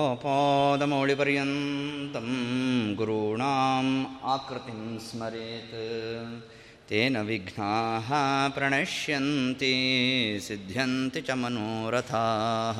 आपादमौलिपर्यन्तं 0.00 2.26
गुरूणाम् 2.98 3.92
आकृतिं 4.32 4.80
स्मरेत् 5.06 5.76
तेन 6.88 7.14
विघ्नाः 7.28 8.08
प्रणश्यन्ति 8.56 9.72
सिद्ध्यन्ति 10.46 11.20
च 11.28 11.30
मनोरथाः 11.42 12.78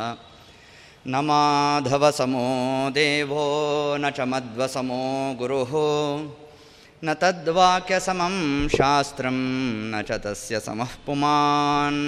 न 1.12 1.14
माधवसमो 1.28 2.48
देवो 2.98 3.46
न 4.02 4.04
च 4.16 4.18
मध्वसमो 4.32 5.04
गुरुः 5.40 5.72
न 7.04 7.06
तद्वाक्यसमं 7.22 8.36
शास्त्रं 8.76 9.38
न 9.92 9.94
च 10.08 10.10
तस्य 10.24 10.54
समः 10.68 10.92
पुमान् 11.06 12.02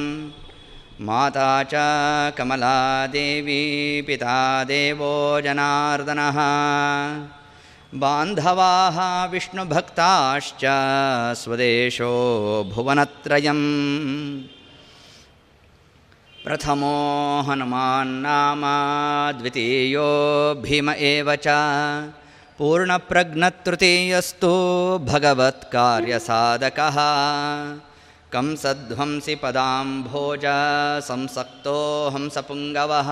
माता 1.03 1.63
च 1.63 1.71
कमलादेवी 2.39 3.61
पिता 4.03 4.65
देवो 4.65 5.41
जनार्दनः। 5.41 6.39
बान्धवाः 7.95 9.25
विष्णुभक्ताश्च 9.25 10.65
स्वदेशो 11.39 12.13
भुवनत्रयम्। 12.75 13.65
प्रथमो 16.45 16.97
हनुमान्नाम 17.41 18.63
द्वितीयो 19.39 20.09
भीम 20.55 20.91
एव 20.91 21.37
च। 21.37 21.49
पूर्णप्रज्ञतृतीयस्तु 22.59 24.53
भगवत्कार्यसाधकः 25.03 26.99
कंसध्वंसि 28.33 29.35
पदाम्भोज 29.35 30.45
संसक्तो 31.07 32.11
हंसपुङ्गवः 32.15 33.09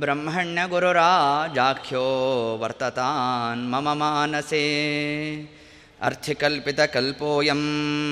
ब्रह्मण्यगुरुराजाख्यो 0.00 2.04
वर्ततान् 2.62 3.70
मम 3.70 3.86
मानसे। 3.98 4.64
अर्थिकल्पितकल्पोऽयं 6.02 7.62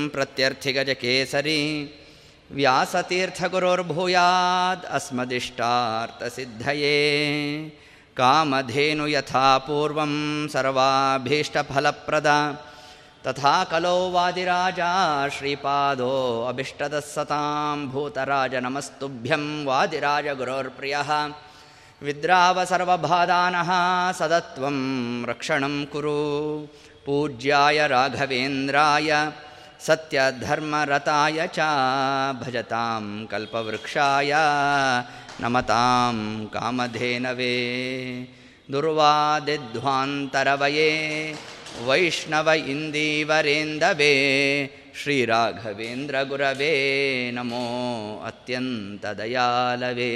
प्रत्यर्थिगजकेसरी। 0.09 1.91
व्यासतीर्थगुरुर्भूयाद् 2.53 4.89
अस्मदिष्टार्थसिद्धये। 4.99 6.99
कामधेनु 8.17 9.07
यथा 9.07 9.59
पूर्वं 9.59 10.49
सर्वाभीष्टफलप्रदा 10.49 12.37
तथा 13.27 13.53
कलो 13.65 13.97
वादिराजा 14.11 14.93
श्रीपादो 15.35 16.15
अभिष्टदः 16.49 17.05
सतां 17.07 17.77
भूतराज 17.89 18.55
नमस्तुभ्यं 18.65 19.45
वादिराजगुरोर्प्रियः। 19.65 21.11
विद्राव 22.03 22.57
सर्वबाधानः 22.65 23.71
सदत्वं 24.13 24.79
रक्षणं 25.31 25.77
कुरु। 25.93 26.23
पूज्याय 27.07 27.79
राघवेन्द्राय 27.89 29.11
सत्यधर्मरताय 29.87 31.39
च 31.57 31.59
भजतां 32.43 33.05
कल्पवृक्षाय 33.27 34.33
नमतां 35.41 36.17
कामधेनवे। 36.55 37.57
दुर्वादिध्वान्तरवये 38.71 39.61
वैष्णव 41.81 42.49
इन्दीवरेन्दवे 42.73 44.13
श्रीराघवेन्द्रगुरवे 45.03 46.73
नमो 47.35 47.65
अत्यन्तदयालवे 48.27 50.11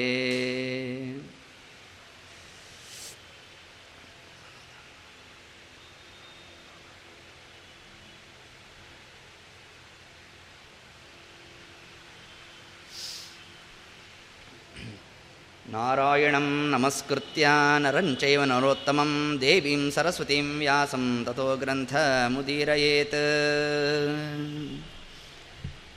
ನಾರಾಯಣಂ 15.69 16.47
ನಮಸ್ಕೃತ್ಯ 16.71 17.47
ನರಂಚೈವ 17.79 18.43
ನರೋತ್ತಮಂ 18.45 19.39
ದೇವೀಂ 19.41 19.91
ಸರಸ್ವತೀಂ 19.91 20.59
ವ್ಯಾಸಂ 20.59 21.25
ತಥೋ 21.27 21.57
ಗ್ರಂಥ 21.57 21.95
ಮುದೀರಯೇತ್ 22.29 23.17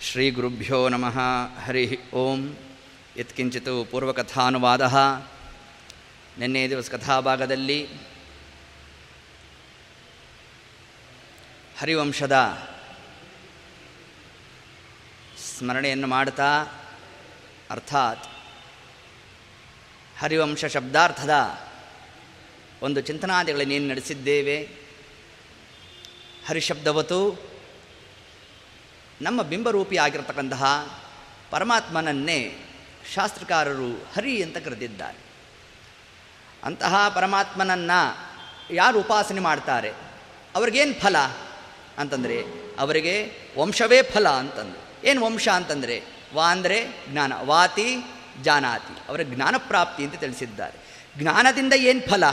ಶ್ರೀಗುರುಭ್ಯೋ 0.01 0.79
ನಮಃ 0.89 1.17
ಹರಿ 1.65 1.85
ಓಂ 2.13 2.41
ಯತ್ಕಿಂಚಿತ್ 3.17 3.71
ಪೂರ್ವಕಥಾನುವಾದ 3.91 4.81
ನಿನ್ನೆ 6.39 6.63
ದಿವಸ 6.69 6.89
ಕಥಾಭಾಗದಲ್ಲಿ 6.91 7.79
ಹರಿವಂಶದ 11.79 12.35
ಸ್ಮರಣೆಯನ್ನು 15.49 16.07
ಮಾಡ್ತಾ 16.07 16.49
ಅರ್ಥಾತ್ 17.69 18.25
ಹರಿವಂಶ 20.21 20.65
ಶಬ್ದಾರ್ಥದ 20.65 21.59
ಒಂದು 22.81 23.01
ಚಿಂತನಾದಿಗಳನ್ನೇನು 23.01 23.87
ನಡೆಸಿದ್ದೇವೆ. 23.87 24.69
ಹರಿಶಬ್ದವತು 26.47 27.49
ನಮ್ಮ 29.21 29.41
ಬಿಂಬರೂಪಿ 29.41 29.97
ಆಗಿರತಕ್ಕಂತಹ 29.97 30.65
ಪರಮಾತ್ಮನನ್ನೇ 31.51 32.57
ಶಾಸ್ತ್ರಕಾರರು 33.13 33.91
ಹರಿ 34.15 34.43
ಅಂತ 34.43 34.57
ಕರೆದಿದ್ದಾರೆ. 34.57 35.17
ಅಂತಹ 36.63 37.09
ಪರಮಾತ್ಮನನ್ನು 37.15 38.29
ಯಾರು 38.73 38.99
ಉಪಾಸನೆ 38.99 39.39
ಮಾಡ್ತಾರೆ? 39.39 39.93
ಅವ್ರಿಗೇನು 40.55 40.93
ಫಲ? 40.93 41.17
ಅಂತಂದರೆ 41.97 42.43
ಅವರಿಗೆ 42.79 43.31
ವಂಶವೇ 43.57 44.01
ಫಲ 44.03 44.29
ಅಂತಂದು. 44.29 45.07
ಏನು 45.07 45.25
ವಂಶ 45.25 45.47
ಅಂತಂದರೆ? 45.47 46.03
ವಾ 46.33 46.51
ಅಂದರೆ 46.51 46.87
ಜ್ಞಾನ. 47.07 47.33
ವಾತಿ 47.33 47.97
ಜಾನಾತಿ, 48.43 49.09
ಅವರ 49.09 49.21
ಜ್ಞಾನಪ್ರಾಪ್ತಿ 49.23 50.03
ಅಂತ 50.03 50.15
ತಿಳಿಸಿದ್ದಾರೆ. 50.15 51.05
ಜ್ಞಾನದಿಂದ 51.17 51.73
ಏನು 51.73 52.01
ಫಲ? 52.01 52.25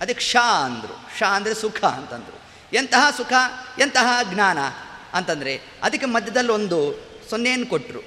ಅದಕ್ಕೆ 0.00 0.24
ಶಾ 0.24 0.64
ಅಂದರು. 0.64 1.18
ಶಾ 1.18 1.26
ಅಂದರೆ 1.26 1.54
ಸುಖ 1.54 1.84
ಅಂತಂದರು. 1.84 2.38
ಎಂತಹ 2.72 3.10
ಸುಖ? 3.16 3.32
ಎಂತಹ 3.78 4.18
ಜ್ಞಾನ 4.34 4.58
ಅಂತಂದರೆ 5.12 5.60
ಅದಕ್ಕೆ 5.82 6.06
ಮಧ್ಯದಲ್ಲಿ 6.06 6.52
ಒಂದು 6.52 6.78
ಸೊನ್ನೆಯನ್ನು 7.30 7.66
ಕೊಟ್ಟರು 7.66 8.00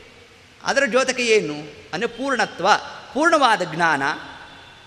ಅದರ 0.64 0.84
ಜೊತೆಗೆ 0.86 1.26
ಏನು? 1.26 1.54
ಅಂದರೆ 1.94 2.10
ಪೂರ್ಣತ್ವ, 2.10 2.68
ಪೂರ್ಣವಾದ 3.14 3.62
ಜ್ಞಾನ, 3.76 4.04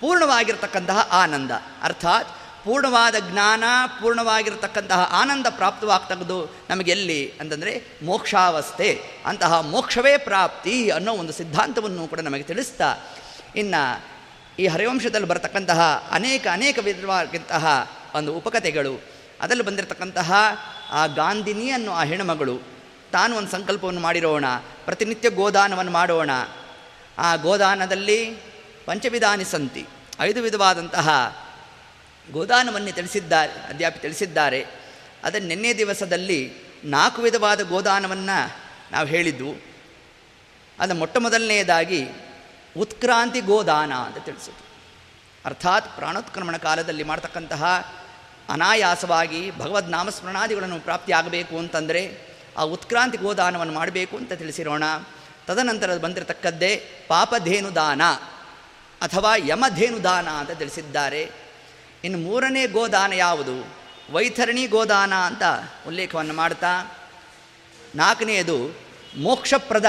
ಪೂರ್ಣವಾಗಿರ್ತಕ್ಕಂತಹ 0.00 1.08
ಆನಂದ. 1.12 1.50
ಅರ್ಥಾತ್ 1.82 2.28
ಪೂರ್ಣವಾದ 2.64 3.14
ಜ್ಞಾನ, 3.30 3.64
ಪೂರ್ಣವಾಗಿರತಕ್ಕಂತಹ 4.00 5.00
ಆನಂದ 5.12 5.46
ಪ್ರಾಪ್ತವಾಗ್ತಕ್ಕದ್ದು 5.50 6.38
ನಮಗೆಲ್ಲಿ 6.70 7.32
ಅಂತಂದರೆ 7.40 7.72
ಮೋಕ್ಷಾವಸ್ಥೆ. 8.02 9.00
ಅಂತಹ 9.26 9.60
ಮೋಕ್ಷವೇ 9.60 10.18
ಪ್ರಾಪ್ತಿ 10.18 10.90
ಅನ್ನೋ 10.90 11.12
ಒಂದು 11.12 11.32
ಸಿದ್ಧಾಂತವನ್ನು 11.32 12.08
ಕೂಡ 12.08 12.20
ನಮಗೆ 12.20 12.42
ತಿಳಿಸ್ತಾ, 12.42 12.96
ಇನ್ನು 13.56 13.82
ಈ 14.58 14.66
ಹರಿವಂಶದಲ್ಲಿ 14.66 15.28
ಬರತಕ್ಕಂತಹ 15.28 16.08
ಅನೇಕ 16.10 16.46
ಅನೇಕ 16.52 16.78
ವಿಧವಾಗಿಂತಹ 16.82 17.90
ಒಂದು 18.14 18.34
ಉಪಕಥೆಗಳು, 18.34 18.94
ಅದರಲ್ಲಿ 19.40 19.64
ಬಂದಿರತಕ್ಕಂತಹ 19.64 20.32
ಆ 20.90 21.06
ಗಾಂಧಿನಿ 21.06 21.70
ಅನ್ನೋ 21.70 21.92
ಆ 21.92 22.04
ಹೆಣ್ಣುಮಗಳು, 22.04 22.56
ತಾನು 23.12 23.36
ಒಂದು 23.36 23.50
ಸಂಕಲ್ಪವನ್ನು 23.50 24.00
ಮಾಡಿರೋಣ, 24.00 24.44
ಪ್ರತಿನಿತ್ಯ 24.84 25.30
ಗೋದಾನವನ್ನು 25.30 25.92
ಮಾಡೋಣ. 25.92 26.30
ಆ 27.18 27.36
ಗೋದಾನದಲ್ಲಿ 27.36 28.18
ಪಂಚವಿಧಾನಿ 28.86 29.44
ಸಂತಿ, 29.44 29.86
ಐದು 30.20 30.42
ವಿಧವಾದಂತಹ 30.42 31.08
ಗೋದಾನವನ್ನೇ 32.32 32.92
ತಿಳಿಸಿದ್ದಾರೆ, 32.92 33.52
ಅಧ್ಯಾಪಿ 33.52 33.98
ತಿಳಿಸಿದ್ದಾರೆ. 33.98 34.66
ಅದನ್ನು 35.24 35.48
ನಿನ್ನೆ 35.48 35.74
ದಿವಸದಲ್ಲಿ 35.74 36.54
ನಾಲ್ಕು 36.84 37.22
ವಿಧವಾದ 37.22 37.68
ಗೋದಾನವನ್ನು 37.68 38.58
ನಾವು 38.92 39.06
ಹೇಳಿದ್ದು. 39.06 39.62
ಅದು 40.78 40.94
ಮೊಟ್ಟ 40.94 41.16
ಮೊದಲನೆಯದಾಗಿ 41.16 42.08
ಉತ್ಕ್ರಾಂತಿ 42.76 43.40
ಗೋದಾನ 43.40 43.92
ಅಂತ 43.92 44.18
ತಿಳಿಸಿತು 44.18 44.64
ಅರ್ಥಾತ್ 45.44 45.96
ಪ್ರಾಣೋತ್ಕ್ರಮಣ 45.96 46.56
ಕಾಲದಲ್ಲಿ 46.56 47.02
ಮಾಡ್ತಕ್ಕಂತಹ 47.02 47.64
ಅನಾಯಾಸವಾಗಿ 48.48 49.58
ಭಗವದ್ 49.58 49.90
ನಾಮಸ್ಮರಣಾದಿಗಳನ್ನು 49.90 50.80
ಪ್ರಾಪ್ತಿಯಾಗಬೇಕು 50.80 51.58
ಅಂತಂದರೆ 51.58 52.30
ಆ 52.58 52.62
ಉತ್ಕ್ರಾಂತಿ 52.62 53.18
ಗೋದಾನವನ್ನು 53.18 53.74
ಮಾಡಬೇಕು 53.74 54.16
ಅಂತ 54.16 54.32
ತಿಳಿಸಿರೋಣ. 54.32 54.82
ತದನಂತರ 55.46 55.96
ಬಂದಿರತಕ್ಕದ್ದೇ 55.96 56.76
ಪಾಪಧೇನುದಾನ 57.08 58.02
ಅಥವಾ 59.00 59.34
ಯಮಧೇನುದಾನ 59.36 60.28
ಅಂತ 60.28 60.50
ತಿಳಿಸಿದ್ದಾರೆ. 60.50 61.30
ಇನ್ನು 62.04 62.18
ಮೂರನೇ 62.18 62.66
ಗೋದಾನ 62.66 63.12
ಯಾವುದು? 63.12 63.80
ವೈತರಣಿ 64.12 64.66
ಗೋದಾನ 64.66 65.14
ಅಂತ 65.14 65.42
ಉಲ್ಲೇಖವನ್ನು 65.86 66.34
ಮಾಡ್ತಾ, 66.34 66.98
ನಾಲ್ಕನೆಯದು 67.94 68.76
ಮೋಕ್ಷಪ್ರದ 69.18 69.86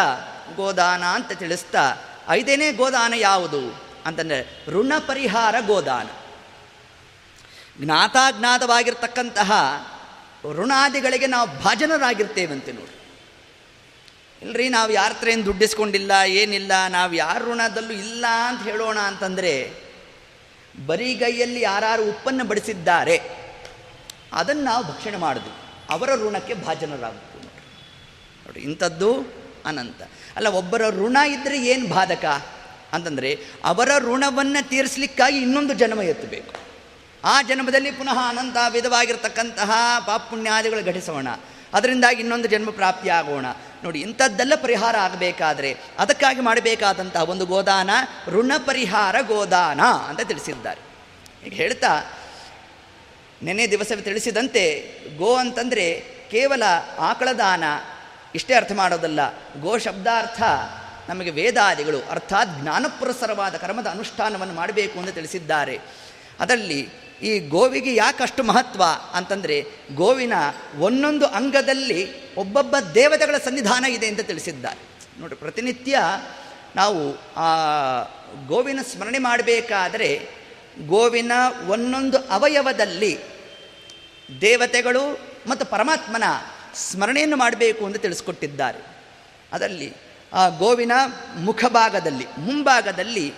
ಗೋದಾನ 0.55 1.03
ಅಂತ 1.03 1.31
ತಿಳಿಸ್ತಾ, 1.31 1.95
ಐದನೇ 2.29 2.71
ಗೋದಾನ 2.71 3.13
ಯಾವುದು? 3.15 3.91
ಅಂತಂದರೆ 4.05 4.65
ಋಣ 4.67 4.93
ಪರಿಹಾರ 5.07 5.55
ಗೋದಾನ. 5.67 6.07
ಜ್ಞಾತಾಜ್ಞಾತವಾಗಿರ್ತಕ್ಕಂತಹ 7.81 9.51
ಋಣಾದಿಗಳಿಗೆ 10.51 11.27
ನಾವು 11.27 11.47
ಭಾಜನರಾಗಿರ್ತೇವಂತೆ 11.47 12.71
ನೋಡಿ. 12.71 12.97
ಇಲ್ರಿ, 14.41 14.69
ನಾವು 14.69 14.91
ಯಾರ 14.91 15.11
ಹತ್ರ 15.11 15.29
ಏನು 15.29 15.45
ದುಡ್ಡಿಸ್ಕೊಂಡಿಲ್ಲ, 15.45 16.11
ಏನಿಲ್ಲ, 16.25 16.71
ನಾವು 16.89 17.13
ಯಾರ 17.13 17.43
ಋಣದಲ್ಲೂ 17.43 17.93
ಇಲ್ಲ 17.93 18.25
ಅಂತ 18.47 18.63
ಹೇಳೋಣ 18.63 18.99
ಅಂತಂದರೆ 18.99 19.73
ಬರಿಗೈಯಲ್ಲಿ 20.85 21.61
ಯಾರು 21.61 22.09
ಉಪ್ಪನ್ನು 22.09 22.43
ಬಡಿಸಿದ್ದಾರೆ, 22.43 23.21
ಅದನ್ನು 24.33 24.63
ನಾವು 24.63 24.83
ಭಕ್ಷಣೆ 24.83 25.17
ಮಾಡೋದು. 25.17 25.61
ಅವರ 25.89 26.15
ಋಣಕ್ಕೆ 26.15 26.53
ಭಾಜನರಾಗಬೇಕು 26.53 27.37
ನೋಡಿ 27.37 27.65
ನೋಡಿ 28.45 28.59
ಇಂಥದ್ದು 28.59 29.33
ಅನಂತ. 29.65 30.01
ಅಲ್ಲ, 30.35 30.47
ಒಬ್ಬರ 30.47 30.89
ಋಣ 30.89 31.17
ಇದ್ದರೆ 31.27 31.65
ಏನು 31.65 31.87
ಬಾಧಕ? 31.87 32.25
ಅಂತಂದರೆ, 32.93 33.39
ಅವರ 33.65 33.89
ಋಣವನ್ನು 33.99 34.69
ತೀರಿಸಲಿಕ್ಕಾಗಿ 34.69 35.37
ಇನ್ನೊಂದು 35.37 35.73
ಜನ್ಮ 35.73 36.01
ಎತ್ತಬೇಕು. 36.01 36.53
ಆ 37.23 37.41
ಜನ್ಮದಲ್ಲಿ 37.41 37.91
ಪುನಃ 37.91 38.17
ಅನಂತ 38.29 38.57
ವಿಧವಾಗಿರ್ತಕ್ಕಂತಹ 38.69 39.71
ಪಾಪುಣ್ಯಾದಿಗಳು 40.07 40.85
ಘಟಿಸೋಣ. 40.85 41.27
ಅದರಿಂದಾಗಿ 41.73 42.19
ಇನ್ನೊಂದು 42.19 42.47
ಜನ್ಮ 42.47 42.69
ಪ್ರಾಪ್ತಿಯಾಗೋಣ 42.71 43.45
ನೋಡಿ, 43.83 43.99
ಇಂಥದ್ದೆಲ್ಲ 44.01 44.55
ಪರಿಹಾರ 44.55 44.95
ಆಗಬೇಕಾದ್ರೆ 44.97 45.69
ಅದಕ್ಕಾಗಿ 45.99 46.41
ಮಾಡಬೇಕಾದಂತಹ 46.41 47.29
ಒಂದು 47.29 47.45
ಗೋದಾನ 47.45 47.89
ಋಣ 48.27 48.51
ಪರಿಹಾರ 48.65 49.15
ಗೋದಾನ 49.21 49.81
ಅಂತ 49.81 50.21
ತಿಳಿಸಿದ್ದಾರೆ. 50.21 50.81
ಈಗ 51.47 51.53
ಹೇಳ್ತಾ 51.53 51.91
ನೆನೆ 53.43 53.67
ದಿವಸವೇ 53.67 54.01
ತಿಳಿಸಿದಂತೆ 54.01 54.63
ಗೋ 55.17 55.35
ಅಂತಂದರೆ 55.35 55.85
ಕೇವಲ 56.31 56.63
ಆಕಳ 56.99 57.29
ದಾನ 57.31 57.63
ಇಷ್ಟೇ 58.35 58.53
ಅರ್ಥ 58.53 58.71
ಮಾಡೋದಲ್ಲ, 58.71 59.19
ಗೋ 59.61 59.77
ಶಬ್ದಾರ್ಥ 59.77 60.41
ನಮಗೆ 61.09 61.29
ವೇದಾದಿಗಳು 61.29 61.99
ಅರ್ಥಾತ್ 62.09 62.49
ಜ್ಞಾನಪುರಸರವಾದ 62.61 63.55
ಕರ್ಮದ 63.55 63.87
ಅನುಷ್ಠಾನವನ್ನು 63.87 64.53
ಮಾಡಬೇಕು 64.53 64.99
ಅಂತ 64.99 65.09
ತಿಳಿಸಿದ್ದಾರೆ. 65.09 65.79
ಅದರಲ್ಲಿ 66.39 66.81
ಈ 67.21 67.39
ಗೋವಿಗೆ 67.39 67.95
ಯಾಕಷ್ಟು 67.95 68.43
ಮಹತ್ವ 68.43 68.83
ಅಂತಂದರೆ 69.13 69.65
ಗೋವಿನ 69.95 70.33
ಒಂದೊಂದು 70.79 71.25
ಅಂಗದಲ್ಲಿ 71.25 72.33
ಒಬ್ಬೊಬ್ಬ 72.35 72.75
ದೇವತೆಗಳ 72.95 73.35
ಸನ್ನಿಧಾನ 73.37 73.85
ಇದೆ 73.85 74.07
ಅಂತ 74.07 74.19
ತಿಳಿಸಿದ್ದಾರೆ. 74.19 74.79
ನೋಡಿ, 75.21 75.35
ಪ್ರತಿನಿತ್ಯ 75.35 75.99
ನಾವು 76.75 77.17
ಆ 77.35 77.47
ಗೋವಿನ 78.47 78.79
ಸ್ಮರಣೆ 78.81 79.17
ಮಾಡಬೇಕಾದರೆ 79.17 80.29
ಗೋವಿನ 80.87 81.31
ಒಂದೊಂದು 81.67 82.17
ಅವಯವದಲ್ಲಿ 82.17 83.19
ದೇವತೆಗಳು 84.41 85.19
ಮತ್ತು 85.47 85.65
ಪರಮಾತ್ಮನ 85.65 86.23
ಸ್ಮರಣೆಯನ್ನು 86.75 87.37
ಮಾಡಬೇಕು 87.37 87.85
ಎಂದು 87.85 87.99
ತಿಳಿಸ್ಕೊಟ್ಟಿದ್ದಾರೆ. 87.99 88.79
ಅದರಲ್ಲಿ 89.53 89.93
ಆ 90.33 90.49
ಗೋವಿನ 90.49 90.91
ಮುಖಭಾಗದಲ್ಲಿ, 91.39 92.25
ಮುಂಭಾಗದಲ್ಲಿ 92.37 93.33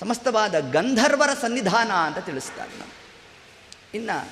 ಸಮಸ್ತವಾದ 0.00 0.54
ಗಂಧರ್ವರ 0.60 1.28
ಸನ್ನಿಧಾನ 1.40 1.90
ಅಂತ 1.90 2.18
ತಿಳಿಸ್ತಾರೆ. 2.18 2.78
ನಾವು 2.78 2.95
ಇನ್ನು 3.94 4.30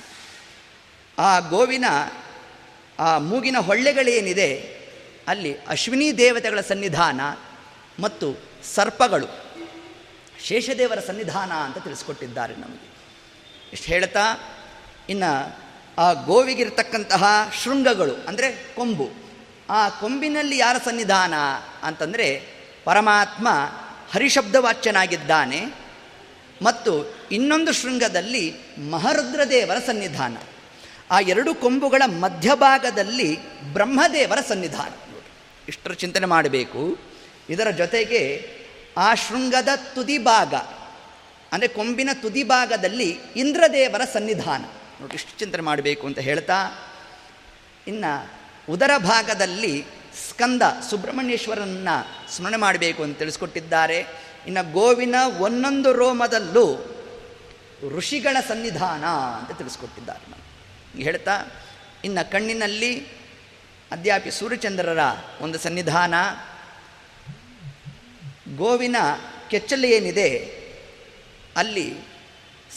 ಆ 1.18 1.38
ಗೋವಿನ, 1.38 1.84
ಆ 2.98 3.18
ಮೂಗಿನ 3.18 3.56
ಹೊಳ್ಳೆಗಳೇನಿದೆ, 3.58 4.78
ಅಲ್ಲಿ 5.28 5.56
ಅಶ್ವಿನಿ 5.68 6.18
ದೇವತೆಗಳ 6.18 6.60
ಸನ್ನಿಧಾನ 6.60 7.20
ಮತ್ತು 8.00 8.38
ಸರ್ಪಗಳು, 8.74 9.26
ಶೇಷದೇವರ 10.44 10.98
ಸನ್ನಿಧಾನ 11.00 11.52
ಅಂತ 11.52 11.78
ತಿಳಿಸ್ಕೊಟ್ಟಿದ್ದಾರೆ 11.78 12.56
ನಮಗೆ. 12.56 12.94
ಇಷ್ಟು 13.72 13.86
ಹೇಳ್ತಾ? 13.86 14.24
ಇನ್ನು 15.08 15.56
ಆ 15.98 16.12
ಗೋವಿಗಿರ್ತಕ್ಕಂತಹ 16.12 17.52
ಶೃಂಗಗಳು, 17.62 18.14
ಅಂದರೆ 18.14 18.74
ಕೊಂಬು, 18.76 19.10
ಆ 19.70 19.88
ಕೊಂಬಿನಲ್ಲಿ 19.88 20.58
ಯಾರ 20.58 20.76
ಸನ್ನಿಧಾನ 20.84 21.34
ಅಂತಂದರೆ 21.82 22.48
ಪರಮಾತ್ಮ 22.84 23.48
ಹರಿಶಬ್ದವಾಚ್ಯನಾಗಿದ್ದಾನೆ 24.12 25.64
ಮತ್ತು 26.62 27.14
ಇನ್ನೊಂದು 27.34 27.72
ಶೃಂಗದಲ್ಲಿ 27.72 28.44
ಮಹರುದ್ರದೇವರ 28.90 29.78
ಸನ್ನಿಧಾನ. 29.86 30.36
ಆ 31.10 31.20
ಎರಡು 31.20 31.54
ಕೊಂಬುಗಳ 31.54 32.02
ಮಧ್ಯಭಾಗದಲ್ಲಿ 32.06 33.30
ಬ್ರಹ್ಮದೇವರ 33.72 34.38
ಸನ್ನಿಧಾನ. 34.48 34.92
ಇಷ್ಟರ 35.68 35.92
ಚಿಂತನೆ 35.92 36.26
ಮಾಡಬೇಕು. 36.26 36.98
ಇದರ 37.50 37.70
ಜೊತೆಗೆ 37.70 38.20
ಆ 38.96 39.14
ಶೃಂಗದ 39.14 39.68
ತುದಿ 39.94 40.18
ಭಾಗ 40.18 40.54
ಅಂದರೆ 41.52 41.68
ಕೊಂಬಿನ 41.68 42.10
ತುದಿ 42.14 42.44
ಭಾಗದಲ್ಲಿ 42.44 43.18
ಇಂದ್ರದೇವರ 43.36 44.00
ಸನ್ನಿಧಾನ. 44.12 44.62
ನೋಡಿ, 45.00 45.14
ಇಷ್ಟು 45.14 45.38
ಚಿಂತನೆ 45.38 45.62
ಮಾಡಬೇಕು 45.62 46.06
ಅಂತ 46.06 46.18
ಹೇಳ್ತಾ, 46.18 46.58
ಇನ್ನು 47.86 48.12
ಉದರ 48.70 48.90
ಭಾಗದಲ್ಲಿ 48.98 49.84
ಸ್ಕಂದ 50.28 50.62
ಸುಬ್ರಹ್ಮಣ್ಯೇಶ್ವರನ್ನ 50.90 51.88
ಸ್ಮರಣೆ 52.36 52.56
ಮಾಡಬೇಕು 52.56 53.02
ಅಂತ 53.02 53.18
ತಿಳಿಸ್ಕೊಟ್ಟಿದ್ದಾರೆ. 53.18 53.98
ಇನ್ನು 54.46 54.72
ಗೋವಿನ 54.72 55.14
ಒಂದೊಂದು 55.38 55.92
ರೋಮದಲ್ಲೂ 55.92 56.66
ಋಷಿಗಳ 57.96 58.36
ಸನ್ನಿಧಾನ 58.48 59.04
ಅಂತ 59.04 59.58
ತಿಳಿಸ್ಕೊಟ್ಟಿದ್ದಾರೆ. 59.58 60.30
ನಾನು 60.30 61.02
ಹೇಳ್ತಾ, 61.02 61.46
ಇನ್ನು 62.04 62.30
ಕಣ್ಣಿನಲ್ಲಿ 62.30 63.06
ಅದ್ಯಾಪಿ 63.92 64.30
ಸೂರ್ಯಚಂದ್ರರ 64.30 64.98
ಒಂದು 65.40 65.58
ಸನ್ನಿಧಾನ, 65.58 66.14
ಗೋವಿನ 68.56 68.96
ಕೆಚ್ಚಲು 69.50 69.86
ಏನಿದೆ, 69.86 70.30
ಅಲ್ಲಿ 71.56 71.96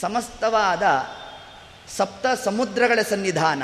ಸಮಸ್ತವಾದ 0.00 0.82
ಸಪ್ತ 1.96 2.26
ಸಮುದ್ರಗಳ 2.44 2.98
ಸನ್ನಿಧಾನ, 3.10 3.62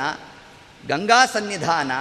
ಗಂಗಾ 0.87 1.25
ಸನ್ನಿಧಾನ, 1.25 1.91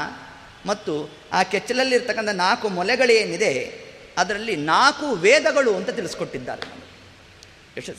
ಮತ್ತು 0.67 1.19
ಆ 1.33 1.43
ಕೆಚ್ಚಲಲ್ಲಿರ್ತಕ್ಕಂಥ 1.43 2.29
ನಾಲ್ಕು 2.29 2.69
ಮೊಲೆಗಳೇನಿದೆ 2.69 3.85
ಅದರಲ್ಲಿ 4.19 4.57
ನಾಲ್ಕು 4.57 5.07
ವೇದಗಳು 5.07 5.77
ಅಂತ 5.77 5.91
ತಿಳಿಸ್ಕೊಟ್ಟಿದ್ದಾರೆ. 5.91 6.63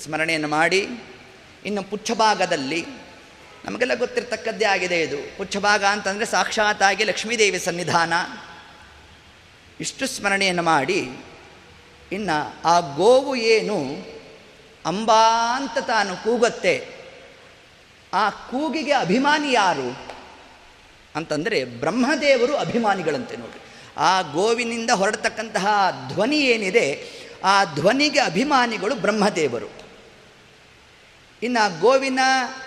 ಸ್ಮರಣೆಯನ್ನು 0.03 0.47
ಮಾಡಿ. 0.47 0.87
ಇನ್ನು 1.65 1.83
ಪುಚ್ಛಭಾಗದಲ್ಲಿ 1.83 2.85
ನಮಗೆಲ್ಲ 3.65 3.93
ಗೊತ್ತಿರತಕ್ಕದ್ದೇ 3.93 4.65
ಆಗಿದೆ 4.65 5.01
ಇದು. 5.01 5.37
ಪುಚ್ಛಭಾಗ 5.37 5.85
ಅಂತಂದರೆ 5.85 6.25
ಸಾಕ್ಷಾತ್ತಾಗಿ 6.25 7.03
ಲಕ್ಷ್ಮೀದೇವಿ 7.03 7.59
ಸನ್ನಿಧಾನ. 7.59 8.13
ಇಷ್ಟು 9.81 10.07
ಸ್ಮರಣೆಯನ್ನು 10.07 10.63
ಮಾಡಿ, 10.63 10.99
ಇನ್ನು 12.11 12.61
ಆ 12.65 12.79
ಗೋವು 12.79 13.35
ಏನು 13.35 13.77
ಅಂಬಾ 14.85 15.55
ಅಂತ 15.55 15.77
ತಾನು 15.77 16.23
ಕೂಗತ್ತೆ, 16.23 16.87
ಆ 18.13 18.29
ಕೂಗಿಗೆ 18.29 18.91
ಅಭಿಮಾನಿ 18.91 19.51
ಯಾರು 19.51 19.89
ಅಂತಂದರೆ 21.15 21.63
ಬ್ರಹ್ಮದೇವರು 21.65 22.57
ಅಭಿಮಾನಿಗಳಂತೆ 22.57 23.37
ನೋಡಿ 23.37 23.59
ಆ 23.97 24.21
ಗೋವಿನಿಂದ 24.21 24.89
ಹೊರಡ್ತಕ್ಕಂತಹ 24.89 25.67
ಧ್ವನಿ 26.13 26.37
ಏನಿದೆ, 26.37 26.87
ಆ 27.43 27.63
ಧ್ವನಿಗೆ 27.63 28.19
ಅಭಿಮಾನಿಗಳು 28.19 28.95
ಬ್ರಹ್ಮದೇವರು. 28.95 29.84
ಇನ್ನು 31.45 31.79
ಗೋವಿನ, 31.79 32.19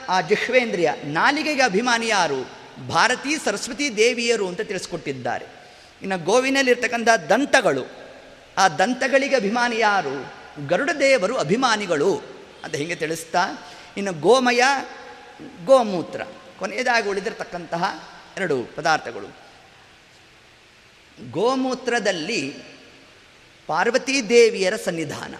ಆ 0.08 0.20
ಜಿಹ್ವೇಂದ್ರಿಯ 0.20 0.90
ನಾಲಿಗೆಗೆ 1.04 1.62
ಅಭಿಮಾನಿ 1.62 2.08
ಯಾರು? 2.08 2.50
ಭಾರತೀ 2.88 3.36
ಸರಸ್ವತಿ 3.36 3.96
ದೇವಿಯರು 3.96 4.48
ಅಂತ 4.48 4.60
ತಿಳಿಸ್ಕೊಟ್ಟಿದ್ದಾರೆ. 4.60 5.46
ಇನ್ನು 6.02 6.24
ಗೋವಿನಲ್ಲಿರ್ತಕ್ಕಂಥ 6.24 7.08
ದಂತಗಳು, 7.08 7.86
ಆ 8.58 8.68
ದಂತಗಳಿಗೆ 8.68 9.36
ಅಭಿಮಾನಿ 9.36 9.78
ಯಾರು? 9.78 10.32
ಗರುಡ 10.66 10.90
ದೇವರು 10.90 11.36
ಅಭಿಮಾನಿಗಳು 11.36 12.22
ಅಂತ 12.64 12.74
ಹೀಗೆ 12.74 12.94
ತಿಳಿಸ್ತಾ? 12.94 13.38
ಇನ್ನು 13.96 14.12
ಗೋಮಯ, 14.12 14.62
ಗೋಮೂತ್ರ, 15.64 16.22
ಕೊನೆಯದಾಗಿ 16.58 17.08
ಉಳಿದಿರ್ತಕ್ಕಂತಹ 17.08 18.08
ಎರಡು 18.36 18.62
ಪದಾರ್ಥಗಳು. 18.76 19.36
ಗೋಮೂತ್ರದಲ್ಲಿ 21.30 22.54
ಪಾರ್ವತೀ 23.66 24.22
ದೇವಿಯರ 24.22 24.76
ಸನ್ನಿಧಾನ. 24.76 25.34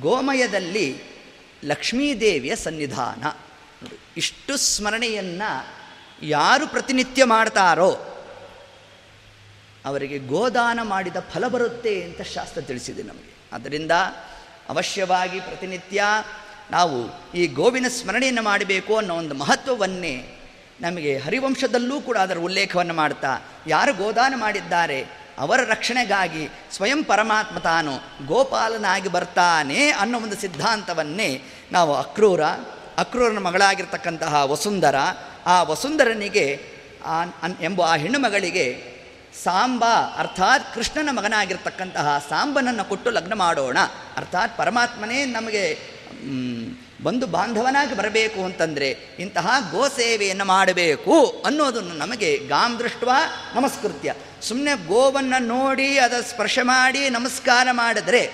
ಗೋಮಯದಲ್ಲಿ 0.00 1.02
ಲಕ್ಷ್ಮೀದೇವಿಯ 1.64 2.56
ಸನ್ನಿಧಾನ. 2.56 3.24
ಇಷ್ಟು 4.16 4.56
ಸ್ಮರಣೆಯನ್ನು 4.56 5.66
ಯಾರು 6.22 6.66
ಪ್ರತಿನಿತ್ಯ 6.66 7.24
ಮಾಡ್ತಾರೋ 7.24 7.90
ಅವರಿಗೆ 9.84 10.18
ಗೋದಾನ 10.18 10.78
ಮಾಡಿದ 10.82 11.16
ಫಲ 11.34 11.48
ಬರುತ್ತೆ 11.48 12.02
ಅಂತ 12.02 12.22
ಶಾಸ್ತ್ರ 12.22 12.60
ತಿಳಿಸಿದೆ 12.60 13.02
ನಮಗೆ. 13.02 13.34
ಆದ್ದರಿಂದ 13.52 13.90
ಅವಶ್ಯವಾಗಿ 14.68 15.40
ಪ್ರತಿನಿತ್ಯ 15.40 16.04
ನಾವು 16.70 17.32
ಈ 17.32 17.46
ಗೋವಿನ 17.46 17.86
ಸ್ಮರಣೆಯನ್ನು 17.88 18.42
ಮಾಡಬೇಕು 18.42 18.96
ಅನ್ನೋ 18.96 19.14
ಒಂದು 19.14 19.34
ಮಹತ್ವವನ್ನೇ 19.34 20.38
ನಮಗೆ 20.80 21.18
ಹರಿವಂಶದಲ್ಲೂ 21.18 22.00
ಕೂಡ 22.00 22.18
ಅದರ 22.18 22.38
ಉಲ್ಲೇಖವನ್ನು 22.38 22.94
ಮಾಡ್ತಾ, 22.94 23.38
ಯಾರು 23.66 23.94
ಗೋದಾನ 23.94 24.34
ಮಾಡಿದ್ದಾರೆ 24.36 25.27
ಅವರ 25.38 25.60
ರಕ್ಷಣೆಗಾಗಿ 25.64 26.44
ಸ್ವಯಂ 26.72 27.04
ಪರಮಾತ್ಮ 27.04 27.58
ತಾನು 27.58 27.92
ಗೋಪಾಲನಾಗಿ 28.26 29.08
ಬರ್ತಾನೆ 29.08 29.90
ಅನ್ನೋ 29.90 30.20
ಒಂದು 30.20 30.36
ಸಿದ್ಧಾಂತವನ್ನೇ 30.36 31.30
ನಾವು 31.72 31.94
ಅಕ್ರೂರ, 31.94 32.42
ಅಕ್ರೂರನ 32.98 33.38
ಮಗಳಾಗಿರ್ತಕ್ಕಂತಹ 33.38 34.34
ವಸುಂಧರ, 34.44 34.96
ಆ 35.46 35.62
ವಸುಂಧರನಿಗೆ 35.62 36.46
ಎಂಬ 37.60 37.80
ಆ 37.82 37.96
ಹೆಣ್ಣು 37.96 38.18
ಮಗಳಿಗೆ 38.18 38.66
ಸಾಂಬ, 39.44 39.84
ಅರ್ಥಾತ್ 40.16 40.74
ಕೃಷ್ಣನ 40.74 41.08
ಮಗನಾಗಿರ್ತಕ್ಕಂತಹ 41.12 42.26
ಸಾಂಬನನ್ನು 42.28 42.84
ಕೊಟ್ಟು 42.84 43.10
ಲಗ್ನ 43.10 43.34
ಮಾಡೋಣ. 43.34 43.78
ಅರ್ಥಾತ್ 44.16 44.58
ಪರಮಾತ್ಮನೇ 44.58 45.24
ನಮಗೆ 45.24 45.64
ಬಂಧು 47.02 47.26
ಬಾಂಧವನಾಗಿ 47.26 47.96
ಬರಬೇಕು 47.96 48.44
ಅಂತಂದರೆ 48.44 48.90
ಇಂತಹ 49.18 49.68
ಗೋ 49.70 49.88
ಸೇವೆಯನ್ನು 49.88 50.44
ಮಾಡಬೇಕು 50.44 51.42
ಅನ್ನೋದನ್ನು 51.46 51.94
ನಮಗೆ 51.94 52.38
ಗಾಂ 52.38 52.78
ದೃಷ್ಟ 52.78 53.04
ನಮಸ್ಕೃತ್ಯ. 53.54 54.14
ಸುಮ್ಮನೆ 54.42 54.86
ಗೋವನ್ನು 54.86 55.42
ನೋಡಿ 55.42 55.98
ಅದರ 55.98 56.20
ಸ್ಪರ್ಶ 56.20 56.58
ಮಾಡಿ 56.62 57.10
ನಮಸ್ಕಾರ 57.10 57.68
ಮಾಡಿದರೆ 57.70 58.32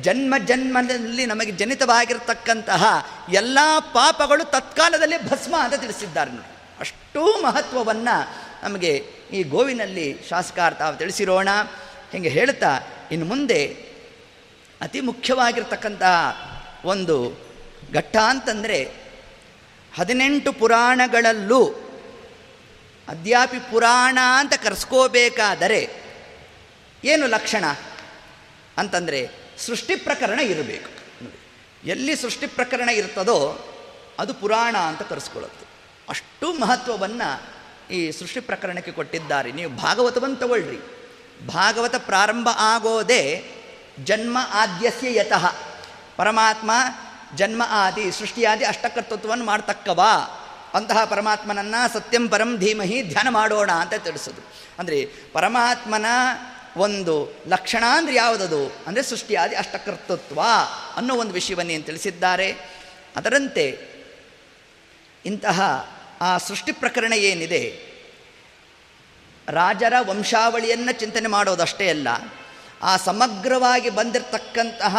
ಜನ್ಮ 0.00 0.34
ಜನ್ಮದಲ್ಲಿ 0.38 1.26
ನಮಗೆ 1.26 1.52
ಜನಿತವಾಗಿರ್ತಕ್ಕಂತಹ 1.52 3.06
ಎಲ್ಲ 3.32 3.58
ಪಾಪಗಳು 3.78 4.50
ತತ್ಕಾಲದಲ್ಲಿ 4.50 5.30
ಭಸ್ಮ 5.30 5.54
ಅಂತ 5.58 5.74
ತಿಳಿಸಿದ್ದಾರೆ 5.74 6.30
ನೋಡಿ. 6.30 6.56
ಅಷ್ಟೂ 6.80 7.42
ಮಹತ್ವವನ್ನು 7.42 8.32
ನಮಗೆ 8.62 9.06
ಈ 9.32 9.42
ಗೋವಿನಲ್ಲಿ 9.42 10.16
ಶಾಸಕಾರ್ಥ 10.30 10.82
ತಿಳಿಸಿರೋಣ. 10.98 11.48
ಹೀಗೆ 12.12 12.28
ಹೇಳ್ತಾ 12.28 12.80
ಇನ್ನು 13.12 13.26
ಮುಂದೆ 13.26 13.66
ಅತಿ 14.80 15.00
ಮುಖ್ಯವಾಗಿರ್ತಕ್ಕಂತಹ 15.00 16.48
ಒಂದು 16.84 17.36
ಘಟ್ಟ 17.94 18.16
ಅಂತಂದರೆ 18.16 18.94
ಹದಿನೆಂಟು 19.98 20.52
ಪುರಾಣಗಳಲ್ಲೂ 20.52 21.64
ಅದ್ಯಾಪಿ 23.08 23.58
ಪುರಾಣ 23.58 24.18
ಅಂತ 24.36 24.54
ಕರೆಸ್ಕೋಬೇಕಾದರೆ 24.62 26.02
ಏನು 27.04 27.26
ಲಕ್ಷಣ 27.26 27.64
ಅಂತಂದರೆ 28.78 29.30
ಸೃಷ್ಟಿ 29.58 29.96
ಪ್ರಕರಣ 29.96 30.38
ಇರಬೇಕು. 30.40 30.90
ಎಲ್ಲಿ 31.86 32.16
ಸೃಷ್ಟಿ 32.16 32.46
ಪ್ರಕರಣ 32.46 32.88
ಇರ್ತದೋ 32.88 33.38
ಅದು 34.18 34.34
ಪುರಾಣ 34.34 34.76
ಅಂತ 34.76 35.02
ಕರೆಸ್ಕೊಳ್ಳುತ್ತೆ 35.02 35.66
ಅಷ್ಟು 36.08 36.52
ಮಹತ್ವವನ್ನು 36.52 37.62
ಈ 37.92 38.10
ಸೃಷ್ಟಿ 38.10 38.40
ಪ್ರಕರಣಕ್ಕೆ 38.40 38.92
ಕೊಟ್ಟಿದ್ದಾರೆ. 38.92 39.52
ನೀವು 39.52 39.70
ಭಾಗವತವನ್ನು 39.70 40.36
ತಗೊಳ್ರಿ. 40.36 40.78
ಭಾಗವತ 41.46 41.94
ಪ್ರಾರಂಭ 41.96 42.48
ಆಗೋದೇ 42.52 43.44
ಜನ್ಮ 44.04 44.38
ಆದ್ಯಸ್ಯ 44.50 45.18
ಯತಃ 45.18 45.54
ಪರಮಾತ್ಮ 46.16 46.70
ಜನ್ಮ 47.36 47.62
ಆದಿ 47.82 48.04
ಸೃಷ್ಟಿಯಾದಿ 48.12 48.64
ಅಷ್ಟಕರ್ತೃತ್ವವನ್ನು 48.64 49.44
ಮಾಡ್ತಕ್ಕವ. 49.44 50.00
ಅಂತಹ 50.74 50.98
ಪರಮಾತ್ಮನನ್ನು 51.04 51.80
ಸತ್ಯಂ 51.92 52.24
ಪರಂ 52.28 52.50
ಧೀಮಹಿ 52.56 52.98
ಧ್ಯಾನ 53.02 53.28
ಮಾಡೋಣ 53.28 53.70
ಅಂತ 53.82 53.94
ತಿಳಿಸೋದು. 54.06 54.42
ಅಂದರೆ 54.78 54.98
ಪರಮಾತ್ಮನ 55.32 56.06
ಒಂದು 56.76 57.14
ಲಕ್ಷಣ 57.48 57.84
ಅಂದರೆ 57.96 58.14
ಯಾವುದದು? 58.14 58.60
ಅಂದರೆ 58.86 59.02
ಸೃಷ್ಟಿಯಾದಿ 59.02 59.54
ಅಷ್ಟಕರ್ತೃತ್ವ 59.54 60.40
ಅನ್ನೋ 60.96 61.14
ಒಂದು 61.14 61.32
ವಿಷಯವನ್ನು 61.32 61.72
ಏನು 61.72 61.84
ತಿಳಿಸಿದ್ದಾರೆ. 61.84 62.48
ಅದರಂತೆ 63.16 63.66
ಇಂತಹ 65.24 65.60
ಆ 66.20 66.30
ಸೃಷ್ಟಿ 66.38 66.72
ಪ್ರಕರಣ 66.72 67.12
ಏನಿದೆ? 67.30 67.62
ರಾಜರ 69.48 69.94
ವಂಶಾವಳಿಯನ್ನು 70.08 70.92
ಚಿಂತನೆ 70.92 71.28
ಮಾಡೋದಷ್ಟೇ 71.28 71.86
ಅಲ್ಲ, 71.88 72.08
ಆ 72.82 72.92
ಸಮಗ್ರವಾಗಿ 72.96 73.90
ಬಂದಿರತಕ್ಕಂತಹ 73.90 74.96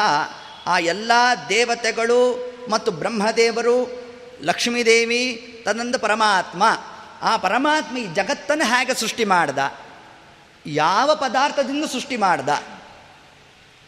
ಆ 0.66 0.80
ಎಲ್ಲ 0.80 1.12
ದೇವತೆಗಳು 1.50 2.54
ಮತ್ತು 2.70 2.92
ಬ್ರಹ್ಮದೇವರು, 2.92 4.04
ಲಕ್ಷ್ಮೀದೇವಿ 4.42 5.50
ತನ್ನಂದು 5.66 6.00
ಪರಮಾತ್ಮ. 6.00 6.64
ಆ 7.22 7.38
ಪರಮಾತ್ಮ 7.38 7.98
ಈ 7.98 8.08
ಜಗತ್ತನ್ನು 8.14 8.66
ಹೇಗೆ 8.66 8.94
ಸೃಷ್ಟಿ 8.94 9.26
ಮಾಡ್ದ? 9.26 9.58
ಯಾವ 10.66 11.16
ಪದಾರ್ಥದಿಂದ 11.16 11.86
ಸೃಷ್ಟಿ 11.86 12.18
ಮಾಡ್ದ? 12.18 12.50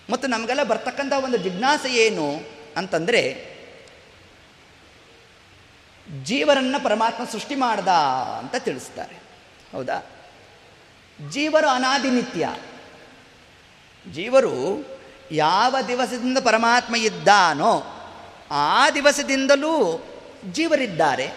ಮತ್ತು 0.09 0.27
ನಮಗೆಲ್ಲ 0.27 0.63
ಬರ್ತಕ್ಕಂಥ 0.63 1.13
ಒಂದು 1.13 1.37
ಜಿಜ್ಞಾಸೆ 1.37 1.93
ಏನು 1.93 2.39
ಅಂತಂದರೆ, 2.77 3.55
ಜೀವರನ್ನು 6.23 6.83
ಪರಮಾತ್ಮ 6.83 7.23
ಸೃಷ್ಟಿ 7.23 7.55
ಮಾಡ್ದ 7.55 7.87
ಅಂತ 8.37 8.55
ತಿಳಿಸ್ತಾರೆ. 8.59 9.15
ಹೌದಾ? 9.71 10.11
ಜೀವರು 11.29 11.67
ಅನಾದಿನಿತ್ಯ. 11.67 12.49
ಜೀವರು 14.13 14.85
ಯಾವ 15.31 15.75
ದಿವಸದಿಂದ 15.87 16.37
ಪರಮಾತ್ಮ 16.37 16.95
ಇದ್ದಾನೋ 16.95 17.83
ಆ 18.51 18.89
ದಿವಸದಿಂದಲೂ 18.89 20.03
ಜೀವರಿದ್ದಾರೆ. 20.51 21.27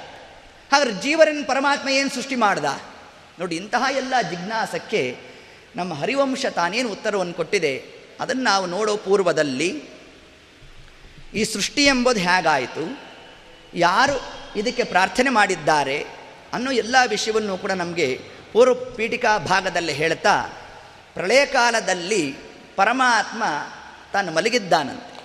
ಹಾಗಾದ್ರೆ 0.72 0.94
ಜೀವರನ್ನು 0.94 1.46
ಪರಮಾತ್ಮ 1.46 1.88
ಏನು 1.88 2.14
ಸೃಷ್ಟಿ 2.14 2.34
ಮಾಡ್ದ? 2.34 2.64
ನೋಡಿ, 3.38 3.56
ಇಂತಹ 3.56 3.84
ಎಲ್ಲ 3.96 4.14
ಜಿಜ್ಞಾಸಕ್ಕೆ 4.30 5.18
ನಮ್ಮ 5.76 5.94
ಹರಿವಂಶ 5.94 6.46
ತಾನೇನು 6.46 6.88
ಉತ್ತರವನ್ನು 6.88 7.34
ಕೊಟ್ಟಿದೆ? 7.34 7.84
ಅದನ್ನು 8.20 8.42
ನಾವು 8.42 8.66
ನೋಡೋ 8.66 8.96
ಪೂರ್ವದಲ್ಲಿ 8.96 9.84
ಈ 11.34 11.44
ಸೃಷ್ಟಿ 11.44 11.84
ಎಂಬುದು 11.84 12.20
ಹೇಗಾಯಿತು? 12.20 13.00
ಯಾರು 13.74 14.20
ಇದಕ್ಕೆ 14.56 14.84
ಪ್ರಾರ್ಥನೆ 14.84 15.30
ಮಾಡಿದ್ದಾರೆ 15.30 16.06
ಅನ್ನೋ 16.52 16.70
ಎಲ್ಲ 16.70 16.96
ವಿಷಯವನ್ನು 17.08 17.58
ಕೂಡ 17.58 17.70
ನಮಗೆ 17.70 18.20
ಪೂರ್ವ 18.52 18.74
ಪೀಠಿಕಾ 18.74 19.38
ಭಾಗದಲ್ಲಿ 19.38 19.92
ಹೇಳ್ತಾ, 19.92 20.42
ಪ್ರಳಯ 21.14 21.46
ಕಾಲದಲ್ಲಿ 21.46 22.36
ಪರಮಾತ್ಮ 22.76 23.42
ತಾನು 24.12 24.32
ಮಲಗಿದ್ದಾನಂತೆ. 24.32 25.18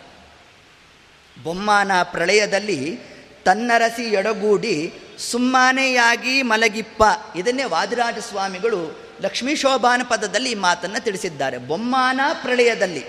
ಬೊಮ್ಮಾನ 1.43 1.91
ಪ್ರಳಯದಲ್ಲಿ 2.03 2.99
ತನ್ನರಸಿ 3.45 4.03
ಎಡಗೂಡಿ 4.03 4.93
ಸುಮ್ಮನೆಯಾಗಿ 5.31 6.41
ಮಲಗಿಪ್ಪ. 6.41 7.03
ಇದನ್ನೇ 7.35 7.63
ವಾದಿರಾಜ 7.63 8.17
ಸ್ವಾಮಿಗಳು 8.17 8.99
ಲಕ್ಷ್ಮೀ 9.21 9.55
ಶೋಭಾನ 9.55 10.01
ಪದದಲ್ಲಿ 10.09 10.51
ಈ 10.51 10.55
ಮಾತನ್ನು 10.55 11.03
ತಿಳಿಸಿದ್ದಾರೆ. 11.03 11.57
ಬೊಮ್ಮಾನ 11.57 12.21
ಪ್ರಳಯದಲ್ಲಿ. 12.33 13.05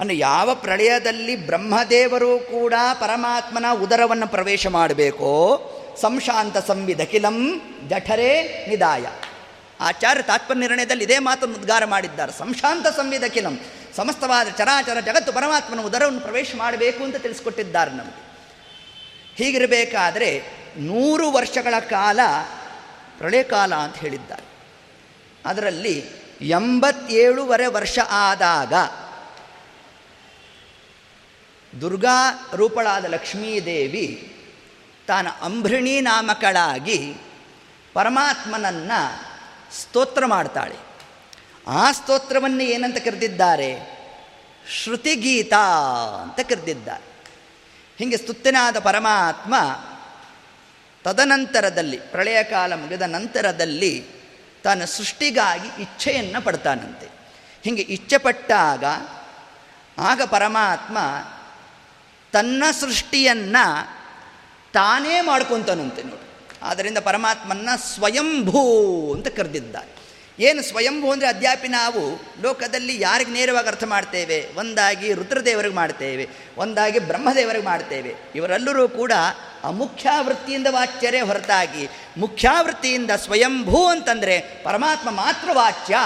ಅಂದರೆ 0.00 0.18
ಯಾವ 0.18 0.54
ಪ್ರಳಯದಲ್ಲಿ 0.54 1.36
ಬ್ರಹ್ಮದೇವರು 1.36 2.38
ಕೂಡ 2.38 2.74
ಪರಮಾತ್ಮನ 2.94 3.64
ಉದರವನ್ನು 3.82 4.28
ಪ್ರವೇಶ 4.28 4.66
ಮಾಡಬೇಕೋ? 4.66 5.68
ಸಂಶಾಂತ 6.00 6.58
ಸಂವಿಧಕಿಲಂ 6.58 7.62
ಜಠರೇ 7.88 8.66
ನಿದಾಯ 8.68 9.06
ಆಚಾರ್ಯ 9.80 10.22
ತಾತ್ಪರ್ಯ 10.22 10.60
ನಿರ್ಣಯದಲ್ಲಿ 10.60 11.04
ಇದೇ 11.04 11.18
ಮಾತನ್ನು 11.18 11.54
ಉದ್ಗಾರ 11.54 11.84
ಮಾಡಿದ್ದಾರೆ. 11.84 12.38
ಸಂಶಾಂತ 12.38 12.86
ಸಂವಿಧಕಿಲಂ 12.86 13.60
ಸಮಸ್ತವಾದ 13.96 14.48
ಚರಾಚರ 14.48 15.00
ಜಗತ್ತು 15.00 15.32
ಪರಮಾತ್ಮನ 15.32 15.80
ಉದರವನ್ನು 15.80 16.20
ಪ್ರವೇಶ 16.20 16.52
ಮಾಡಬೇಕು 16.56 17.04
ಅಂತ 17.04 17.16
ತಿಳಿಸ್ಕೊಟ್ಟಿದ್ದಾರೆ 17.16 17.90
ನಮಗೆ. 17.90 18.32
ಹೀಗಿರಬೇಕಾದರೆ 19.34 20.42
ನೂರು 20.76 21.32
ವರ್ಷಗಳ 21.32 21.78
ಕಾಲ 21.78 22.20
ಪ್ರಳಯಕಾಲ 23.18 23.74
ಅಂತ 23.74 23.96
ಹೇಳಿದ್ದಾರೆ. 23.96 24.42
ಅದರಲ್ಲಿ 25.46 26.04
ಎಂಬತ್ತೇಳುವರೆ 26.40 27.66
ವರ್ಷ 27.66 27.98
ಆದಾಗ 28.10 28.72
ದುರ್ಗಾ 31.80 32.48
ರೂಪಳಾದ 32.54 33.04
ಲಕ್ಷ್ಮೀದೇವಿ 33.04 34.36
ತಾನು 35.06 35.44
ಅಂಬ್ರಿಣಿ 35.44 36.00
ನಾಮಕಳಾಗಿ 36.00 37.14
ಪರಮಾತ್ಮನನ್ನು 37.94 39.22
ಸ್ತೋತ್ರ 39.80 40.26
ಮಾಡ್ತಾಳೆ. 40.26 40.91
ಆ 41.66 41.92
ಸ್ತೋತ್ರವನ್ನು 41.92 42.62
ಏನಂತ 42.62 42.98
ಕರೆದಿದ್ದಾರೆ? 42.98 44.02
ಶ್ರುತಿಗೀತ 44.68 45.52
ಅಂತ 46.22 46.48
ಕರೆದಿದ್ದಾರೆ. 46.48 47.12
ಹೀಗೆ 47.98 48.16
ಸ್ತುತ್ತಿನಾದ 48.16 48.78
ಪರಮಾತ್ಮ 48.78 49.54
ತದನಂತರದಲ್ಲಿ, 51.04 51.96
ಪ್ರಳಯ 51.96 52.42
ಕಾಲ 52.42 52.74
ಮುಗಿದ 52.74 53.02
ನಂತರದಲ್ಲಿ 53.02 54.06
ತನ್ನ 54.64 54.84
ಸೃಷ್ಟಿಗಾಗಿ 54.84 55.82
ಇಚ್ಛೆಯನ್ನು 55.82 56.44
ಪಡ್ತಾನಂತೆ. 56.44 57.08
ಹೀಗೆ 57.64 57.82
ಇಚ್ಛೆ 57.82 58.18
ಪಟ್ಟಾಗ 58.18 58.84
ಆಗ 59.98 60.22
ಪರಮಾತ್ಮ 60.22 60.98
ತನ್ನ 62.32 62.64
ಸೃಷ್ಟಿಯನ್ನು 62.80 63.86
ತಾನೇ 64.72 65.20
ಮಾಡ್ಕೊತಾನಂತೆ 65.20 66.02
ನೋಡಿ. 66.02 66.30
ಆದ್ದರಿಂದ 66.62 66.98
ಪರಮಾತ್ಮನ್ನ 66.98 67.68
ಸ್ವಯಂಭೂ 67.76 69.14
ಅಂತ 69.14 69.28
ಕರೆದಿದ್ದಾರೆ. 69.28 70.01
ಏನು 70.40 70.62
ಸ್ವಯಂಭೂ 70.62 71.12
ಅಂದರೆ 71.12 71.28
ಅದ್ಯಾಪಿ 71.28 71.68
ನಾವು 71.68 72.02
ಲೋಕದಲ್ಲಿ 72.42 73.00
ಯಾರಿಗೆ 73.00 73.30
ನೇರವಾಗಿ 73.30 73.68
ಅರ್ಥ 73.68 73.84
ಮಾಡ್ತೇವೆ? 73.84 74.48
ಒಂದಾಗಿ 74.56 75.12
ರುದ್ರದೇವರಿಗೆ 75.12 75.74
ಮಾಡ್ತೇವೆ, 75.74 76.28
ಒಂದಾಗಿ 76.56 76.98
ಬ್ರಹ್ಮದೇವರಿಗೆ 76.98 77.64
ಮಾಡ್ತೇವೆ. 77.64 78.14
ಇವರೆಲ್ಲರೂ 78.34 78.88
ಕೂಡ 78.88 79.12
ಆ 79.12 79.68
ಅಮುಖ್ಯಾವೃತ್ತಿಯಿಂದ 79.68 80.66
ವಾಚ್ಯರೇ 80.70 81.20
ಹೊರತಾಗಿ, 81.20 81.88
ಮುಖ್ಯಾವೃತ್ತಿಯಿಂದ 82.16 83.10
ಸ್ವಯಂಭೂ 83.10 83.86
ಅಂತಂದರೆ 83.86 84.40
ಪರಮಾತ್ಮ 84.40 85.10
ಮಾತ್ರ 85.10 85.48
ವಾಚ್ಯ. 85.52 85.96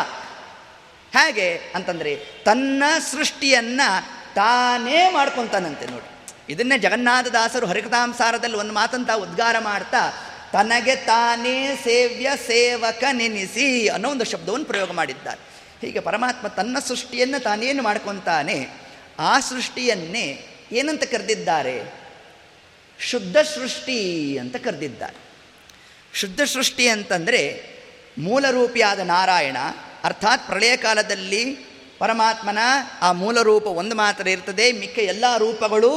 ಹೇಗೆ 1.13 1.61
ಅಂತಂದರೆ 1.75 2.17
ತನ್ನ 2.45 2.83
ಸೃಷ್ಟಿಯನ್ನು 3.13 3.89
ತಾನೇ 4.35 5.11
ಮಾಡ್ಕೊತಾನಂತೆ 5.11 5.87
ನೋಡಿ. 5.87 6.11
ಇದನ್ನೇ 6.53 6.79
ಜಗನ್ನಾಥದಾಸರು 6.79 7.67
ಹರಿಕಥಾಂಸಾರದಲ್ಲಿ 7.67 8.57
ಒಂದು 8.57 8.73
ಮಾತಂತ 8.73 9.11
ಉದ್ಗಾರ 9.11 9.59
ಮಾಡ್ತಾ 9.59 10.03
ತನಗೆ 10.53 10.97
ತಾನೇ 10.97 11.57
ಸೇವ್ಯ 11.85 12.31
ಸೇವಕ 12.47 13.05
ನೆನೆಸಿ 13.13 13.89
ಅನ್ನೋ 13.89 14.11
ಒಂದು 14.11 14.25
ಶಬ್ದವನ್ನು 14.25 14.67
ಪ್ರಯೋಗ 14.67 14.91
ಮಾಡಿದ್ದಾರೆ. 14.91 15.41
ಹೀಗೆ 15.81 16.01
ಪರಮಾತ್ಮ 16.01 16.49
ತನ್ನ 16.49 16.77
ಸೃಷ್ಟಿಯನ್ನು 16.79 17.39
ತಾನೇನು 17.43 17.83
ಮಾಡ್ಕೊತಾನೆ, 17.83 18.69
ಆ 19.19 19.41
ಸೃಷ್ಟಿಯನ್ನೇ 19.41 20.27
ಏನಂತ 20.73 21.05
ಕರೆದಿದ್ದಾರೆ? 21.05 21.77
ಶುದ್ಧ 23.01 23.37
ಸೃಷ್ಟಿ 23.37 23.99
ಅಂತ 24.39 24.57
ಕರೆದಿದ್ದಾರೆ. 24.57 25.19
ಶುದ್ಧ 26.15 26.41
ಸೃಷ್ಟಿ 26.43 26.89
ಅಂತಂದರೆ 26.89 27.41
ಮೂಲರೂಪಿಯಾದ 28.19 29.01
ನಾರಾಯಣ, 29.01 29.57
ಅರ್ಥಾತ್ 30.05 30.47
ಪ್ರಳಯ 30.47 30.77
ಕಾಲದಲ್ಲಿ 30.77 31.45
ಪರಮಾತ್ಮನ 31.99 32.59
ಆ 33.03 33.13
ಮೂಲ 33.13 33.43
ರೂಪ 33.43 33.67
ಒಂದು 33.67 33.95
ಮಾತ್ರ 33.95 34.29
ಇರ್ತದೆ, 34.29 34.73
ಮಿಕ್ಕ 34.73 34.99
ಎಲ್ಲ 34.99 35.37
ರೂಪಗಳು 35.37 35.93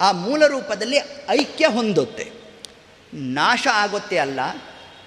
ಆ 0.00 0.12
ಮೂಲ 0.12 0.46
ರೂಪದಲ್ಲಿ 0.46 0.98
ಐಕ್ಯ 1.28 1.66
ಹೊಂದುತ್ತೆ. 1.66 2.43
ನಾಶ 3.14 3.66
ಆಗುತ್ತೆ 3.72 4.18
ಅಲ್ಲ, 4.18 4.40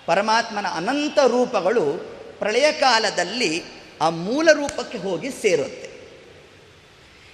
ಪರಮಾತ್ಮನ 0.05 0.67
ಅನಂತ 0.67 1.19
ರೂಪಗಳು 1.19 2.17
ಪ್ರಳಯ 2.39 2.71
ಕಾಲದಲ್ಲಿ 2.71 3.63
ಆ 4.01 4.09
ಮೂಲ 4.09 4.51
ರೂಪಕ್ಕೆ 4.51 4.97
ಹೋಗಿ 4.97 5.31
ಸೇರುತ್ತೆ. 5.31 5.87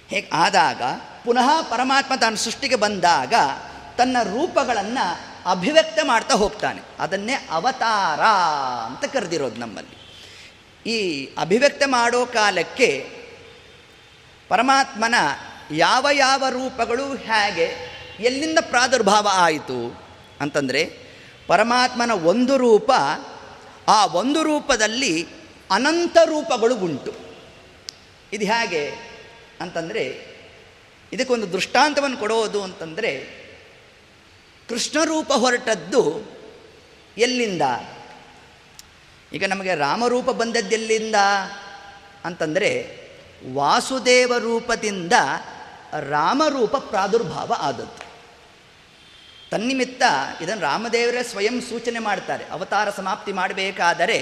ಹೇಗೆ 0.08 0.30
ಆದಾಗ 0.32 0.82
ಪುನಃ 1.24 1.62
ಪರಮಾತ್ಮ 1.62 2.14
ತಾನು 2.20 2.36
ಸೃಷ್ಟಿಗೆ 2.36 2.76
ಬಂದಾಗ 2.76 3.34
ತನ್ನ 3.98 4.16
ರೂಪಗಳನ್ನು 4.22 5.34
ಅಭಿವ್ಯಕ್ತ 5.50 5.98
ಮಾಡ್ತಾ 6.02 6.34
ಹೋಗ್ತಾನೆ. 6.34 6.80
ಅದನ್ನೇ 6.98 7.48
ಅವತಾರ 7.50 8.20
ಅಂತ 8.86 9.04
ಕರೆದಿರೋದು 9.04 9.56
ನಮ್ಮಲ್ಲಿ. 9.56 10.04
ಈ 10.90 11.28
ಅಭಿವ್ಯಕ್ತ 11.38 11.82
ಮಾಡೋ 11.86 12.26
ಕಾಲಕ್ಕೆ 12.26 13.10
ಪರಮಾತ್ಮನ 14.48 15.14
ಯಾವ 15.70 16.06
ಯಾವ 16.12 16.44
ರೂಪಗಳು 16.48 17.14
ಹೇಗೆ, 17.14 17.94
ಎಲ್ಲಿಂದ 18.20 18.58
ಪ್ರಾದುರ್ಭಾವ 18.60 19.28
ಆಯಿತು 19.32 20.03
ಅಂತಂದರೆ 20.44 20.82
ಪರಮಾತ್ಮನ 21.46 22.10
ಒಂದು 22.10 22.56
ರೂಪ, 22.56 22.90
ಆ 23.88 24.06
ಒಂದು 24.06 24.42
ರೂಪದಲ್ಲಿ 24.42 25.26
ಅನಂತ 25.70 26.16
ರೂಪಗಳು 26.24 26.76
ಉಂಟು. 26.76 27.12
ಇದು 28.32 28.44
ಹೇಗೆ 28.44 28.92
ಅಂತಂದರೆ 29.60 30.04
ಇದಕ್ಕೊಂದು 31.12 31.52
ದೃಷ್ಟಾಂತವನ್ನು 31.52 32.16
ಕೊಡೋದು 32.16 32.62
ಅಂತಂದರೆ 32.62 33.12
ಕೃಷ್ಣ 34.68 35.04
ರೂಪ 35.04 35.32
ಹೊರಟದ್ದು 35.32 36.22
ಎಲ್ಲಿಂದ? 37.18 37.62
ಈಗ 39.32 39.44
ನಮಗೆ 39.44 39.74
ರಾಮರೂಪ 39.74 40.30
ಬಂದದ್ದೆಲ್ಲಿಂದ 40.30 41.14
ಅಂತಂದರೆ 42.24 42.98
ವಾಸುದೇವ 43.52 44.38
ರೂಪದಿಂದ 44.38 45.12
ರಾಮರೂಪ 46.08 46.76
ಪ್ರಾದುರ್ಭಾವ 46.76 47.52
ಆದದ್ದು. 47.58 48.03
ತನ್ನಿಮಿತ್ತ 49.54 50.02
ಇದನ್ನು 50.40 50.62
ರಾಮದೇವರೇ 50.62 51.22
ಸ್ವಯಂ 51.22 51.60
ಸೂಚನೆ 51.60 51.98
ಮಾಡ್ತಾರೆ. 51.98 52.44
ಅವತಾರ 52.44 52.90
ಸಮಾಪ್ತಿ 52.90 53.32
ಮಾಡಬೇಕಾದರೆ 53.32 54.18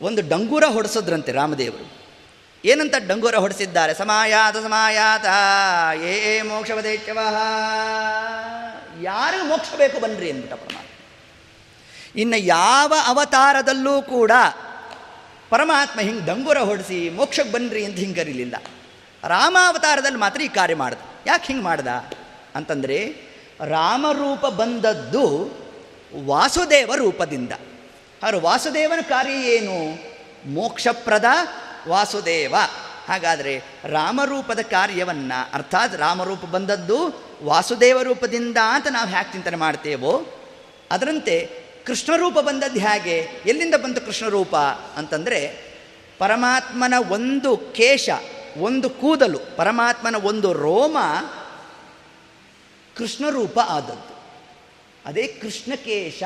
ಒಂದು 0.00 0.22
ಡಂಗೂರ 0.28 0.64
ಹೊಡೆಸಿದ್ರಂತೆ 0.64 1.32
ರಾಮದೇವರು. 1.32 1.86
ಏನಂತ 2.64 2.94
ಡಂಗೂರ 3.06 3.34
ಹೊಡೆಸಿದ್ದಾರೆ? 3.34 3.94
ಸಮಾಯಾತ 3.94 4.56
ಸಮಾಯಾತ. 4.56 5.24
ಏ 6.02 6.42
ಮೋಕ್ಷವದೇಚ್ಯವ 6.42 7.18
ಯಾರಿಗೂ 9.02 9.44
ಮೋಕ್ಷ 9.44 9.68
ಬೇಕು 9.76 10.00
ಬನ್ನಿರಿ 10.00 10.30
ಅಂದ್ಬಿಟ್ಟ 10.30 10.54
ಪರಮಾತ್ಮ. 10.54 10.88
ಇನ್ನು 12.16 12.36
ಯಾವ 12.36 12.92
ಅವತಾರದಲ್ಲೂ 13.06 14.02
ಕೂಡ 14.02 14.32
ಪರಮಾತ್ಮ 15.50 16.00
ಹಿಂಗೆ 16.00 16.26
ಡಂಗೂರ 16.26 16.58
ಹೊಡೆಸಿ 16.58 17.10
ಮೋಕ್ಷಕ್ಕೆ 17.10 17.52
ಬನ್ನಿರಿ 17.52 17.84
ಅಂತ 17.84 17.96
ಹಿಂಗೆ 17.96 18.20
ಕರೀಲಿಲ್ಲ 18.20 18.56
ರಾಮಾವತಾರದಲ್ಲಿ 19.28 20.18
ಮಾತ್ರ 20.18 20.40
ಈ 20.40 20.48
ಕಾರ್ಯ 20.48 20.74
ಮಾಡ್ದ. 20.74 20.98
ಯಾಕೆ 21.26 21.46
ಹಿಂಗೆ 21.46 21.64
ಮಾಡ್ದ? 21.64 21.88
ಅಂತಂದರೆ 22.56 23.14
ರಾಮರೂಪ 23.64 24.46
ಬಂದದ್ದು 24.46 25.50
ವಾಸುದೇವ 26.26 26.94
ರೂಪದಿಂದ. 26.94 27.52
ಅವರು 28.22 28.40
ವಾಸುದೇವನ 28.40 29.00
ಕಾರ್ಯ 29.00 29.32
ಏನು? 29.32 29.98
ಮೋಕ್ಷಪ್ರದ 30.50 31.24
ವಾಸುದೇವ. 31.88 32.54
ಹಾಗಾದರೆ 33.08 33.62
ರಾಮರೂಪದ 33.84 34.60
ಕಾರ್ಯವನ್ನು, 34.60 35.54
ಅರ್ಥಾತ್ 35.54 35.96
ರಾಮರೂಪ 35.96 36.44
ಬಂದದ್ದು 36.44 37.24
ವಾಸುದೇವ 37.44 38.02
ರೂಪದಿಂದ 38.02 38.56
ಅಂತ 38.70 38.86
ನಾವು 38.90 39.08
ಹ್ಯಾಕ್ 39.08 39.32
ಚಿಂತನೆ 39.32 39.56
ಮಾಡ್ತೇವೋ, 39.56 40.26
ಅದರಂತೆ 40.90 41.50
ಕೃಷ್ಣರೂಪ 41.86 42.38
ಬಂದದ್ದು 42.38 42.80
ಹೇಗೆ? 42.80 43.28
ಎಲ್ಲಿಂದ 43.46 43.74
ಬಂತು 43.74 44.00
ಕೃಷ್ಣರೂಪ? 44.00 44.56
ಅಂತಂದರೆ 44.96 45.66
ಪರಮಾತ್ಮನ 46.18 46.94
ಒಂದು 47.10 47.56
ಕೇಶ, 47.56 48.10
ಒಂದು 48.58 48.90
ಕೂದಲು, 48.90 49.56
ಪರಮಾತ್ಮನ 49.56 50.16
ಒಂದು 50.24 50.52
ರೋಮ 50.52 50.98
ಕೃಷ್ಣರೂಪ 52.98 53.58
ಆದದ್ದು. 53.58 54.16
ಅದೇ 55.06 55.26
ಕೃಷ್ಣಕೇಶ 55.26 56.22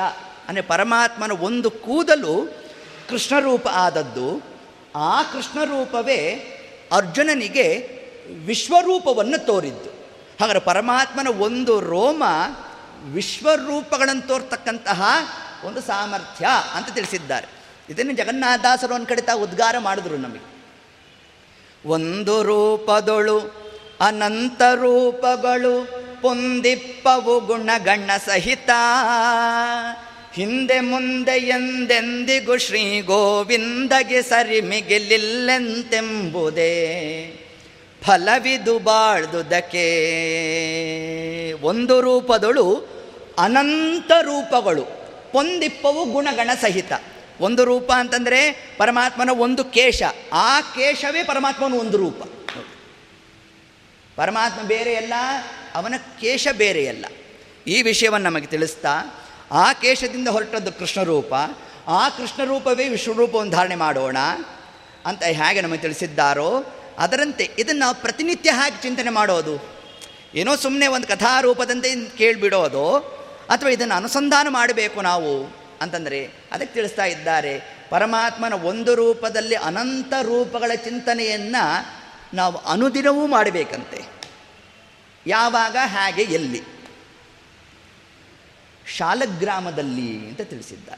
ಅಂದರೆ 0.47 0.61
ಪರಮಾತ್ಮನ 0.61 1.31
ಒಂದು 1.31 1.71
ಕೂದಲು 1.71 2.53
ಕೃಷ್ಣರೂಪ 3.09 3.67
ಆದದ್ದು. 3.67 4.41
ಆ 4.95 5.23
ಕೃಷ್ಣರೂಪವೇ 5.23 6.19
ಅರ್ಜುನನಿಗೆ 6.91 7.89
ವಿಶ್ವರೂಪವನ್ನು 8.45 9.45
ತೋರಿದ್ದು. 9.45 9.89
ಹಾಗಾದರೆ 10.41 10.59
ಪರಮಾತ್ಮನ 10.59 11.27
ಒಂದು 11.27 11.79
ರೋಮ 11.79 12.23
ವಿಶ್ವರೂಪಗಳನ್ನು 13.03 14.27
ತೋರ್ತಕ್ಕಂತಹ 14.27 15.03
ಒಂದು 15.63 15.81
ಸಾಮರ್ಥ್ಯ 15.81 16.47
ಅಂತ 16.73 16.89
ತಿಳಿಸಿದ್ದಾರೆ. 16.89 17.47
ಇದನ್ನು 17.89 18.11
ಜಗನ್ನಾಥದಾಸರು 18.11 18.95
ಒಂದು 18.95 19.07
ಕಡೆ 19.07 19.21
ತಾವು 19.21 19.43
ಉದ್ಗಾರ 19.43 19.75
ಮಾಡಿದ್ರು 19.79 20.17
ನಮಗೆ. 20.17 20.51
ಒಂದು 21.85 22.43
ರೂಪದೊಳು 22.43 23.39
ಅನಂತ 24.01 24.61
ರೂಪಗಳು 24.75 26.01
ಪೊಂದಿಪ್ಪವು 26.21 27.39
ಗುಣಗಣ 27.39 28.11
ಸಹಿತ. 28.25 28.69
ಹಿಂದೆ 30.33 30.79
ಮುಂದೆ 30.79 31.37
ಎಂದೆಂದಿಗೂ 31.37 32.57
ಶ್ರೀ 32.57 33.01
ಗೋವಿಂದಗೆ 33.01 34.21
ಸರಿ 34.21 34.61
ಮಿಗಿಲಿಲ್ಲೆಂತೆಂಬುದೇ 34.61 35.87
ಫಲವಿದು 38.03 38.79
ಬಾಳ್ದುದಕ್ಕೆ. 38.79 39.87
ಒಂದು 41.53 42.01
ರೂಪದಳು 42.01 42.87
ಅನಂತ 43.37 44.11
ರೂಪಗಳು, 44.21 44.83
ಪೊಂದಿಪ್ಪವು 45.31 46.05
ಗುಣಗಣ 46.05 46.49
ಸಹಿತ. 46.61 46.91
ಒಂದು 47.41 47.65
ರೂಪ 47.65 47.91
ಅಂತಂದರೆ 47.91 48.51
ಪರಮಾತ್ಮನ 48.77 49.29
ಒಂದು 49.29 49.63
ಕೇಶ, 49.63 50.03
ಆ 50.33 50.61
ಕೇಶವೇ 50.61 51.23
ಪರಮಾತ್ಮನ 51.23 51.73
ಒಂದು 51.73 51.97
ರೂಪ. 51.97 52.23
ಪರಮಾತ್ಮ 54.15 54.67
ಬೇರೆಯಲ್ಲ 54.67 55.13
ಅವನ 55.75 55.93
ಕೇಶ 56.21 56.47
ಬೇರೆಯಲ್ಲ. 56.51 57.05
ಈ 57.67 57.81
ವಿಷಯವನ್ನು 57.81 58.29
ನಮಗೆ 58.29 58.47
ತಿಳಿಸ್ತಾ, 58.47 58.89
ಆ 59.51 59.73
ಕೇಶದಿಂದ 59.73 60.27
ಹೊರಟದ್ದು 60.27 60.71
ಕೃಷ್ಣರೂಪ, 60.71 61.33
ಆ 61.87 62.09
ಕೃಷ್ಣರೂಪವೇ 62.09 62.89
ವಿಶ್ವರೂಪವನ್ನು 62.89 63.51
ಧಾರಣೆ 63.51 63.75
ಮಾಡೋಣ 63.75 64.17
ಅಂತ 65.05 65.23
ಹೇಗೆ 65.23 65.61
ನಮಗೆ 65.61 65.79
ತಿಳಿಸಿದ್ದಾರೋ, 65.79 66.65
ಅದರಂತೆ 66.99 67.49
ಇದನ್ನು 67.59 68.01
ಪ್ರತಿನಿತ್ಯ 68.01 68.51
ಹೇಗೆ 68.51 68.81
ಚಿಂತನೆ 68.81 69.09
ಮಾಡೋದು? 69.09 69.81
ಏನೋ 70.35 70.55
ಸುಮ್ಮನೆ 70.55 70.87
ಒಂದು 70.87 71.07
ಕಥಾರೂಪದಂತೆ 71.07 72.17
ಕೇಳಿಬಿಡೋದು, 72.17 72.97
ಅಥವಾ 73.49 73.69
ಇದನ್ನು 73.69 73.95
ಅನುಸಂಧಾನ 73.95 74.47
ಮಾಡಬೇಕು 74.49 75.01
ನಾವು 75.01 75.61
ಅಂತಂದರೆ, 75.81 76.25
ಅದಕ್ಕೆ 76.25 76.73
ತಿಳಿಸ್ತಾ 76.73 77.05
ಇದ್ದಾರೆ, 77.05 77.81
ಪರಮಾತ್ಮನ 77.89 78.53
ಒಂದು 78.53 78.95
ರೂಪದಲ್ಲಿ 78.95 79.55
ಅನಂತ 79.55 80.13
ರೂಪಗಳ 80.21 80.75
ಚಿಂತನೆಯನ್ನು 80.75 81.85
ನಾವು 82.33 82.57
ಅನುದಿನವೂ 82.57 83.27
ಮಾಡಬೇಕಂತೆ. 83.27 84.20
ಯಾವಾಗ, 85.27 85.77
ಹಾಗೆ, 85.83 86.21
ಎಲ್ಲಿ? 86.21 86.61
ಶಾಲಗ್ರಾಮದಲ್ಲಿ 88.97 90.27
ಅಂತ 90.27 90.41
ತಿಳಿಸಿದ್ದ 90.41 90.89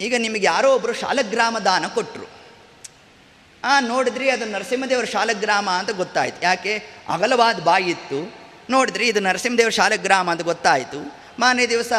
ಈಗ 0.00 0.14
ನಿಮಗೆ 0.18 0.46
ಯಾರೋ 0.46 0.74
ಒಬ್ಬರು 0.74 0.92
ಶಾಲಗ್ರಾಮ 0.92 1.58
ದಾನ 1.58 1.86
ಕೊಟ್ಟರು 1.86 2.44
ಆ, 3.64 3.80
ನೋಡಿದ್ರಿ, 3.80 4.30
ಅದು 4.30 4.44
ನರಸಿಂಹದೇವರ 4.44 5.04
ಶಾಲಗ್ರಾಮ 5.04 5.70
ಅಂತ 5.70 5.90
ಗೊತ್ತಾಯಿತು. 5.90 6.44
ಯಾಕೆ? 6.44 6.78
ಅಗಲವಾದ 7.08 7.62
ಬಾಯಿ 7.62 7.84
ಇತ್ತು. 7.84 8.34
ನೋಡಿದ್ರಿ, 8.70 9.06
ಇದು 9.06 9.20
ನರಸಿಂಹದೇವರ 9.20 9.70
ಶಾಲಗ್ರಾಮ 9.70 10.30
ಅಂತ 10.30 10.40
ಗೊತ್ತಾಯಿತು. 10.40 11.16
ಮಾನೇ 11.38 11.66
ದಿವಸ 11.66 11.92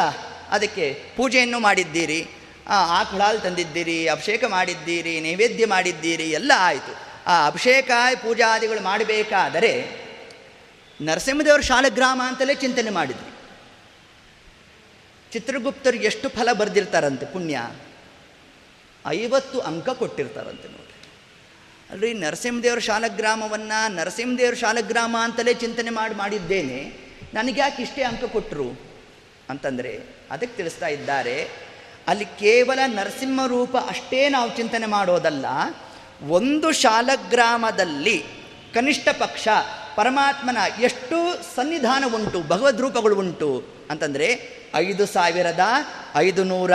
ಅದಕ್ಕೆ 0.50 1.04
ಪೂಜೆಯನ್ನು 1.18 1.60
ಮಾಡಿದ್ದೀರಿ. 1.60 2.28
ಆ 2.68 3.04
ಹಾಲು 3.04 3.40
ತಂದಿದ್ದೀರಿ, 3.40 4.08
ಅಭಿಷೇಕ 4.08 4.44
ಮಾಡಿದ್ದೀರಿ, 4.44 5.20
ನೈವೇದ್ಯ 5.20 5.66
ಮಾಡಿದ್ದೀರಿ, 5.66 6.24
ಎಲ್ಲ 6.24 6.52
ಆಯಿತು. 6.58 6.96
ಆ, 7.28 7.48
ಅಭಿಷೇಕ, 7.48 7.92
ಪೂಜಾದಿಗಳು 8.16 8.82
ಮಾಡಬೇಕಾದರೆ 8.82 10.05
ನರಸಿಂಹದೇವರ 11.02 11.60
ಶಾಲಗ್ರಾಮ 11.60 12.22
ಅಂತಲೇ 12.26 12.56
ಚಿಂತನೆ 12.56 12.90
ಮಾಡಿದ್ವಿ 12.90 13.32
ಚಿತ್ರಗುಪ್ತರು 15.32 15.98
ಎಷ್ಟು 15.98 16.30
ಫಲ 16.30 16.54
ಬರೆದಿರ್ತಾರಂತೆ 16.54 17.26
ಪುಣ್ಯ? 17.26 17.62
ಐವತ್ತು 19.08 19.60
ಅಂಕ 19.60 19.90
ಕೊಟ್ಟಿರ್ತಾರಂತೆ 19.90 20.68
ನೋಡಿ. 20.68 21.10
ಅಲ್ರಿ 21.90 22.14
ನರಸಿಂಹದೇವರ 22.14 22.80
ಶಾಲಗ್ರಾಮವನ್ನು 22.80 23.96
ನರಸಿಂಹದೇವರ 23.96 24.54
ಶಾಲಗ್ರಾಮ 24.54 25.18
ಅಂತಲೇ 25.20 25.54
ಚಿಂತನೆ 25.54 25.90
ಮಾಡಿ 25.90 26.16
ಮಾಡಿದ್ದೇನೆ 26.16 26.94
ನನಗೆ 27.34 27.62
ಯಾಕೆ 27.62 27.84
ಇಷ್ಟೇ 27.84 28.04
ಅಂಕ 28.04 28.24
ಕೊಟ್ಟರು 28.24 28.82
ಅಂತಂದರೆ, 29.50 30.00
ಅದಕ್ಕೆ 30.32 30.58
ತಿಳಿಸ್ತಾ 30.58 30.88
ಇದ್ದಾರೆ, 30.88 31.50
ಅಲ್ಲಿ 32.08 32.26
ಕೇವಲ 32.26 32.80
ನರಸಿಂಹ 32.86 33.46
ರೂಪ 33.48 33.78
ಅಷ್ಟೇ 33.78 34.30
ನಾವು 34.30 34.58
ಚಿಂತನೆ 34.58 34.86
ಮಾಡೋದಲ್ಲ, 34.86 35.46
ಒಂದು 36.28 36.72
ಶಾಲಗ್ರಾಮದಲ್ಲಿ 36.72 38.24
ಕನಿಷ್ಠ 38.74 39.08
ಪಕ್ಷ 39.10 39.48
ಪರಮಾತ್ಮನ 39.96 40.58
ಎಷ್ಟು 40.80 41.42
ಸನ್ನಿಧಾನ 41.56 42.04
ಉಂಟು 42.16 42.48
ಭಗವದ್ 42.48 42.82
ರೂಪಗಳು 42.82 43.16
ಉಂಟು 43.16 43.64
ಅಂತಂದರೆ 43.90 44.28
ಐದು 44.76 45.06
ಸಾವಿರದ 45.06 45.60
ಐದು 46.16 46.44
ನೂರ 46.44 46.72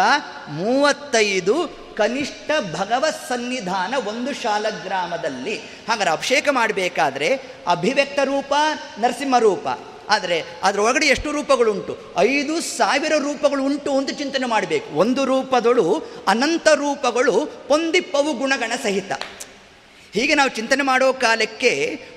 ಮೂವತ್ತೈದು 0.49 1.55
ಕನಿಷ್ಠ 1.97 2.51
ಭಗವತ್ 2.75 3.29
ಸನ್ನಿಧಾನ 3.29 3.95
ಒಂದು 4.09 4.35
ಶಾಲಗ್ರಾಮದಲ್ಲಿ 4.35 5.59
ಹಾಗಾದ್ರೆ 5.59 6.11
ಅಭಿಷೇಕ 6.11 6.49
ಮಾಡಬೇಕಾದ್ರೆ 6.51 7.43
ಅಭಿವ್ಯಕ್ತ 7.67 8.19
ರೂಪ, 8.25 8.55
ನರಸಿಂಹ 8.99 9.39
ರೂಪ. 9.39 9.69
ಆದರೆ 10.11 10.45
ಅದರೊಳಗಡೆ 10.63 11.07
ಎಷ್ಟು 11.07 11.33
ರೂಪಗಳುಂಟು? 11.33 11.99
ಐದು 12.19 12.61
ಸಾವಿರ 12.61 13.13
ರೂಪಗಳು 13.19 13.65
ಉಂಟು 13.65 13.99
ಅಂತ 13.99 14.11
ಚಿಂತನೆ 14.11 14.47
ಮಾಡಬೇಕು. 14.47 14.99
ಒಂದು 14.99 15.25
ರೂಪದಳು 15.25 16.03
ಅನಂತ 16.29 16.69
ರೂಪಗಳು, 16.69 17.53
ಪೊಂದಿಪ್ಪವು 17.69 18.33
ಗುಣಗಣ 18.35 18.73
ಸಹಿತ. 18.83 19.13
ಹೀಗೆ 20.17 20.35
ನಾವು 20.41 20.51
ಚಿಂತನೆ 20.59 20.85
ಮಾಡೋ 20.91 21.09
ಕಾಲಕ್ಕೆ 21.25 21.73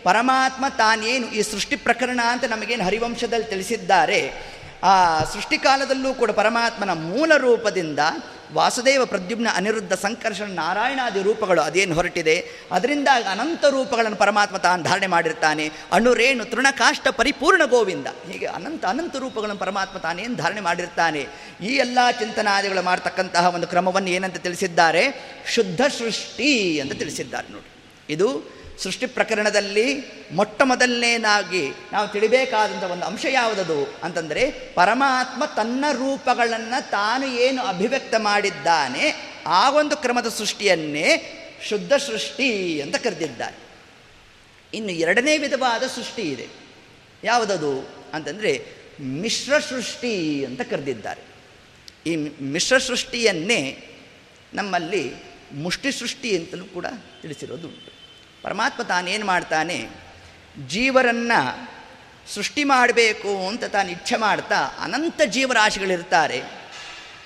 ಪರಮಾತ್ಮ 0.07 0.65
ತಾನೇನು 0.81 1.27
ಈ 1.37 1.41
ಸೃಷ್ಟಿ 1.51 1.77
ಪ್ರಕರಣ 1.87 2.19
ಅಂತ 2.33 2.45
ನಮಗೇನು 2.53 2.85
ಹರಿವಂಶದಲ್ಲಿ 2.89 3.47
ತಿಳಿಸಿದ್ದಾರೆ, 3.53 4.21
ಆ 4.91 4.93
ಸೃಷ್ಟಿಕಾಲದಲ್ಲೂ 5.33 6.13
ಕೂಡ 6.21 6.31
ಪರಮಾತ್ಮನ 6.39 6.93
ಮೂಲ 7.09 7.31
ರೂಪದಿಂದ 7.43 7.99
ವಾಸುದೇವ 8.55 9.03
ಪ್ರದ್ಯುಮ್ನ 9.11 9.49
ಅನಿರುದ್ಧ 9.59 9.93
ಸಂಕರ್ಷಣ 10.03 10.47
ನಾರಾಯಣಾದಿ 10.59 11.21
ರೂಪಗಳು 11.27 11.61
ಅದೇನು 11.69 11.93
ಹೊರಟಿದೆ 11.99 12.35
ಅದರಿಂದ 12.75 13.09
ಅನಂತ 13.33 13.63
ರೂಪಗಳನ್ನು 13.75 14.19
ಪರಮಾತ್ಮ 14.23 14.57
ತಾನು 14.65 14.83
ಧಾರಣೆ 14.89 15.09
ಮಾಡಿರ್ತಾನೆ, 15.13 15.65
ಅಣುರೇಣು 15.97 16.45
ತೃಣಕಾಷ್ಟ 16.51 17.07
ಪರಿಪೂರ್ಣ 17.19 17.65
ಗೋವಿಂದ, 17.73 18.07
ಹೀಗೆ 18.29 18.47
ಅನಂತ 18.57 18.85
ಅನಂತ 18.93 19.15
ರೂಪಗಳನ್ನು 19.25 19.61
ಪರಮಾತ್ಮ 19.65 19.97
ತಾನೇನು 20.05 20.37
ಧಾರಣೆ 20.43 20.63
ಮಾಡಿರ್ತಾನೆ, 20.69 21.23
ಈ 21.69 21.73
ಎಲ್ಲ 21.85 21.99
ಚಿಂತನಾದಿಗಳು 22.21 22.83
ಮಾಡ್ತಕ್ಕಂತಹ 22.91 23.53
ಒಂದು 23.57 23.69
ಕ್ರಮವನ್ನು 23.73 24.11
ಏನಂತ 24.17 24.39
ತಿಳಿಸಿದ್ದಾರೆ, 24.47 25.03
ಶುದ್ಧ 25.55 25.81
ಸೃಷ್ಟಿ 25.99 26.51
ಅಂತ 26.83 26.95
ತಿಳಿಸಿದ್ದಾರೆ 27.03 27.49
ನೋಡಿ. 27.55 27.69
ಇದು 28.09 28.53
ಸೃಷ್ಟಿ 28.79 29.05
ಪ್ರಕರಣದಲ್ಲಿ 29.05 29.95
ಮೊಟ್ಟ 30.31 30.61
ಮೊದಲನೇನಾಗಿ 30.61 31.69
ನಾವು 31.91 32.07
ತಿಳಿಬೇಕಾದಂಥ 32.07 32.83
ಒಂದು 32.83 33.05
ಅಂಶ 33.05 33.25
ಯಾವುದದು 33.29 33.85
ಅಂತಂದರೆ 34.03 34.51
ಪರಮಾತ್ಮ 34.51 35.45
ತನ್ನ 35.45 35.85
ರೂಪಗಳನ್ನು 35.91 36.89
ತಾನು 36.89 37.27
ಏನು 37.27 37.63
ಅಭಿವ್ಯಕ್ತ 37.63 38.15
ಮಾಡಿದ್ದಾನೆ 38.17 39.33
ಆ 39.45 39.69
ಒಂದು 39.69 39.97
ಕ್ರಮದ 39.97 40.27
ಸೃಷ್ಟಿಯನ್ನೇ 40.27 41.39
ಶುದ್ಧ 41.69 41.93
ಸೃಷ್ಟಿ 41.93 42.81
ಅಂತ 42.81 42.95
ಕರೆದಿದ್ದಾರೆ. 42.95 43.55
ಇನ್ನು 44.73 44.91
ಎರಡನೇ 44.91 45.37
ವಿಧವಾದ 45.37 45.83
ಸೃಷ್ಟಿ 45.83 46.21
ಇದೆ. 46.21 46.47
ಯಾವುದದು 47.23 47.89
ಅಂತಂದರೆ 48.13 48.65
ಮಿಶ್ರ 49.01 49.59
ಸೃಷ್ಟಿ 49.59 50.45
ಅಂತ 50.45 50.61
ಕರೆದಿದ್ದಾರೆ. 50.61 51.21
ಈ 52.07 52.15
ಮಿಶ್ರ 52.41 52.77
ಸೃಷ್ಟಿಯನ್ನೇ 52.77 53.77
ನಮ್ಮಲ್ಲಿ 54.53 55.13
ಮುಷ್ಟಿ 55.53 55.91
ಸೃಷ್ಟಿ 55.91 56.37
ಅಂತಲೂ 56.37 56.65
ಕೂಡ 56.65 56.85
ತಿಳಿಸಿರೋದು 57.21 57.67
ಉಂಟು 57.67 57.92
ಪರಮಾತ್ಮ 58.43 58.83
ತಾನೇನು 58.83 59.25
ಮಾಡ್ತಾನೆ? 59.25 59.89
ಜೀವರನ್ನು 60.67 61.73
ಸೃಷ್ಟಿ 62.35 62.63
ಮಾಡಬೇಕು 62.63 63.47
ಅಂತ 63.47 63.63
ತಾನು 63.63 63.89
ಇಚ್ಛೆ 63.89 64.15
ಮಾಡ್ತಾ 64.15 64.55
ಅನಂತ 64.55 65.21
ಜೀವರಾಶಿಗಳಿರ್ತಾರೆ. 65.25 66.43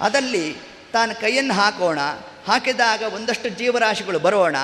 ಅದಲ್ಲಿ 0.01 0.55
ತಾನು 0.93 1.21
ಕೈಯನ್ನು 1.21 1.53
ಹಾಕೋಣ, 1.53 1.99
ಹಾಕಿದಾಗ 2.47 3.01
ಒಂದಷ್ಟು 3.01 3.49
ಜೀವರಾಶಿಗಳು 3.49 4.19
ಬರೋಣ, 4.19 4.55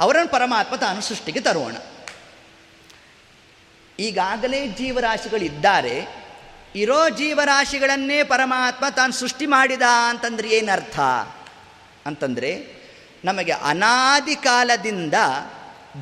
ಅವರನ್ನು 0.00 0.32
ಪರಮಾತ್ಮ 0.32 0.76
ತಾನು 0.76 1.00
ಸೃಷ್ಟಿಗೆ 1.00 1.40
ತರೋಣ. 1.40 1.76
ಈಗಾಗಲೇ 3.98 4.66
ಜೀವರಾಶಿಗಳಿದ್ದಾರೆ. 4.66 6.08
ಇರೋ 6.74 7.08
ಜೀವರಾಶಿಗಳನ್ನೇ 7.08 8.22
ಪರಮಾತ್ಮ 8.22 8.84
ತಾನು 8.96 9.12
ಸೃಷ್ಟಿ 9.12 9.46
ಮಾಡಿದ 9.46 9.82
ಅಂತಂದ್ರೆ 10.08 10.48
ಏನರ್ಥ? 10.48 11.00
ಅಂತಂದರೆ, 12.06 12.78
ನಮಗೆ 13.24 13.52
ಅನಾದಿ 13.52 14.36
ಕಾಲದಿಂದ 14.36 15.14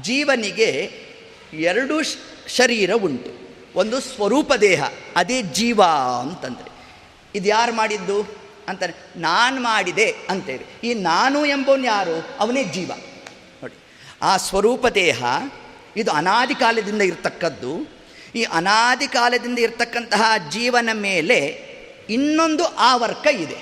ಜೀವನಿಗೆ 0.03 0.91
ಎರಡು 1.53 2.03
ಶರೀರ 2.49 2.95
ಉಂಟು. 2.95 3.47
ಒಂದು 3.75 4.01
ಸ್ವರೂಪ 4.01 4.55
ದೇಹ, 4.55 4.83
ಅದೇ 5.17 5.43
ಜೀವ 5.43 5.83
ಅಂತಂದರೆ. 6.21 6.71
ಇದು 7.35 7.49
ಯಾರು 7.49 7.73
ಮಾಡಿದ್ದು? 7.73 8.37
ಅಂತಾರೆ, 8.69 8.93
ನಾನು 9.17 9.63
ಮಾಡಿದೆ 9.63 10.15
ಅಂತೇಳಿ. 10.29 10.89
ಈ 10.89 10.95
ನಾನು 10.95 11.45
ಎಂಬವನು 11.45 11.85
ಯಾರು? 11.85 12.27
ಅವನೇ 12.39 12.65
ಜೀವ. 12.65 12.93
ನೋಡಿ, 13.63 13.75
ಆ 14.23 14.37
ಸ್ವರೂಪ 14.37 14.87
ದೇಹ, 14.87 15.25
ಇದು 15.97 16.11
ಅನಾದಿ 16.11 16.55
ಕಾಲದಿಂದ 16.55 17.03
ಇರತಕ್ಕದ್ದು. 17.03 17.97
ಈ 18.35 18.43
ಅನಾದಿ 18.43 19.09
ಕಾಲದಿಂದ 19.09 19.59
ಇರತಕ್ಕಂತಹ 19.59 20.23
ಜೀವನ 20.51 20.89
ಮೇಲೆ 20.93 21.67
ಇನ್ನೊಂದು 22.11 22.65
ಆವರ್ಕ 22.65 23.27
ಇದೆ. 23.27 23.57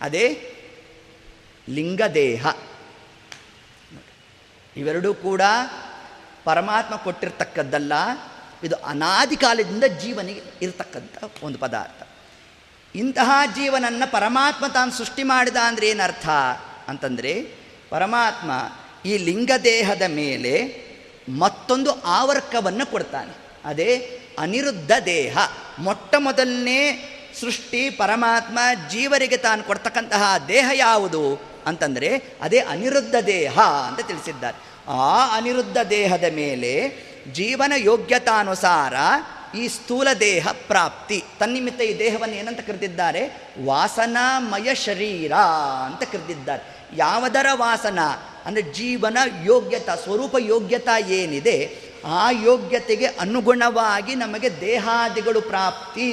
ಅದೇ 0.00 0.52
ಲಿಂಗದೇಹ. 1.68 2.46
ಇವೆರಡೂ 4.76 5.14
ಕೂಡ 5.14 5.42
ಪರಮಾತ್ಮ 6.44 6.96
ಕೊಟ್ಟಿರ್ತಕ್ಕದ್ದಲ್ಲ. 6.96 7.92
ಇದು 8.64 8.76
ಅನಾದಿ 8.76 9.36
ಕಾಲದಿಂದ 9.36 9.84
ಜೀವನಿಗೆ 9.84 10.42
ಇರತಕ್ಕಂಥ 10.62 11.44
ಒಂದು 11.44 11.58
ಪದಾರ್ಥ. 11.58 12.02
ಇಂತಹ 12.94 13.30
ಜೀವನನ್ನು 13.54 14.12
ಪರಮಾತ್ಮ 14.12 14.66
ತಾನು 14.66 14.92
ಸೃಷ್ಟಿ 14.92 15.22
ಮಾಡಿದ 15.22 15.56
ಅಂದರೆ 15.56 15.88
ಏನರ್ಥ 15.88 16.28
ಅಂತಂದರೆ 16.88 17.32
ಪರಮಾತ್ಮ 17.90 18.50
ಈ 19.08 19.16
ಲಿಂಗದೇಹದ 19.16 20.02
ಮೇಲೆ 20.02 20.86
ಮತ್ತೊಂದು 21.28 22.02
ಆವರ್ಕವನ್ನು 22.02 22.90
ಕೊಡ್ತಾನೆ. 22.90 23.36
ಅದೇ 23.64 24.20
ಅನಿರುದ್ಧ 24.38 24.92
ದೇಹ. 25.04 25.38
ಮೊಟ್ಟ 25.78 26.14
ಮೊದಲನೇ 26.18 27.12
ಸೃಷ್ಟಿ 27.40 27.90
ಪರಮಾತ್ಮ 27.90 28.58
ಜೀವರಿಗೆ 28.90 29.36
ತಾನು 29.36 29.64
ಕೊಡ್ತಕ್ಕಂತಹ 29.64 30.34
ದೇಹ 30.48 30.70
ಯಾವುದು? 30.74 31.55
ಅಂತಂದರೆ 31.66 32.22
ಅದೇ 32.40 32.58
ಅನಿರುದ್ಧ 32.58 33.14
ದೇಹ 33.26 33.60
ಅಂತ 33.60 34.06
ತಿಳಿಸಿದ್ದಾರೆ. 34.06 34.76
ಆ 34.88 35.36
ಅನಿರುದ್ಧ 35.36 35.76
ದೇಹದ 35.90 36.24
ಮೇಲೆ 36.34 37.06
ಜೀವನ 37.32 37.72
ಯೋಗ್ಯತಾನುಸಾರ 37.76 38.94
ಈ 39.56 39.68
ಸ್ಥೂಲ 39.68 40.08
ದೇಹ 40.20 40.48
ಪ್ರಾಪ್ತಿ. 40.66 41.24
ತನ್ನಿಮಿತ್ತ 41.40 41.80
ಈ 41.80 41.98
ದೇಹವನ್ನು 41.98 42.34
ಏನಂತ 42.34 42.60
ಕರೆದಿದ್ದಾರೆ? 42.60 43.52
ವಾಸನಾಮಯ 43.64 44.74
ಶರೀರ 44.74 45.32
ಅಂತ 45.86 46.02
ಕರೆದಿದ್ದಾರೆ. 46.02 46.76
ಯಾವುದರ 46.96 47.46
ವಾಸನ? 47.54 47.98
ಅಂದರೆ 48.44 48.62
ಜೀವನ 48.62 49.18
ಯೋಗ್ಯತಾ, 49.44 49.94
ಸ್ವರೂಪ 49.94 50.36
ಯೋಗ್ಯತಾ 50.38 50.98
ಏನಿದೆ, 50.98 51.78
ಆ 52.04 52.30
ಯೋಗ್ಯತೆಗೆ 52.30 53.06
ಅನುಗುಣವಾಗಿ 53.06 54.14
ನಮಗೆ 54.14 54.60
ದೇಹಾದಿಗಳು 54.60 55.40
ಪ್ರಾಪ್ತಿ 55.40 56.08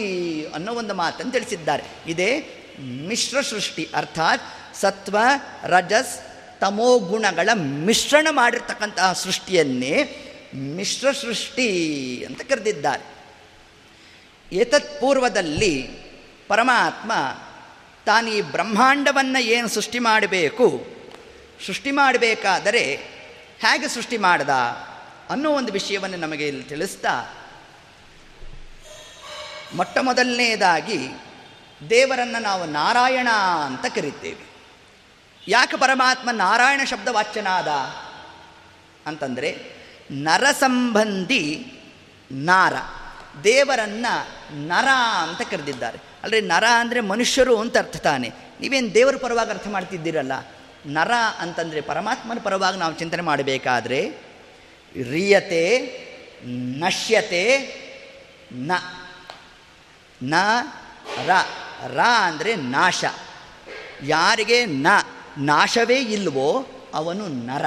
ಅನ್ನೋ 0.56 0.74
ಒಂದು 0.74 0.94
ಮಾತನ್ನು 0.94 1.32
ತಿಳಿಸಿದ್ದಾರೆ. 1.32 1.84
ಇದೇ 2.08 2.48
ಮಿಶ್ರ 3.08 3.42
ಸೃಷ್ಟಿ. 3.42 3.89
ಅರ್ಥಾತ್ 3.96 4.42
ಸತ್ವ, 4.81 5.17
ರಜಸ್, 5.65 6.13
ತಮೋ 6.59 6.99
ಗುಣಗಳ 6.99 7.49
ಮಿಶ್ರಣ 7.88 8.27
ಮಾಡಿರ್ತಕ್ಕಂತಹ 8.31 9.13
ಸೃಷ್ಟಿಯನ್ನೇ 9.13 9.95
ಮಿಶ್ರ 10.55 11.12
ಸೃಷ್ಟಿ 11.12 11.69
ಅಂತ 12.25 12.41
ಕರೆದಿದ್ದಾರೆ. 12.41 13.05
ಏತತ್ಪೂರ್ವದಲ್ಲಿ 14.51 15.73
ಪರಮಾತ್ಮ 16.47 17.12
ತಾನು 18.05 18.27
ಈ 18.29 18.41
ಬ್ರಹ್ಮಾಂಡವನ್ನು 18.41 19.41
ಏನು 19.41 19.67
ಸೃಷ್ಟಿ 19.67 19.99
ಮಾಡಬೇಕು, 19.99 20.67
ಸೃಷ್ಟಿ 21.65 21.91
ಮಾಡಬೇಕಾದರೆ 21.91 22.83
ಹೇಗೆ 23.59 23.88
ಸೃಷ್ಟಿ 23.88 24.17
ಮಾಡ್ದ 24.17 24.49
ಅನ್ನೋ 25.29 25.49
ಒಂದು 25.51 25.71
ವಿಷಯವನ್ನು 25.71 26.17
ನಮಗೆ 26.17 26.47
ಇಲ್ಲಿ 26.47 26.63
ತಿಳಿಸ್ತಾ, 26.63 27.13
ಮೊಟ್ಟ 29.75 29.97
ಮೊದಲನೇದಾಗಿ 30.01 30.99
ದೇವರನ್ನು 31.89 32.39
ನಾವು 32.41 32.65
ನಾರಾಯಣ 32.65 33.29
ಅಂತ 33.65 33.86
ಕರಿತೇವೆ. 33.95 34.53
ಯಾಕೆ 35.47 35.77
ಪರಮಾತ್ಮ 35.77 36.29
ನಾರಾಯಣ 36.32 36.82
ಶಬ್ದ 36.84 37.08
ವಾಚ್ಯನಾದ 37.12 37.67
ಅಂತಂದರೆ 39.08 39.58
ನರಸಂಬಂಧಿ 40.12 41.65
ನಾರ, 42.32 42.73
ದೇವರನ್ನು 43.43 44.27
ನರ 44.67 44.88
ಅಂತ 45.21 45.41
ಕರೆದಿದ್ದಾರೆ. 45.41 45.97
ಅಲ್ಲರಿ 46.23 46.41
ನರ 46.41 46.63
ಅಂದರೆ 46.79 47.01
ಮನುಷ್ಯರು 47.01 47.58
ಅಂತ 47.58 47.77
ಅರ್ಥ 47.77 47.97
ತಾನೆ. 47.97 48.29
ನೀವೇನು 48.62 48.93
ದೇವರ 48.93 49.15
ಪರವಾಗಿ 49.15 49.49
ಅರ್ಥ 49.49 49.67
ಮಾಡ್ತಿದ್ದೀರಲ್ಲ? 49.67 50.32
ನರ 50.86 51.12
ಅಂತಂದರೆ 51.39 51.82
ಪರಮಾತ್ಮನ 51.82 52.38
ಪರವಾಗಿ 52.43 52.77
ನಾವು 52.77 52.93
ಚಿಂತನೆ 52.93 53.21
ಮಾಡಬೇಕಾದ್ರೆ 53.21 54.10
ರಿಯತೆ, 55.10 55.79
ನಶ್ಯತೆ, 56.79 57.43
ನ 58.51 58.71
ನ, 60.23 60.34
ರ 61.27 61.29
ರ 61.88 61.99
ಅಂದರೆ 61.99 62.56
ನಾಶ. 62.56 63.06
ಯಾರಿಗೆ 64.03 64.65
ನ? 64.65 64.88
ನಾಶವೇ 65.38 65.96
ಇಲ್ವೋ 65.96 66.65
ಅವನು 66.93 67.28
ನರ. 67.28 67.65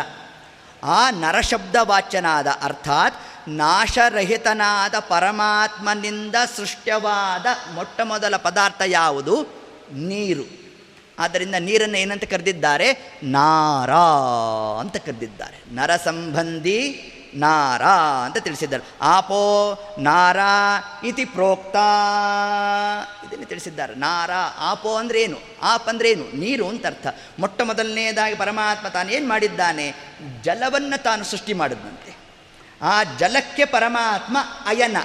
ಆ 0.85 1.11
ನರಶಬ್ದ 1.11 1.77
ವಾಚ್ಯನಾದ 1.83 2.47
ಅರ್ಥಾತ್ 2.63 3.15
ನಾಶರಹಿತನಾದ 3.49 4.95
ಪರಮಾತ್ಮನಿಂದ 4.99 6.35
ಸೃಷ್ಟ್ಯವಾದ 6.57 7.75
ಮೊಟ್ಟ 7.75 8.01
ಮೊದಲ 8.05 8.37
ಪದಾರ್ಥ 8.37 8.83
ಯಾವುದು? 8.87 9.43
ನೀರು. 9.93 10.67
ಆದ್ದರಿಂದ 11.19 11.55
ನೀರನ್ನು 11.59 11.99
ಏನಂತ 11.99 12.25
ಕರೆದಿದ್ದಾರೆ? 12.25 13.19
ನಾರ 13.23 13.93
ಅಂತ 14.81 14.97
ಕರೆದಿದ್ದಾರೆ. 14.97 15.75
ನರ 15.75 15.97
ಸಂಬಂಧಿ 15.97 17.13
ನಾರ 17.37 17.85
ಅಂತ 18.25 18.37
ತಿಳಿಸಿದ್ದಾರೆ. 18.37 18.83
ಆಪೋ 19.03 19.43
ನಾರ 19.99 20.39
ಇತಿ 21.05 21.25
ಪ್ರೋಕ್ತ. 21.25 21.77
ಇದನ್ನು 23.27 23.47
ತಿಳಿಸಿದ್ದಾರೆ. 23.47 23.95
ನಾರ, 23.95 24.31
ಆಪೋ 24.59 24.97
ಅಂದ್ರೆ 24.97 25.23
ಏನು 25.23 25.39
ಆಪ್ 25.63 25.89
ಅಂದ್ರೆ 25.89 26.11
ಏನು 26.11 26.37
ನೀರು 26.37 26.69
ಅಂತ 26.69 26.87
ಅರ್ಥ. 26.87 27.07
ಮೊಟ್ಟ 27.39 27.63
ಮೊದಲನೇದಾಗಿ 27.63 28.35
ಪರಮಾತ್ಮ 28.35 28.89
ತಾನು 28.89 29.11
ಏನು 29.11 29.29
ಮಾಡಿದ್ದಾನೆ? 29.29 29.95
ಜಲವನ್ನು 30.43 31.03
ತಾನು 31.03 31.25
ಸೃಷ್ಟಿ 31.25 31.53
ಮಾಡಿದಂತೆ 31.53 32.17
ಆ 32.83 33.05
ಜಲಕ್ಕೆ 33.05 33.65
ಪರಮಾತ್ಮ 33.65 34.39
ಅಯನ, 34.67 34.97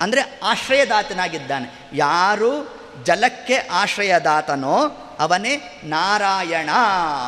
ಅಂದರೆ 0.00 0.40
ಆಶ್ರಯದಾತನಾಗಿದ್ದಾನೆ. 0.42 1.90
ಯಾರು 1.92 2.82
ಜಲಕ್ಕೆ 3.04 3.56
ಆಶ್ರಯದಾತನೋ 3.56 4.76
ಅವನೇ 5.20 5.80
ನಾರಾಯಣ 5.84 6.70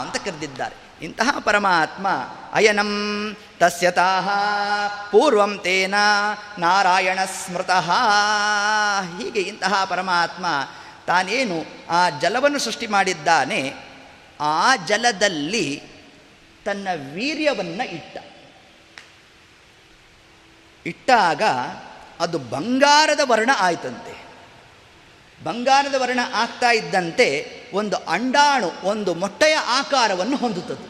ಅಂತ 0.00 0.16
ಕರೆದಿದ್ದಾರೆ. 0.16 0.83
ಇಂತಹ 1.02 1.38
ಪರಮಾತ್ಮ 1.38 2.08
ಅಯನಂ 2.52 3.36
ತಸ್ಯತಾಹ 3.58 4.28
ಪೂರ್ವಂ 5.10 5.58
ತೇನ 5.58 5.94
ನಾರಾಯಣ 6.58 7.18
ಸ್ಮೃತಃ. 7.24 7.90
ಹೀಗೆ 9.18 9.40
ಇಂತಹ 9.40 9.84
ಪರಮಾತ್ಮ 9.84 10.46
ತಾನೇನು 11.06 11.64
ಆ 11.90 12.10
ಜಲವನ್ನು 12.10 12.58
ಸೃಷ್ಟಿ 12.58 12.86
ಮಾಡಿದ್ದಾನೆ, 12.86 13.74
ಆ 14.40 14.76
ಜಲದಲ್ಲಿ 14.76 15.82
ತನ್ನ 16.64 16.88
ವೀರ್ಯವನ್ನು 17.14 17.90
ಇಟ್ಟ. 17.90 18.16
ಇಟ್ಟಾಗ 20.86 21.42
ಅದು 22.20 22.38
ಬಂಗಾರದ 22.38 23.20
ವರ್ಣ 23.24 23.50
ಆಯ್ತಂತೆ. 23.58 24.24
ಬಂಗಾರದ 25.44 25.94
ವರ್ಣ 25.98 26.18
ಆಗ್ತಾ 26.34 26.70
ಇದ್ದಂತೆ 26.70 27.28
ಒಂದು 27.74 27.96
ಅಂಡಾಣು, 27.96 28.70
ಒಂದು 28.84 29.14
ಮೊಟ್ಟೆಯ 29.14 29.56
ಆಕಾರವನ್ನು 29.56 30.36
ಹೊಂದುತ್ತದೆ. 30.36 30.86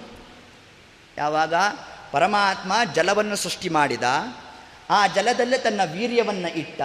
ಯಾವಾಗ? 1.19 1.55
ಪರಮಾತ್ಮ 2.13 2.73
ಜಲವನ್ನು 2.95 3.37
ಸೃಷ್ಟಿ 3.37 3.69
ಮಾಡಿದ, 3.69 4.03
ಆ 4.91 5.07
ಜಲದಲ್ಲೇ 5.07 5.59
ತನ್ನ 5.59 5.81
ವೀರ್ಯವನ್ನು 5.93 6.59
ಇಟ್ಟ, 6.59 6.81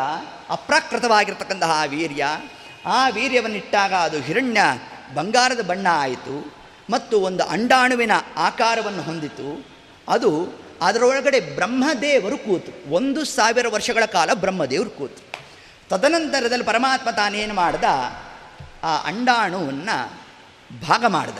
ಅಪ್ರಾಕೃತವಾಗಿರ್ತಕ್ಕಂತಹ 0.50 1.72
ಆ 1.72 1.86
ವೀರ್ಯ, 1.86 2.26
ಆ 2.86 3.10
ವೀರ್ಯವನ್ನಿಟ್ಟಾಗ 3.10 3.94
ಅದು 3.94 4.20
ಹಿರಣ್ಯ 4.20 4.62
ಬಂಗಾರದ 5.14 5.62
ಬಣ್ಣ 5.62 5.88
ಆಯಿತು 5.92 6.54
ಮತ್ತು 6.90 7.20
ಒಂದು 7.20 7.44
ಅಂಡಾಣುವಿನ 7.44 8.12
ಆಕಾರವನ್ನು 8.38 9.02
ಹೊಂದಿತು. 9.02 9.68
ಅದು 10.08 10.30
ಅದರೊಳಗಡೆ 10.82 11.40
ಬ್ರಹ್ಮದೇವರು 11.40 12.38
ಕೂತು, 12.38 12.94
ಒಂದು 12.94 13.26
ಸಾವಿರ 13.26 13.68
ವರ್ಷಗಳ 13.68 14.06
ಕಾಲ 14.06 14.30
ಬ್ರಹ್ಮದೇವರು 14.34 14.90
ಕೂತು. 14.90 15.22
ತದನಂತರದಲ್ಲಿ 15.90 16.66
ಪರಮಾತ್ಮ 16.66 17.10
ತಾನೇನು 17.10 17.54
ಮಾಡ್ದ? 17.54 17.84
ಆ 18.84 18.98
ಅಂಡಾಣುವನ್ನು 18.98 20.20
ಭಾಗ 20.88 21.06
ಮಾಡಿದ. 21.06 21.38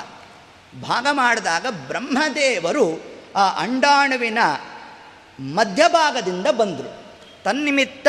ಭಾಗ 0.82 1.08
ಮಾಡಿದಾಗ 1.12 1.66
ಬ್ರಹ್ಮದೇವರು 1.88 3.02
ಆ 3.36 3.50
ಅಂಡಾಣುವಿನ 3.50 4.38
ಮಧ್ಯಭಾಗದಿಂದ 5.40 6.48
ಬಂದರು. 6.48 7.04
ತನ್ನಿಮಿತ್ತ 7.44 8.08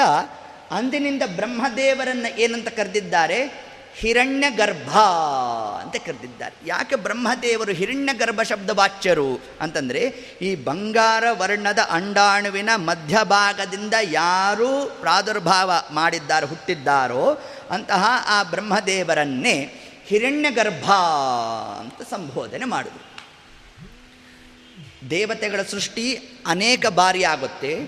ಅಂದಿನಿಂದ 0.71 1.23
ಬ್ರಹ್ಮದೇವರನ್ನು 1.37 2.39
ಏನಂತ 2.39 2.69
ಕರೆದಿದ್ದಾರೆ? 2.69 3.71
ಹಿರಣ್ಯ 3.95 4.51
ಗರ್ಭ 4.51 4.97
ಅಂತ 5.81 5.97
ಕರೆದಿದ್ದಾರೆ. 5.97 6.55
ಯಾಕೆ 6.67 6.97
ಬ್ರಹ್ಮದೇವರು 6.97 7.73
ಹಿರಣ್ಯ 7.73 8.15
ಗರ್ಭ 8.15 8.41
ಶಬ್ದ 8.43 8.71
ವಾಚ್ಯರು 8.71 9.41
ಅಂತಂದರೆ, 9.61 10.01
ಈ 10.43 10.55
ಬಂಗಾರ 10.55 11.25
ವರ್ಣದ 11.31 11.79
ಅಂಡಾಣುವಿನ 11.79 12.71
ಮಧ್ಯಭಾಗದಿಂದ 12.77 13.95
ಯಾರು 14.03 14.97
ಪ್ರಾದುರ್ಭಾವ 15.01 15.73
ಮಾಡಿದ್ದಾರೆ, 15.91 16.47
ಹುಟ್ಟಿದ್ದಾರೋ 16.47 17.41
ಅಂತಹ 17.71 18.05
ಆ 18.27 18.43
ಬ್ರಹ್ಮದೇವರನ್ನೇ 18.43 19.75
ಹಿರಣ್ಯ 20.05 20.51
ಗರ್ಭ 20.51 20.91
ಅಂತ 21.81 22.03
ಸಂಬೋಧನೆ 22.11 22.65
ಮಾಡಿದರು 22.65 23.11
ದೇವತೆಗಳ 25.11 25.63
ಸೃಷ್ಟಿ 25.63 26.19
ಅನೇಕ 26.47 26.87
ಬಾರಿ 26.87 27.25
ಆಗುತ್ತೆ. 27.25 27.87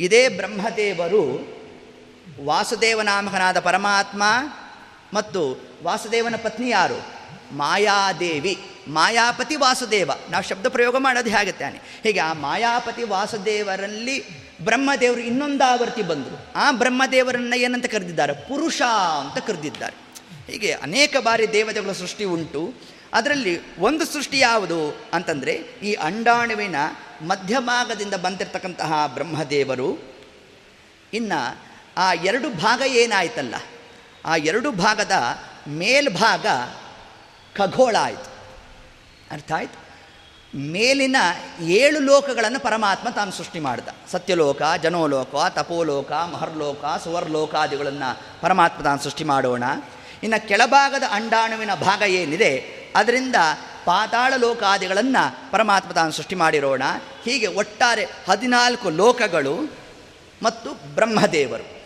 ಇದೇ 0.00 0.28
ಬ್ರಹ್ಮದೇವರು 0.28 1.58
ವಾಸುದೇವನಾಮಕನಾದ 2.44 3.60
ಪರಮಾತ್ಮ 3.60 4.22
ಮತ್ತು 5.14 5.56
ವಾಸುದೇವನ 5.82 6.34
ಪತ್ನಿ 6.42 6.70
ಯಾರು? 6.70 7.06
ಮಾಯಾದೇವಿ. 7.56 8.60
ಮಾಯಾಪತಿ 8.88 9.56
ವಾಸುದೇವ. 9.56 10.10
ನಾವು 10.30 10.44
ಶಬ್ದ 10.44 10.66
ಪ್ರಯೋಗ 10.66 10.96
ಮಾಡೋದು 10.96 11.30
ಹೇಗೆ 11.30 11.52
ತಾನೆ 11.52 11.78
ಹೀಗೆ 12.02 12.20
ಆ 12.20 12.32
ಮಾಯಾಪತಿ 12.32 13.02
ವಾಸುದೇವರಲ್ಲಿ 13.02 14.37
ಬ್ರಹ್ಮದೇವರು 14.64 15.20
ಇನ್ನೊಂದು 15.20 15.64
ಆವರ್ತಿ 15.64 16.02
ಬಂದರು. 16.02 16.52
ಆ 16.56 16.72
ಬ್ರಹ್ಮದೇವರನ್ನು 16.72 17.58
ಏನಂತ 17.58 17.86
ಕರೆದಿದ್ದಾರೆ? 17.86 18.32
ಪುರುಷ 18.32 18.82
ಅಂತ 19.20 19.44
ಕರೆದಿದ್ದಾರೆ. 19.44 19.96
ಹೀಗೆ 20.52 20.72
ಅನೇಕ 20.72 21.16
ಬಾರಿ 21.16 21.52
ದೇವತೆಗಳ 21.52 21.92
ಸೃಷ್ಟಿ 21.92 22.24
ಉಂಟು. 22.24 22.74
ಅದರಲ್ಲಿ 23.14 23.78
ಒಂದು 23.78 24.06
ಸೃಷ್ಟಿ 24.06 24.38
ಯಾವುದು 24.38 24.96
ಅಂತಂದರೆ, 25.12 25.52
ಈ 25.82 25.94
ಅಂಡಾಣುವಿನ 25.94 26.76
ಮಧ್ಯಭಾಗದಿಂದ 27.22 28.14
ಬಂದಿರತಕ್ಕಂತಹ 28.14 29.06
ಬ್ರಹ್ಮದೇವರು. 29.06 30.14
ಇನ್ನು 31.12 31.58
ಆ 31.96 32.12
ಎರಡು 32.12 32.50
ಭಾಗ 32.50 32.82
ಏನಾಯ್ತಲ್ಲ? 32.86 33.54
ಆ 34.24 34.36
ಎರಡು 34.36 34.72
ಭಾಗದ 34.72 35.12
ಮೇಲ್ಭಾಗ 35.68 36.46
ಖಗೋಳ 37.56 37.96
ಆಯಿತು. 38.00 38.30
ಅರ್ಥ 39.30 39.52
ಆಯ್ತು? 39.52 39.87
ಮೇಲಿನ 40.54 41.16
ಏಳು 41.60 42.00
ಲೋಕಗಳನ್ನು 42.00 42.60
ಪರಮಾತ್ಮ 42.60 43.08
ತಾನು 43.08 43.32
ಸೃಷ್ಟಿ 43.32 43.58
ಮಾಡಿದ. 43.58 43.88
ಸತ್ಯಲೋಕ, 44.12 44.62
ಜನೋಲೋಕ, 44.82 45.34
ತಪೋಲೋಕ, 45.48 46.12
ಮಹರ್ಲೋಕ, 46.12 46.84
ಸುವರ್ಲೋಕಾದಿಗಳನ್ನು 47.04 48.40
ಪರಮಾತ್ಮ 48.40 48.82
ತಾನು 48.82 49.02
ಸೃಷ್ಟಿ 49.02 49.24
ಮಾಡೋಣ. 49.24 49.64
ಇನ್ನು 50.22 50.48
ಕೆಳಭಾಗದ 50.48 51.02
ಅಂಡಾಣುವಿನ 51.10 51.74
ಭಾಗ 51.74 52.02
ಏನಿದೆ, 52.02 52.78
ಅದರಿಂದ 52.96 53.34
ಪಾತಾಳ 53.84 54.34
ಲೋಕಾದಿಗಳನ್ನು 54.36 55.50
ಪರಮಾತ್ಮ 55.50 55.92
ತಾನು 55.92 56.12
ಸೃಷ್ಟಿ 56.12 56.34
ಮಾಡಿರೋಣ. 56.34 56.82
ಹೀಗೆ 57.24 57.46
ಒಟ್ಟಾರೆ 57.46 58.04
ಹದಿನಾಲ್ಕು 58.28 58.90
ಲೋಕಗಳು 58.90 59.72
ಮತ್ತು 60.42 60.94
ಬ್ರಹ್ಮದೇವರು. 60.94 61.78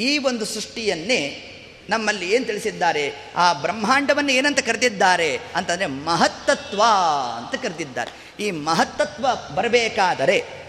ಈ 0.00 0.18
ಒಂದು 0.18 0.44
ಸೃಷ್ಟಿಯನ್ನೇ 0.44 1.46
ನಮ್ಮಲ್ಲಿ 1.90 2.30
ಏನು 2.30 2.44
ತಿಳಿಸಿದ್ದಾರೆ? 2.44 3.12
ಆ 3.36 3.52
ಬ್ರಹ್ಮಾಂಡವನ್ನು 3.52 4.32
ಏನಂತ 4.32 4.60
ಕರೆದಿದ್ದಾರೆ? 4.60 5.36
ಅಂತಂದರೆ 5.36 5.86
ಮಹತ್ತತ್ವ 5.86 6.82
ಅಂತ 7.36 7.62
ಕರೆದಿದ್ದಾರೆ. 7.62 8.42
ಈ 8.42 8.50
ಮಹತ್ತತ್ವ 8.50 9.26
ಬರಬೇಕಾದರೆ 9.54 10.60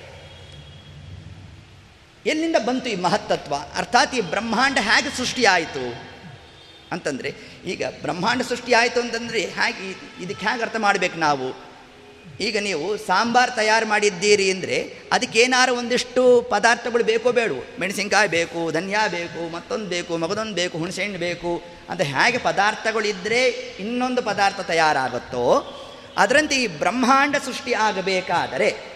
ಎಲ್ಲಿಂದ 2.25 2.55
ಬಂತು 2.65 2.89
ಈ 2.89 2.95
ಮಹತ್ತತ್ವ? 2.95 3.55
ಅರ್ಥಾತ್ 3.75 4.15
ಈ 4.15 4.21
ಬ್ರಹ್ಮಾಂಡ 4.21 4.77
ಹೇಗೆ 4.81 5.17
ಸೃಷ್ಟಿಯಾಯಿತು? 5.17 6.11
ಅಂತಂದರೆ 6.91 7.35
ಈಗ 7.65 7.83
ಬ್ರಹ್ಮಾಂಡ 8.01 8.41
ಸೃಷ್ಟಿಯಾಯಿತು 8.41 8.99
ಅಂತಂದರೆ 8.99 9.39
ಹೇಗೆ, 9.39 9.91
ಇದಕ್ಕೆ 10.23 10.45
ಹೇಗೆ 10.45 10.61
ಅರ್ಥ 10.61 10.75
ಮಾಡಬೇಕು 10.75 11.17
ನಾವು? 11.17 11.70
ಈಗ 12.39 12.57
ನೀವು 12.57 12.97
ಸಾಂಬಾರು 12.97 13.55
ತಯಾರು 13.55 13.85
ಮಾಡಿದ್ದೀರಿ 13.85 14.51
ಅಂದರೆ 14.51 15.07
ಅದಕ್ಕೆ 15.11 15.39
ಏನಾರು 15.39 15.75
ಒಂದಿಷ್ಟು 15.75 16.41
ಪದಾರ್ಥಗಳು 16.41 17.03
ಬೇಕೋ 17.03 17.31
ಬೇಡವು 17.31 17.79
ಮೆಣಸಿನ್ಕಾಯಿ 17.79 18.29
ಬೇಕು, 18.29 18.71
ಧನ್ಯಾ 18.71 19.07
ಬೇಕು, 19.07 19.51
ಮತ್ತೊಂದು 19.51 19.85
ಬೇಕು, 19.85 20.17
ಮಗದೊಂದು 20.17 20.53
ಬೇಕು, 20.53 20.77
ಹುಣಸೆಹಣ್ಣು 20.77 21.19
ಬೇಕು 21.19 21.61
ಅಂತ 21.89 22.01
ಹೇಗೆ 22.01 22.37
ಪದಾರ್ಥಗಳಿದ್ದರೆ 22.37 23.47
ಇನ್ನೊಂದು 23.79 24.21
ಪದಾರ್ಥ 24.21 24.59
ತಯಾರಾಗುತ್ತೋ 24.59 25.77
ಅದರಂತೆ 26.17 26.55
ಈ 26.55 26.67
ಬ್ರಹ್ಮಾಂಡ 26.67 27.35
ಸೃಷ್ಟಿ 27.45 27.73
ಆಗಬೇಕಾದರೆ 27.73 28.91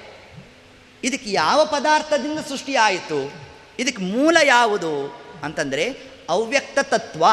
ಇದಕ್ಕೆ 1.03 1.31
ಯಾವ 1.31 1.65
ಪದಾರ್ಥದಿಂದ 1.65 2.39
ಸೃಷ್ಟಿಯಾಯಿತು 2.49 3.33
ಇದಕ್ಕೆ 3.79 4.03
ಮೂಲ 4.03 4.37
ಯಾವುದು? 4.43 5.25
ಅಂತಂದರೆ 5.43 6.15
ಅವ್ಯಕ್ತ 6.29 6.79
ತತ್ವ. 6.81 7.25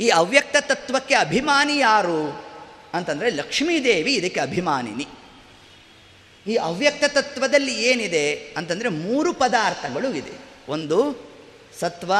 ಈ 0.00 0.08
ಅವ್ಯಕ್ತ 0.08 0.56
ತತ್ವಕ್ಕೆ 0.60 1.14
ಅಭಿಮಾನಿ 1.14 1.78
ಯಾರು? 1.78 2.47
ಅಂತಂದರೆ 2.94 3.30
ಲಕ್ಷ್ಮೀದೇವಿ 3.30 4.14
ಇದಕ್ಕೆ 4.14 4.40
ಅಭಿಮಾನಿನಿ. 4.40 5.06
ಈ 6.46 6.56
ಅವ್ಯಕ್ತ 6.56 7.04
ತತ್ವದಲ್ಲಿ 7.08 7.82
ಏನಿದೆ 7.82 8.54
ಅಂತಂದರೆ 8.56 8.88
ಮೂರು 8.88 9.32
ಪದಾರ್ಥಗಳು 9.32 10.14
ಇದೆ. 10.14 10.32
ಒಂದು 10.68 11.28
ಸತ್ವ, 11.80 12.12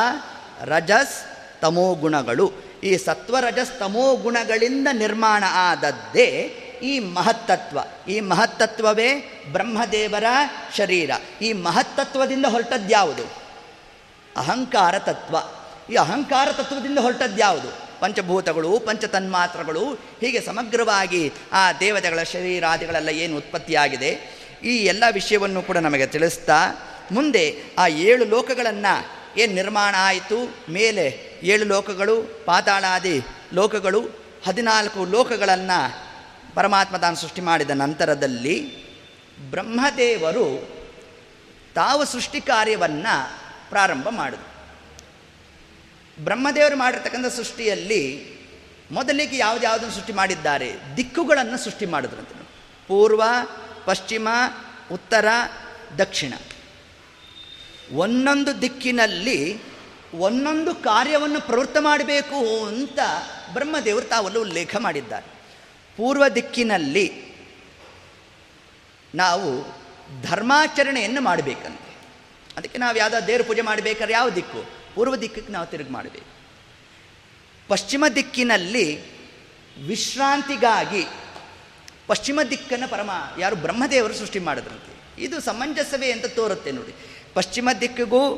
ರಜಸ್, 0.64 1.24
ತಮೋ 1.60 1.94
ಗುಣಗಳು. 1.94 2.52
ಈ 2.84 2.96
ಸತ್ವ, 2.96 3.38
ರಜಸ್, 3.40 3.78
ತಮೋ 3.78 4.16
ಗುಣಗಳಿಂದ 4.16 4.88
ನಿರ್ಮಾಣ 4.92 5.44
ಆದದ್ದೇ 5.46 6.54
ಈ 6.82 6.98
ಮಹತ್ತತ್ವ. 6.98 7.78
ಈ 8.10 8.20
ಮಹತ್ತತ್ವವೇ 8.20 9.42
ಬ್ರಹ್ಮದೇವರ 9.52 10.24
ಶರೀರ. 10.76 11.10
ಈ 11.42 11.52
ಮಹತ್ತತ್ವದಿಂದ 11.52 12.46
ಹೊರಟದ್ಯಾವುದು? 12.46 13.32
ಅಹಂಕಾರ 14.36 14.98
ತತ್ವ. 14.98 15.36
ಈ 15.92 15.96
ಅಹಂಕಾರ 15.96 16.48
ತತ್ವದಿಂದ 16.52 16.98
ಹೊರಟದ್ಯಾವುದು? 16.98 17.87
ಪಂಚಭೂತಗಳು, 18.00 18.78
ಪಂಚತನ್ಮಾತ್ರಗಳು 18.78 19.84
ಹೀಗೆ 20.20 20.40
ಸಮಗ್ರವಾಗಿ 20.40 21.32
ಆ 21.52 21.72
ದೇವತೆಗಳ 21.72 22.22
ಶರೀರಾದಿಗಳೆಲ್ಲ 22.22 23.08
ಏನು 23.08 23.36
ಉತ್ಪತ್ತಿಯಾಗಿದೆ. 23.36 24.38
ಈ 24.64 24.76
ಎಲ್ಲ 24.76 25.04
ವಿಷಯವನ್ನು 25.12 25.62
ಕೂಡ 25.62 25.76
ನಮಗೆ 25.76 26.06
ತಿಳಿಸ್ತಾ, 26.06 26.72
ಮುಂದೆ 27.10 27.62
ಆ 27.78 27.86
ಏಳು 27.86 28.24
ಲೋಕಗಳನ್ನು 28.24 29.18
ಏನು 29.38 29.54
ನಿರ್ಮಾಣ 29.54 29.94
ಆಯಿತು? 29.98 30.56
ಮೇಲೆ 30.68 31.38
ಏಳು 31.42 31.64
ಲೋಕಗಳು, 31.64 32.44
ಪಾತಾಳಾದಿ 32.44 33.22
ಲೋಕಗಳು, 33.54 34.00
ಹದಿನಾಲ್ಕು 34.46 35.04
ಲೋಕಗಳನ್ನು 35.04 36.08
ಪರಮಾತ್ಮ 36.54 36.96
ತಾನು 36.96 37.16
ಸೃಷ್ಟಿ 37.16 37.40
ಮಾಡಿದ 37.40 37.70
ನಂತರದಲ್ಲಿ 37.70 38.88
ಬ್ರಹ್ಮದೇವರು 39.50 40.68
ತಾವು 41.74 42.04
ಸೃಷ್ಟಿ 42.04 42.40
ಕಾರ್ಯವನ್ನು 42.40 43.38
ಪ್ರಾರಂಭ 43.70 44.08
ಮಾಡಿದ್ರು. 44.10 44.57
ಬ್ರಹ್ಮದೇವರು 46.20 46.76
ಮಾಡಿರ್ತಕ್ಕಂಥ 46.76 47.26
ಸೃಷ್ಟಿಯಲ್ಲಿ 47.26 48.38
ಮೊದಲಿಗೆ 48.90 49.36
ಯಾವುದ್ಯಾವುದನ್ನು 49.36 49.94
ಸೃಷ್ಟಿ 49.94 50.12
ಮಾಡಿದ್ದಾರೆ? 50.12 50.76
ದಿಕ್ಕುಗಳನ್ನು 50.96 51.58
ಸೃಷ್ಟಿ 51.58 51.86
ಮಾಡಿದ್ರಂತೆ. 51.86 52.38
ಪೂರ್ವ, 52.88 53.22
ಪಶ್ಚಿಮ, 53.84 54.28
ಉತ್ತರ, 54.92 55.24
ದಕ್ಷಿಣ. 55.98 56.32
ಒಂದೊಂದು 57.92 58.62
ದಿಕ್ಕಿನಲ್ಲಿ 58.62 59.60
ಒಂದೊಂದು 60.14 60.74
ಕಾರ್ಯವನ್ನು 60.74 61.40
ಪ್ರವೃತ್ತ 61.40 61.76
ಮಾಡಬೇಕು 61.80 62.66
ಅಂತ 62.66 62.98
ಬ್ರಹ್ಮದೇವರು 63.52 64.04
ತಾವಲ್ಲೂ 64.04 64.40
ಉಲ್ಲೇಖ 64.40 64.76
ಮಾಡಿದ್ದಾರೆ. 64.76 65.26
ಪೂರ್ವ 65.96 66.28
ದಿಕ್ಕಿನಲ್ಲಿ 66.28 67.28
ನಾವು 69.14 69.78
ಧರ್ಮಾಚರಣೆಯನ್ನು 70.22 71.20
ಮಾಡಬೇಕಂತೆ. 71.20 71.96
ಅದಕ್ಕೆ 72.56 72.78
ನಾವು 72.78 72.96
ಯಾವುದೋ 72.96 73.26
ದೇವ್ರ 73.26 73.42
ಪೂಜೆ 73.42 73.60
ಮಾಡಬೇಕಾದ್ರೆ 73.60 74.14
ಯಾವ 74.14 74.30
ದಿಕ್ಕು? 74.30 74.77
ಪೂರ್ವ 74.98 75.16
ದಿಕ್ಕಿಗೆ 75.16 75.48
ನಾವು 75.48 75.66
ತಿರುಗಿ 75.66 75.90
ಮಾಡಬೇಕು 75.90 76.38
ಪಶ್ಚಿಮ 77.68 78.04
ದಿಕ್ಕಿನಲ್ಲಿ 78.14 79.00
ವಿಶ್ರಾಂತಿಗಾಗಿ 79.86 81.06
ಪಶ್ಚಿಮ 82.06 82.40
ದಿಕ್ಕನ್ನು 82.50 82.90
ಪರಮ, 82.90 83.10
ಯಾರು 83.38 83.56
ಬ್ರಹ್ಮದೇವರು 83.56 84.14
ಸೃಷ್ಟಿ 84.14 84.38
ಮಾಡಿದ್ರಂತೆ. 84.38 85.22
ಇದು 85.22 85.40
ಸಮಂಜಸವೇ 85.40 86.12
ಅಂತ 86.12 86.26
ತೋರುತ್ತೆ 86.26 86.72
ನೋಡಿ. 86.72 86.94
ಪಶ್ಚಿಮ 87.34 87.68
ದಿಕ್ಕಿಗೂ 87.80 88.34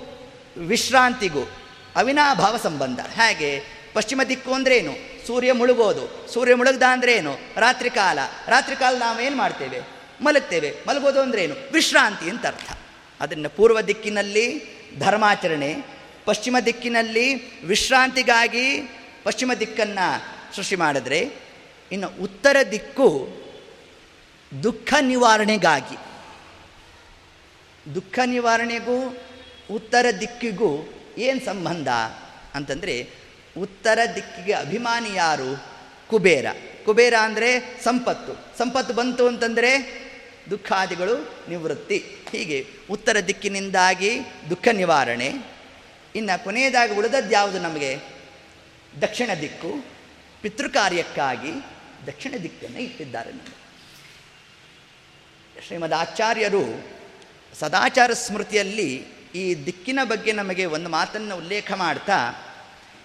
ವಿಶ್ರಾಂತಿಗೂ 0.57 1.51
ಅವಿನಾಭಾವ 1.97 2.57
ಸಂಬಂಧ. 2.57 3.01
ಹೇಗೆ? 3.01 3.63
ಪಶ್ಚಿಮ 3.93 4.21
ದಿಕ್ಕು 4.29 4.55
ಅಂದ್ರೇನು? 4.55 5.27
ಸೂರ್ಯ 5.27 5.53
ಮುಳುಗೋದು. 5.53 6.33
ಸೂರ್ಯ 6.33 6.55
ಮುಳುಗ್ದ 6.55 6.83
ಅಂದ್ರೇನು? 6.89 7.37
ರಾತ್ರಿ 7.57 7.91
ಕಾಲ. 7.91 8.19
ರಾತ್ರಿ 8.47 8.77
ಕಾಲ 8.77 8.97
ನಾವೇನು 8.99 9.37
ಮಾಡ್ತೇವೆ? 9.37 9.81
ಮಲಗ್ತೇವೆ. 10.21 10.77
ಮಲಗೋದು 10.89 11.21
ಅಂದ್ರೇನು? 11.21 11.73
ವಿಶ್ರಾಂತಿ 11.73 12.31
ಅಂತ 12.31 12.47
ಅರ್ಥ. 12.47 12.73
ಅದನ್ನು 13.21 13.49
ಪೂರ್ವ 13.49 13.81
ದಿಕ್ಕಿನಲ್ಲಿ 13.81 14.65
ಧರ್ಮಾಚರಣೆ 14.99 16.00
ಪಶ್ಚಿಮ 16.31 16.57
ದಿಕ್ಕಿನಲ್ಲಿ 16.67 17.61
ವಿಶ್ರಾಂತಿಗಾಗಿ 17.65 18.81
ಪಶ್ಚಿಮ 19.25 19.55
ದಿಕ್ಕನ್ನು 19.55 20.57
ಸೃಷ್ಟಿ 20.57 20.77
ಮಾಡಿದ್ರೆ, 20.77 21.31
ಇನ್ನು 21.93 22.23
ಉತ್ತರ 22.23 22.57
ದಿಕ್ಕು 22.71 23.29
ದುಃಖ 24.63 24.95
ನಿವಾರಣೆಗಾಗಿ. 25.01 25.97
ದುಃಖ 27.95 28.19
ನಿವಾರಣೆಗೂ 28.27 29.17
ಉತ್ತರ 29.71 30.07
ದಿಕ್ಕಿಗೂ 30.21 30.93
ಏನು 31.19 31.45
ಸಂಬಂಧ 31.45 31.89
ಅಂತಂದರೆ, 32.55 33.09
ಉತ್ತರ 33.59 33.99
ದಿಕ್ಕಿಗೆ 34.15 34.53
ಅಭಿಮಾನಿ 34.53 35.15
ಯಾರು? 35.15 35.65
ಕುಬೇರ. 36.09 36.47
ಕುಬೇರ 36.85 37.15
ಅಂದರೆ 37.23 37.81
ಸಂಪತ್ತು. 37.85 38.59
ಸಂಪತ್ತು 38.59 38.95
ಬಂತು 38.95 39.27
ಅಂತಂದರೆ 39.27 40.03
ದುಃಖಾದಿಗಳು 40.51 41.35
ನಿವೃತ್ತಿ. 41.49 42.05
ಹೀಗೆ 42.33 42.67
ಉತ್ತರ 42.91 43.21
ದಿಕ್ಕಿನಿಂದಾಗಿ 43.21 44.21
ದುಃಖ 44.51 44.69
ನಿವಾರಣೆ 44.73 45.60
ಇನ್ನು 46.17 46.45
ಕೊನೆಯದಾಗಿ 46.45 46.95
ಉಳಿದದ್ದು 46.95 47.31
ಯಾವುದು 47.31 47.59
ನಮಗೆ? 47.59 47.99
ದಕ್ಷಿಣ 49.03 49.31
ದಿಕ್ಕು, 49.41 49.85
ಪಿತೃಕಾರ್ಯಕ್ಕಾಗಿ 50.43 51.53
ದಕ್ಷಿಣ 52.07 52.35
ದಿಕ್ಕನ್ನು 52.43 52.79
ಇಟ್ಟಿದ್ದಾರೆ 52.79 53.33
ನಮಗೆ. 53.33 53.61
ಶ್ರೀಮದ್ 55.67 55.93
ಆಚಾರ್ಯರು 55.93 56.91
ಸದಾಚಾರ 57.59 58.13
ಸ್ಮೃತಿಯಲ್ಲಿ 58.13 59.05
ಈ 59.35 59.55
ದಿಕ್ಕಿನ 59.67 59.99
ಬಗ್ಗೆ 60.05 60.33
ನಮಗೆ 60.33 60.65
ಒಂದು 60.65 60.91
ಮಾತನ್ನು 60.91 61.37
ಉಲ್ಲೇಖ 61.37 61.73
ಮಾಡ್ತಾ, 61.73 62.35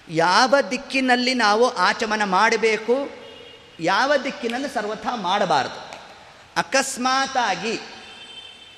ಯಾವ 0.09 0.55
ದಿಕ್ಕಿನಲ್ಲಿ 0.71 1.33
ನಾವು 1.33 1.69
ಆಚಮನ 1.69 2.23
ಮಾಡಬೇಕು, 2.23 3.09
ಯಾವ 3.79 4.15
ದಿಕ್ಕಿನಲ್ಲಿ 4.23 4.73
ಸರ್ವಥಾ 4.73 5.15
ಮಾಡಬಾರದು. 5.15 5.95
ಅಕಸ್ಮಾತಾಗಿ 6.55 7.79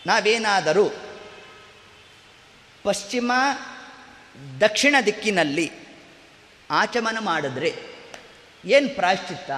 ನಾವೇನಾದರೂ 0.06 0.90
ಪಶ್ಚಿಮ 2.84 3.32
ದಕ್ಷಿಣ 4.60 4.96
ದಿಕ್ಕಿನಲ್ಲಿ 5.06 5.72
ಆಚಮನ 6.72 7.18
ಮಾಡಿದ್ರೆ 7.20 7.76
ಏನು 8.66 8.96
ಪ್ರಾಯಶ್ಚಿತ್ತ? 8.96 9.52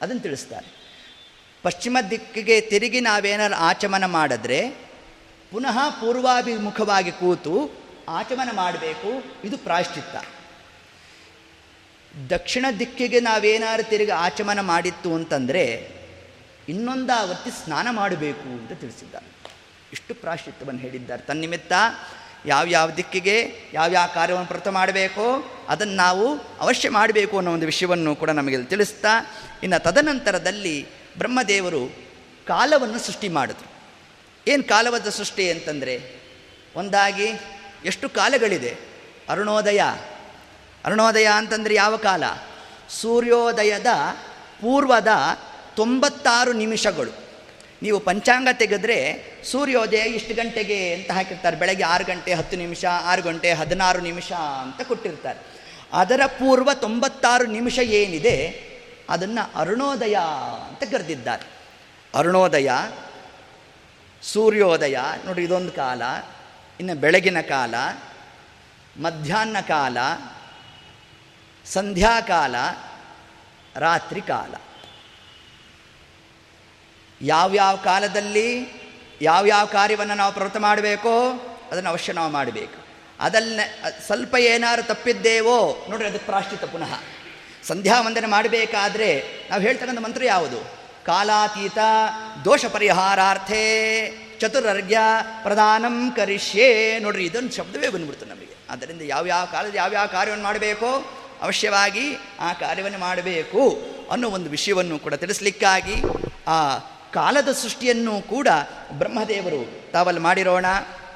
ಅದನ್ನು 0.00 0.22
ತಿಳಿಸ್ತಾರೆ. 0.22 0.78
ಪಶ್ಚಿಮ 1.62 1.98
ದಿಕ್ಕಿಗೆ 2.10 2.60
ತಿರುಗಿ 2.60 3.00
ನಾವೇನಾದ್ರು 3.00 3.56
ಆಚಮನ 3.56 4.06
ಮಾಡಿದ್ರೆ 4.06 4.70
ಪುನಃ 5.52 5.90
ಪೂರ್ವಾಭಿಮುಖವಾಗಿ 5.90 7.10
ಕೂತು 7.10 7.70
ಆಚಮನ 8.08 8.48
ಮಾಡಬೇಕು, 8.52 9.40
ಇದು 9.44 9.58
ಪ್ರಾಯಶ್ಚಿತ್ತ. 9.58 10.16
ದಕ್ಷಿಣ 12.30 12.66
ದಿಕ್ಕಿಗೆ 12.78 13.20
ನಾವೇನಾದ್ರು 13.20 13.88
ತಿರುಗಿ 13.88 14.10
ಆಚಮನ 14.10 14.60
ಮಾಡಿತ್ತು 14.60 15.14
ಅಂತಂದರೆ 15.14 15.92
ಇನ್ನೊಂದಾವರ್ತಿ 16.68 17.50
ಸ್ನಾನ 17.64 17.88
ಮಾಡಬೇಕು 17.90 18.42
ಅಂತ 18.42 18.72
ತಿಳಿಸಿದ್ದಾರೆ. 18.72 19.26
ಇಷ್ಟು 19.92 20.14
ಪ್ರಾಶ್ಚಿತ್ಯವನ್ನು 20.14 20.80
ಹೇಳಿದ್ದಾರೆ. 20.80 21.22
ತನ್ನಿಮಿತ್ತ 21.22 21.72
ಯಾವ್ಯಾವ 22.48 22.90
ದಿಕ್ಕಿಗೆ 22.90 23.54
ಯಾವ್ಯಾವ 23.72 24.08
ಕಾರ್ಯವನ್ನು 24.14 24.48
ಪ್ರತ 24.48 24.68
ಮಾಡಬೇಕು, 24.68 25.44
ಅದನ್ನು 25.68 25.94
ನಾವು 25.94 26.38
ಅವಶ್ಯ 26.60 26.88
ಮಾಡಬೇಕು 26.88 27.36
ಅನ್ನೋ 27.36 27.52
ಒಂದು 27.52 27.66
ವಿಷಯವನ್ನು 27.66 28.16
ಕೂಡ 28.16 28.30
ನಮಗೆ 28.30 28.62
ತಿಳಿಸ್ತಾ, 28.62 29.08
ಇನ್ನು 29.62 29.82
ತದನಂತರದಲ್ಲಿ 29.82 30.86
ಬ್ರಹ್ಮದೇವರು 31.18 31.94
ಕಾಲವನ್ನು 32.46 32.98
ಸೃಷ್ಟಿ 32.98 33.28
ಮಾಡಿದ್ರು. 33.28 33.72
ಏನು 34.50 34.62
ಕಾಲವದ 34.62 35.08
ಸೃಷ್ಟಿ 35.08 35.50
ಅಂತಂದರೆ, 35.50 36.16
ಒಂದಾಗಿ 36.76 37.32
ಎಷ್ಟು 37.84 38.08
ಕಾಲಗಳಿದೆ? 38.08 38.76
ಅರುಣೋದಯ. 39.28 39.82
ಅರುಣೋದಯ 40.84 41.28
ಅಂತಂದರೆ 41.34 41.74
ಯಾವ 41.74 41.96
ಕಾಲ? 41.96 42.24
ಸೂರ್ಯೋದಯದ 42.88 43.86
ಪೂರ್ವದ 44.60 45.08
ತೊಂಬತ್ತಾರು 45.76 46.52
ನಿಮಿಷಗಳು. 46.52 47.27
ನೀವು 47.82 48.00
ಪಂಚಾಂಗ 48.00 48.48
ತೆಗೆದ್ರೆ 48.52 48.96
ಸೂರ್ಯೋದಯ 49.44 49.98
ಇಷ್ಟು 49.98 50.34
ಗಂಟೆಗೆ 50.34 50.94
ಅಂತ 50.94 51.10
ಹಾಕಿರ್ತಾರೆ. 51.10 51.56
ಬೆಳಗ್ಗೆ 51.56 51.84
ಆರು 51.84 52.04
ಗಂಟೆ 52.04 52.34
ಹತ್ತು 52.34 52.56
ನಿಮಿಷ, 52.56 52.84
ಆರು 52.84 53.22
ಗಂಟೆ 53.22 53.52
ಹದಿನಾರು 53.52 54.00
ನಿಮಿಷ 54.00 54.32
ಅಂತ 54.32 54.80
ಕೊಟ್ಟಿರ್ತಾರೆ. 54.88 55.38
ಅದರ 55.92 56.20
ಪೂರ್ವ 56.26 56.74
ತೊಂಬತ್ತಾರು 56.74 57.46
ನಿಮಿಷ 57.46 57.78
ಏನಿದೆ, 57.78 58.68
ಅದನ್ನು 59.08 59.58
ಅರುಣೋದಯ 59.58 60.16
ಅಂತ 60.68 60.84
ಕರೆದಿದ್ದಾರೆ. 60.84 61.46
ಅರುಣೋದಯ, 62.14 62.70
ಸೂರ್ಯೋದಯ, 64.22 64.98
ನೋಡಿ 65.24 65.44
ಇದೊಂದು 65.44 65.72
ಕಾಲ, 65.72 66.02
ಇನ್ನು 66.80 66.94
ಬೆಳಗಿನ 66.94 67.40
ಕಾಲ, 67.40 67.74
ಮಧ್ಯಾಹ್ನ 69.00 69.56
ಕಾಲ, 69.60 69.96
ಸಂಧ್ಯಾಕಾಲ, 71.66 72.54
ರಾತ್ರಿ 73.76 74.20
ಕಾಲ. 74.20 74.54
ಯಾವ್ಯಾವ 77.22 77.76
ಕಾಲದಲ್ಲಿ 77.76 78.72
ಯಾವ್ಯಾವ 79.22 79.66
ಕಾರ್ಯವನ್ನು 79.66 80.14
ನಾವು 80.14 80.32
ಪ್ರವೃತ್ತ 80.32 80.56
ಮಾಡಬೇಕೋ 80.56 81.32
ಅದನ್ನು 81.72 81.90
ಅವಶ್ಯ 81.90 82.12
ನಾವು 82.12 82.32
ಮಾಡಬೇಕು. 82.32 82.88
ಅದಲ್ಲ 83.20 83.60
ಸ್ವಲ್ಪ 84.06 84.36
ಏನಾದ್ರು 84.36 84.86
ತಪ್ಪಿದ್ದೇವೋ 84.86 85.86
ನೋಡ್ರಿ 85.90 86.08
ಅದಕ್ಕೆ 86.08 86.26
ಪ್ರಾಶ್ಚಿತ 86.26 86.64
ಪುನಃ. 86.64 86.94
ಸಂಧ್ಯಾ 87.66 88.00
ವಂದನೆ 88.00 88.26
ಮಾಡಬೇಕಾದ್ರೆ 88.26 89.24
ನಾವು 89.50 89.62
ಹೇಳ್ತಕ್ಕಂಥ 89.62 89.98
ಮಂತ್ರ 89.98 90.24
ಯಾವುದು? 90.24 90.78
ಕಾಲಾತೀತ 91.04 91.78
ದೋಷ 92.44 92.64
ಪರಿಹಾರಾರ್ಥೇ 92.64 93.64
ಚತುರರ್ಘ್ಯ 94.40 94.98
ಪ್ರದಾನಂ 95.42 96.10
ಕರಿಷ್ಯೇ. 96.10 96.98
ನೋಡ್ರಿ 96.98 97.24
ಇದೊಂದು 97.24 97.52
ಶಬ್ದವೇ 97.52 97.88
ಬಂದ್ಬಿಡ್ತು 97.88 98.24
ನಮಗೆ. 98.24 98.56
ಆದ್ದರಿಂದ 98.70 99.00
ಯಾವ್ಯಾವ 99.00 99.44
ಕಾಲದ 99.44 99.74
ಯಾವ್ಯಾವ 99.74 100.06
ಕಾರ್ಯವನ್ನು 100.06 100.44
ಮಾಡಬೇಕೋ 100.44 101.14
ಅವಶ್ಯವಾಗಿ 101.42 102.16
ಆ 102.40 102.52
ಕಾರ್ಯವನ್ನು 102.52 102.98
ಮಾಡಬೇಕು 102.98 103.82
ಅನ್ನೋ 104.10 104.30
ಒಂದು 104.30 104.50
ವಿಷಯವನ್ನು 104.50 104.98
ಕೂಡ 104.98 105.14
ತಿಳಿಸ್ಲಿಕ್ಕಾಗಿ 105.14 105.94
ಆ 106.46 106.78
ಕಾಲದ 107.12 107.52
ಸೃಷ್ಟಿಯನ್ನು 107.52 108.22
ಕೂಡ 108.22 108.48
ಬ್ರಹ್ಮದೇವರು 108.92 109.90
ತಾವಲ್ಲಿ 109.92 110.20
ಮಾಡಿರೋಣ. 110.20 110.66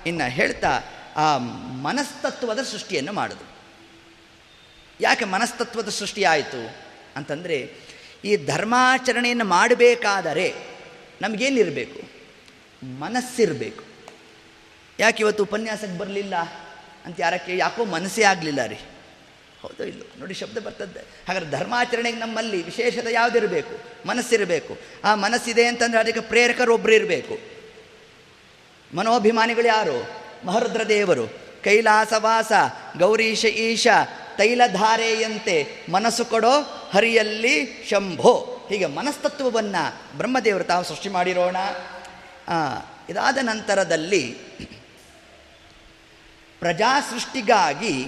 ಇನ್ನು 0.07 0.31
ಹೇಳ್ತಾ, 0.31 0.81
ಆ 1.17 1.39
ಮನಸ್ತತ್ವದ 1.83 2.63
ಸೃಷ್ಟಿಯನ್ನು 2.63 3.13
ಮಾಡೋದು. 3.13 3.53
ಯಾಕೆ 5.01 5.25
ಮನಸ್ತತ್ವದ 5.25 5.89
ಸೃಷ್ಟಿ 5.89 6.25
ಆಯಿತು 6.25 6.77
ಅಂತಂದರೆ, 7.17 7.77
ಈ 8.25 8.37
ಧರ್ಮಾಚರಣೆಯನ್ನು 8.37 9.45
ಮಾಡಬೇಕಾದರೆ 9.45 10.55
ನಮಗೇನಿರಬೇಕು? 11.23 12.01
ಮನಸ್ಸಿರಬೇಕು. 12.99 13.85
ಯಾಕೆ 14.99 15.23
ಇವತ್ತು 15.23 15.43
ಉಪನ್ಯಾಸಕ್ಕೆ 15.43 15.99
ಬರಲಿಲ್ಲ 15.99 16.37
ಅಂತ 17.05 17.17
ಯಾರಕ್ಕೆ, 17.19 17.57
ಯಾಕೋ 17.57 17.85
ಮನಸ್ಸೇ 17.85 18.23
ಆಗಲಿಲ್ಲ 18.23 18.67
ರೀ. 18.67 18.79
ಹೌದೋ 19.63 19.85
ಇಲ್ಲ 19.85 20.03
ನೋಡಿ 20.19 20.35
ಶಬ್ದ 20.35 20.59
ಬರ್ತದೆ 20.59 21.01
ಹಾಗಾದ್ರೆ 21.29 21.51
ಧರ್ಮಾಚರಣೆಗೆ 21.51 22.19
ನಮ್ಮಲ್ಲಿ 22.19 22.63
ವಿಶೇಷತೆ 22.63 23.13
ಯಾವುದಿರಬೇಕು? 23.13 24.09
ಮನಸ್ಸಿರಬೇಕು. 24.09 24.79
ಆ 25.05 25.15
ಮನಸ್ಸಿದೆ 25.15 25.67
ಅಂತಂದರೆ 25.67 26.01
ಅದಕ್ಕೆ 26.01 26.21
ಪ್ರೇರಕರು 26.21 26.75
ಒಬ್ಬರು 26.75 26.93
ಇರಬೇಕು. 26.93 27.39
ಮನೋಭಿಮಾನಿಗಳು 28.97 29.67
ಯಾರು? 29.67 30.11
ಮಹರುದ್ರ 30.47 30.83
ದೇವರು. 30.83 31.29
ಕೈಲಾಸವಾಸ, 31.65 32.53
ಗೌರೀಶ 32.99 33.45
ಈಶ, 33.45 33.87
ತೈಲಧಾರೆಯಂತೆ 34.37 35.87
ಮನಸ್ಸು 35.93 36.25
ಕೊಡೋ 36.25 36.61
ಹರಿಯಲ್ಲಿ 36.93 37.87
ಶಂಭೋ. 37.91 38.67
ಹೀಗೆ 38.69 38.87
ಮನಸ್ತತ್ವವನ್ನು 38.87 40.19
ಬ್ರಹ್ಮದೇವರು 40.19 40.65
ತಾವು 40.65 40.85
ಸೃಷ್ಟಿ 40.85 41.09
ಮಾಡಿರೋಣ. 41.09 41.57
ಇದಾದ 43.09 43.39
ನಂತರದಲ್ಲಿ 43.43 44.37
ಪ್ರಜಾ 46.61 47.01
ಸೃಷ್ಟಿಗಾಗಿ 47.01 48.07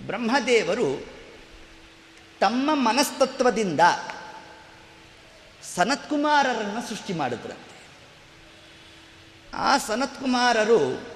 ಬ್ರಹ್ಮದೇವರು 0.00 1.06
ತಮ್ಮ 2.40 2.70
ಮನಸ್ತತ್ವದಿಂದ 2.74 3.80
ಸನತ್ಕುಮಾರರನ್ನು 5.74 6.88
ಸೃಷ್ಟಿ 6.88 7.12
ಮಾಡಿದ್ರಂತೆ. 7.12 7.86
ಆ 9.54 9.78
ಸನತ್ಕುಮಾರರು 9.78 11.06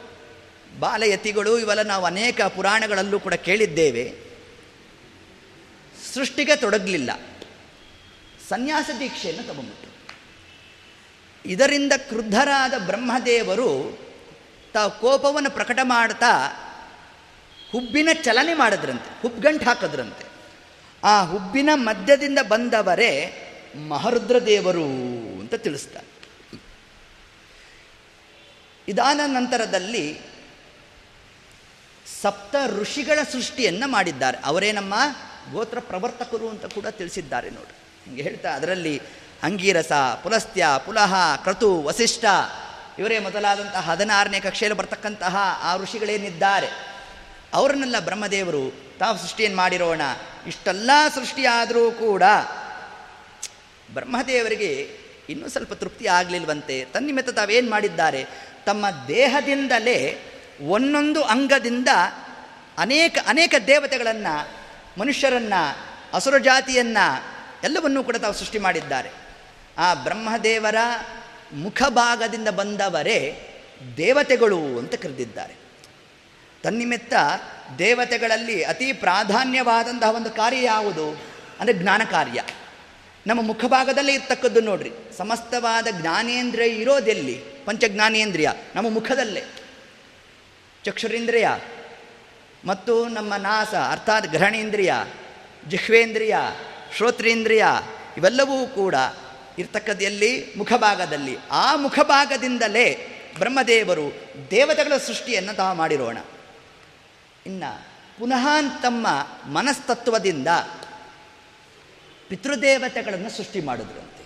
ಬಾಲಯತಿಗಳು, 0.78 1.58
ಇವೆಲ್ಲ 1.58 1.82
ನಾವು 1.82 2.04
ಅನೇಕ 2.04 2.40
ಪುರಾಣಗಳಲ್ಲೂ 2.40 3.20
ಕೂಡ 3.20 3.34
ಕೇಳಿದ್ದೇವೆ. 3.34 4.18
ಸೃಷ್ಟಿಗೆ 6.14 6.56
ತೊಡಗಲಿಲ್ಲ. 6.56 7.10
ಸನ್ಯಾಸ 8.48 8.90
ದೀಕ್ಷೆಯನ್ನು 8.98 9.42
ತಗೊಂಬಿಟ್ರು 9.42 9.88
ಇದರಿಂದ 11.44 11.92
ಕ್ರುದ್ಧರಾದ 11.96 12.74
ಬ್ರಹ್ಮದೇವರು 12.78 13.98
ತಾವು 14.74 15.00
ಕೋಪವನ್ನು 15.00 15.50
ಪ್ರಕಟ 15.50 15.78
ಮಾಡ್ತಾ 15.82 16.28
ಹುಬ್ಬಿನ 17.72 18.08
ಚಲನೆ 18.22 18.54
ಮಾಡಿದ್ರಂತೆ, 18.54 19.22
ಹುಬ್ಗಂಟು 19.22 19.64
ಹಾಕಿದ್ರಂತೆ. 19.64 20.28
ಆ 21.04 21.24
ಹುಬ್ಬಿನ 21.24 21.70
ಮಧ್ಯದಿಂದ 21.74 22.38
ಬಂದವರೇ 22.48 23.44
ಮಹರುದ್ರ 23.88 24.46
ದೇವರು 24.46 24.84
ಅಂತ 25.40 25.54
ತಿಳಿಸ್ತಾರೆ. 25.54 26.18
ಇದಾದ 28.88 29.20
ನಂತರದಲ್ಲಿ 29.26 30.20
ಸಪ್ತ 32.22 32.56
ಋಷಿಗಳ 32.66 33.18
ಸೃಷ್ಟಿಯನ್ನು 33.32 33.88
ಮಾಡಿದ್ದಾರೆ. 33.88 34.38
ಅವರೇ 34.44 34.72
ನಮ್ಮ 34.72 34.94
ಗೋತ್ರ 35.52 35.80
ಪ್ರವರ್ತಕರು 35.80 36.48
ಅಂತ 36.48 36.66
ಕೂಡ 36.66 36.86
ತಿಳಿಸಿದ್ದಾರೆ 36.86 37.50
ನೋಡಿ. 37.50 37.78
ಹಿಂಗೆ 38.04 38.22
ಹೇಳ್ತಾ 38.22 38.50
ಅದರಲ್ಲಿ 38.50 39.02
ಅಂಗೀರಸ 39.42 39.92
ಪುಲಸ್ತ್ಯ, 40.22 40.66
ಪುಲಹ, 40.86 41.14
ಕ್ರತು, 41.42 41.82
ವಸಿಷ್ಠ, 41.82 42.24
ಇವರೇ 42.98 43.18
ಮೊದಲಾದಂತಹ 43.18 43.80
ಹದಿನಾರನೇ 43.80 44.40
ಕಕ್ಷೆಯಲ್ಲಿ 44.40 44.78
ಬರ್ತಕ್ಕಂತಹ 44.78 45.36
ಆ 45.62 45.76
ಋಷಿಗಳೇನಿದ್ದಾರೆ? 45.76 46.97
ಅವರನ್ನೆಲ್ಲ 47.54 47.98
ಬ್ರಹ್ಮದೇವರು 47.98 48.88
ತಾವು 48.98 49.18
ಸೃಷ್ಟಿಯನ್ನು 49.18 49.56
ಮಾಡಿರೋಣ. 49.56 50.00
ಇಷ್ಟೆಲ್ಲ 50.46 50.90
ಸೃಷ್ಟಿಯಾದರೂ 51.14 51.90
ಕೂಡ 51.90 52.22
ಬ್ರಹ್ಮದೇವರಿಗೆ 53.94 54.98
ಇನ್ನೂ 55.28 55.48
ಸ್ವಲ್ಪ 55.48 55.72
ತೃಪ್ತಿ 55.72 56.06
ಆಗಲಿಲ್ವಂತೆ. 56.06 56.84
ತನ್ನಿಮಿತ್ತ 56.84 57.30
ತಾವೇನು 57.30 57.70
ಮಾಡಿದ್ದಾರೆ? 57.70 58.26
ತಮ್ಮ 58.66 58.86
ದೇಹದಿಂದಲೇ 59.08 60.18
ಒಂದೊಂದು 60.66 61.22
ಅಂಗದಿಂದ 61.22 61.88
ಅನೇಕ 62.78 63.18
ಅನೇಕ 63.26 63.54
ದೇವತೆಗಳನ್ನು, 63.66 64.56
ಮನುಷ್ಯರನ್ನು 65.00 65.88
ಅಸುರ 66.14 66.38
ಜಾತಿಯನ್ನು 66.38 67.24
ಎಲ್ಲವನ್ನೂ 67.64 68.02
ಕೂಡ 68.02 68.16
ತಾವು 68.16 68.34
ಸೃಷ್ಟಿ 68.34 68.58
ಮಾಡಿದ್ದಾರೆ. 68.58 69.10
ಆ 69.78 69.94
ಬ್ರಹ್ಮದೇವರ 69.94 70.74
ಮುಖಭಾಗದಿಂದ 71.52 72.48
ಬಂದವರೇ 72.48 73.48
ದೇವತೆಗಳು 73.96 74.58
ಅಂತ 74.58 74.94
ಕರೆದಿದ್ದಾರೆ. 74.94 75.57
ತನ್ನಿಮಿತ್ತ 76.62 77.14
ದೇವತೆಗಳಲ್ಲಿ 77.78 78.62
ಅತಿ 78.62 78.92
ಪ್ರಾಧಾನ್ಯವಾದಂತಹ 78.92 80.10
ಒಂದು 80.10 80.30
ಕಾರ್ಯ 80.30 80.64
ಯಾವುದು? 80.64 81.20
ಅಂದರೆ 81.60 81.74
ಜ್ಞಾನ 81.74 82.02
ಕಾರ್ಯ. 82.10 82.42
ನಮ್ಮ 83.26 83.42
ಮುಖಭಾಗದಲ್ಲಿ 83.42 84.14
ಇರ್ತಕ್ಕದ್ದು 84.14 84.60
ನೋಡ್ರಿ, 84.60 84.90
ಸಮಸ್ತವಾದ 85.18 85.86
ಜ್ಞಾನೇಂದ್ರಿಯ 86.00 86.68
ಇರೋದೆಲ್ಲಿ? 86.74 87.34
ಪಂಚಜ್ಞಾನೇಂದ್ರಿಯ, 87.64 88.48
ನಮ್ಮ 88.74 88.90
ಮುಖದಲ್ಲೇ. 88.90 89.42
ಚಕ್ಷುರೇಂದ್ರಿಯ 90.84 91.48
ಮತ್ತು 92.64 93.08
ನಮ್ಮ 93.08 93.34
ನಾಸ, 93.36 93.74
ಅರ್ಥಾತ್ 93.74 94.26
ಗ್ರಹಣೇಂದ್ರಿಯ, 94.26 94.94
ಜಿಹ್ವೇಂದ್ರಿಯ, 95.68 96.36
ಶ್ರೋತ್ರೇಂದ್ರಿಯ, 96.96 97.64
ಇವೆಲ್ಲವೂ 98.16 98.66
ಕೂಡ 98.66 98.94
ಇರ್ತಕ್ಕದ್ದು 99.58 100.04
ಎಲ್ಲಿ 100.04 100.54
ಮುಖಭಾಗದಲ್ಲಿ 100.56 101.36
ಆ 101.50 101.76
ಮುಖಭಾಗದಿಂದಲೇ 101.76 102.86
ಬ್ರಹ್ಮದೇವರು 103.38 104.06
ದೇವತೆಗಳ 104.50 104.96
ಸೃಷ್ಟಿಯನ್ನು 104.96 105.52
ತಾವು 105.52 105.76
ಮಾಡಿರೋಣ. 105.76 106.18
ಇನ್ನು 107.48 107.82
ಪುನಃ 108.18 108.46
ತಮ್ಮ 108.82 109.06
ಮನಸ್ತತ್ವದಿಂದ 109.46 110.48
ಪಿತೃದೇವತೆಗಳನ್ನು 112.28 113.30
ಸೃಷ್ಟಿ 113.30 113.60
ಮಾಡಿದ್ರಂತೆ. 113.60 114.24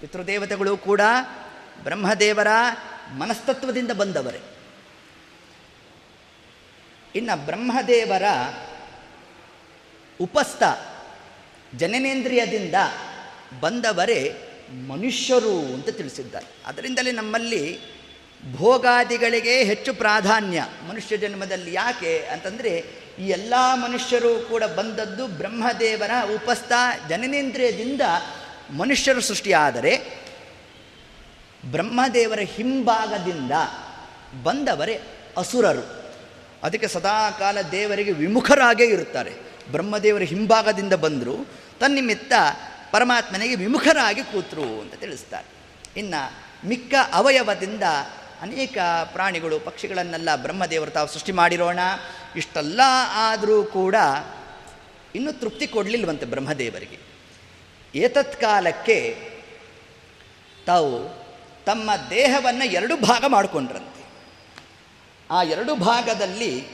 ಪಿತೃದೇವತೆಗಳು 0.00 0.76
ಕೂಡ 0.76 1.00
ಬ್ರಹ್ಮದೇವರ 1.82 2.46
ಮನಸ್ತತ್ವದಿಂದ 3.18 3.90
ಬಂದವರೇ. 3.90 4.40
ಇನ್ನು 7.14 7.46
ಬ್ರಹ್ಮದೇವರ 7.46 8.22
ಉಪಸ್ಥ 10.20 10.62
ಜನನೇಂದ್ರಿಯದಿಂದ 11.74 12.74
ಬಂದವರೇ 13.60 14.34
ಮನುಷ್ಯರು 14.88 15.58
ಅಂತ 15.58 15.88
ತಿಳಿಸಿದ್ದಾರೆ. 15.88 16.46
ಅದರಿಂದಲೇ 16.66 17.12
ನಮ್ಮಲ್ಲಿ 17.12 17.80
ಭೋಗಾದಿಗಳಿಗೆ 18.56 19.64
ಹೆಚ್ಚು 19.64 19.94
ಪ್ರಾಧಾನ್ಯ 19.94 20.66
ಮನುಷ್ಯ 20.88 21.16
ಜನ್ಮದಲ್ಲಿ 21.16 21.74
ಯಾಕೆ 21.74 22.28
ಅಂತಂದರೆ 22.32 22.84
ಈ 23.18 23.28
ಎಲ್ಲ 23.28 23.54
ಮನುಷ್ಯರು 23.74 24.48
ಕೂಡ 24.48 24.64
ಬಂದದ್ದು 24.64 25.26
ಬ್ರಹ್ಮದೇವರ 25.26 26.10
ಉಪಸ್ಥ 26.34 26.72
ಜನನೇಂದ್ರಿಯದಿಂದ 27.08 28.00
ಮನುಷ್ಯರು 28.76 29.20
ಸೃಷ್ಟಿಯಾದರೆ 29.20 30.26
ಬ್ರಹ್ಮದೇವರ 31.70 32.38
ಹಿಂಭಾಗದಿಂದ 32.38 33.52
ಬಂದವರೇ 34.42 35.00
ಅಸುರರು. 35.36 36.14
ಅದಕ್ಕೆ 36.62 36.88
ಸದಾಕಾಲ 36.88 37.58
ದೇವರಿಗೆ 37.60 38.12
ವಿಮುಖರಾಗೇ 38.12 38.84
ಇರುತ್ತಾರೆ. 38.84 39.32
ಬ್ರಹ್ಮದೇವರ 39.70 40.22
ಹಿಂಭಾಗದಿಂದ 40.22 40.92
ಬಂದರು, 40.92 41.48
ತನ್ನಿಮಿತ್ತ 41.80 42.32
ಪರಮಾತ್ಮನಿಗೆ 42.92 43.54
ವಿಮುಖರಾಗಿ 43.54 44.22
ಕೂತರು 44.22 44.62
ಅಂತ 44.62 44.94
ತಿಳಿಸ್ತಾರೆ. 44.94 45.46
ಇನ್ನು 46.00 46.46
ಮಿಕ್ಕ 46.68 46.94
ಅವಯವದಿಂದ 47.12 47.82
ಅನೇಕ 48.42 48.78
ಪ್ರಾಣಿಗಳು, 49.04 49.60
ಪಕ್ಷಿಗಳನ್ನೆಲ್ಲ 49.60 50.36
ಬ್ರಹ್ಮದೇವರು 50.36 50.90
ತಾವು 50.90 51.08
ಸೃಷ್ಟಿ 51.08 51.32
ಮಾಡಿರೋಣ. 51.32 51.78
ಇಷ್ಟೆಲ್ಲ 52.36 52.80
ಆದರೂ 53.12 53.64
ಕೂಡ 53.64 53.94
ಇನ್ನೂ 55.14 55.32
ತೃಪ್ತಿ 55.32 55.66
ಕೊಡಲಿಲ್ವಂತೆ 55.66 56.26
ಬ್ರಹ್ಮದೇವರಿಗೆ. 56.26 56.98
ಏತತ್ಕಾಲಕ್ಕೆ 57.94 59.30
ತಾವು 60.66 61.26
ತಮ್ಮ 61.66 61.90
ದೇಹವನ್ನು 62.10 62.64
ಎರಡು 62.64 62.96
ಭಾಗ 62.96 63.24
ಮಾಡಿಕೊಂಡ್ರಂತೆ. 63.28 64.04
ಆ 65.30 65.42
ಎರಡು 65.42 65.74
ಭಾಗದಲ್ಲಿ 65.74 66.64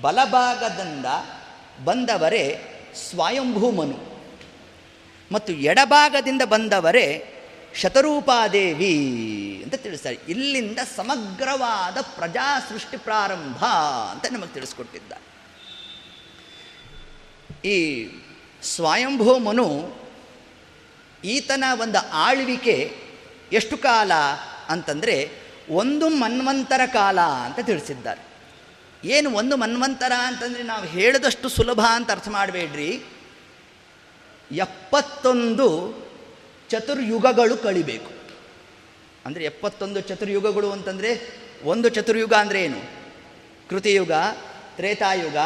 ಬಲಭಾಗದಿಂದ 0.00 1.06
ಬಂದವರೇ 1.84 2.64
ಸ್ವಯಂಭೂಮನು. 3.10 4.08
ಮತ್ತು 5.32 5.52
ಎಡಭಾಗದಿಂದ 5.52 6.42
ಬಂದವರೇ 6.44 7.34
ಶತರೂಪಾದೇವಿ 7.74 8.94
ಅಂತ 9.62 9.74
ತಿಳಿಸ್ತಾರೆ. 9.74 10.18
ಇಲ್ಲಿಂದ 10.28 10.78
ಸಮಗ್ರವಾದ 10.96 12.00
ಪ್ರಜಾ 12.00 12.60
ಸೃಷ್ಟಿ 12.60 12.96
ಪ್ರಾರಂಭ 12.96 13.64
ಅಂತ 14.10 14.26
ನಮಗೆ 14.32 14.54
ತಿಳಿಸ್ಕೊಟ್ಟಿದ್ದಾರೆ 14.54 15.28
ಈ 17.68 18.08
ಸ್ವಯಂಭೂಮನು 18.62 19.96
ಈತನ 21.24 21.64
ಒಂದು 21.80 22.10
ಆಳ್ವಿಕೆ 22.12 22.96
ಎಷ್ಟು 23.52 23.78
ಕಾಲ 23.78 24.12
ಅಂತಂದರೆ 24.68 25.30
ಒಂದು 25.70 26.08
ಮನ್ವಂತರ 26.08 26.80
ಕಾಲ 26.92 27.20
ಅಂತ 27.20 27.58
ತಿಳಿಸಿದ್ದಾರೆ. 27.58 28.28
ಏನು 29.08 29.30
ಒಂದು 29.30 29.56
ಮನ್ವಂತರ 29.56 30.12
ಅಂತಂದರೆ 30.24 30.62
ನಾವು 30.62 30.84
ಹೇಳಿದಷ್ಟು 30.84 31.48
ಸುಲಭ 31.48 31.80
ಅಂತ 31.80 32.10
ಅರ್ಥ 32.10 32.28
ಮಾಡಬೇಡ್ರಿ. 32.28 33.02
ಎಪ್ಪತ್ತೊಂದು 34.50 36.07
ಚತುರ್ಯುಗಗಳು 36.68 37.56
ಕಳಿಬೇಕು. 37.56 38.12
ಅಂದರೆ 39.26 39.44
ಎಪ್ಪತ್ತೊಂದು 39.44 40.00
ಚತುರ್ಯುಗಗಳು 40.00 40.70
ಅಂತಂದರೆ 40.70 41.20
ಒಂದು 41.64 41.88
ಚತುರ್ಯುಗ 41.88 42.34
ಅಂದರೆ 42.34 42.64
ಏನು? 42.64 42.80
ಕೃತಿಯುಗ, 43.70 44.12
ತ್ರೇತಾಯುಗ, 44.76 45.36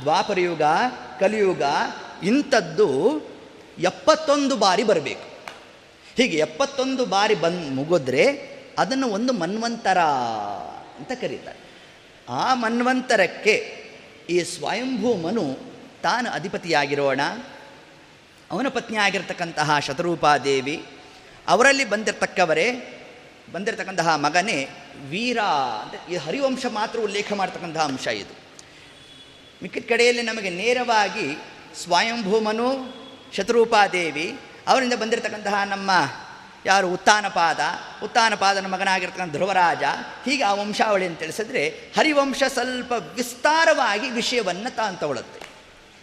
ದ್ವಾಪರಯುಗ, 0.00 0.62
ಕಲಿಯುಗ, 1.20 1.62
ಇಂಥದ್ದು 2.22 3.20
ಎಪ್ಪತ್ತೊಂದು 3.78 4.56
ಬಾರಿ 4.56 4.82
ಬರಬೇಕು. 4.82 5.32
ಹೀಗೆ 6.16 6.38
ಎಪ್ಪತ್ತೊಂದು 6.38 7.06
ಬಾರಿ 7.06 7.34
ಬಂದು 7.34 7.74
ಮುಗಿದ್ರೆ 7.74 8.52
ಅದನ್ನು 8.78 9.08
ಒಂದು 9.08 9.32
ಮನ್ವಂತರ 9.32 9.98
ಅಂತ 10.98 11.12
ಕರೀತಾರೆ. 11.20 11.58
ಆ 12.28 12.54
ಮನ್ವಂತರಕ್ಕೆ 12.54 13.84
ಈ 14.30 14.42
ಸ್ವಯಂಭೂಮನು 14.42 15.58
ತಾನು 16.02 16.30
ಅಧಿಪತಿಯಾಗಿರೋಣ. 16.30 17.20
ಅವನ 18.52 18.68
ಪತ್ನಿ 18.68 18.96
ಆಗಿರ್ತಕ್ಕಂತಹ 18.96 19.78
ಶತರೂಪಾದೇವಿ 19.78 20.84
ಅವರಲ್ಲಿ 21.48 21.84
ಬಂದಿರತಕ್ಕವರೇ, 21.84 22.66
ಬಂದಿರತಕ್ಕಂತಹ 23.52 24.16
ಮಗನೇ 24.16 24.68
ವೀರ 25.08 25.38
ಅಂತ 25.82 26.10
ಈ 26.10 26.16
ಹರಿವಂಶ 26.16 26.66
ಮಾತ್ರ 26.66 26.98
ಉಲ್ಲೇಖ 27.00 27.32
ಮಾಡ್ತಕ್ಕಂತಹ 27.32 27.84
ಅಂಶ 27.84 28.06
ಇದು. 28.06 28.34
ಮಿಕ್ಕಿದ 29.62 29.84
ಕಡೆಯಲ್ಲಿ 29.88 30.22
ನಮಗೆ 30.22 30.50
ನೇರವಾಗಿ 30.50 31.26
ಸ್ವಯಂಭೂಮನು 31.82 32.68
ಶತರೂಪಾದೇವಿ 33.36 34.38
ಅವರಿಂದ 34.68 34.92
ಬಂದಿರತಕ್ಕಂತಹ 34.92 35.64
ನಮ್ಮ 35.64 35.90
ಯಾರು 36.66 36.88
ಉತ್ತಾನಪಾದ, 36.88 37.60
ಉತ್ತಾನಪಾದನ 38.02 38.66
ಮಗನಾಗಿರ್ತಕ್ಕಂಥ 38.66 39.32
ಧ್ರುವರಾಜ 39.32 39.84
ಹೀಗೆ 40.24 40.42
ಆ 40.42 40.52
ವಂಶಾವಳಿಯನ್ನು 40.54 41.18
ತಿಳಿಸಿದ್ರೆ 41.18 41.68
ಹರಿವಂಶ 41.68 42.42
ಸ್ವಲ್ಪ 42.48 42.92
ವಿಸ್ತಾರವಾಗಿ 43.14 44.10
ವಿಷಯವನ್ನು 44.10 44.76
ತಾನು 44.76 44.96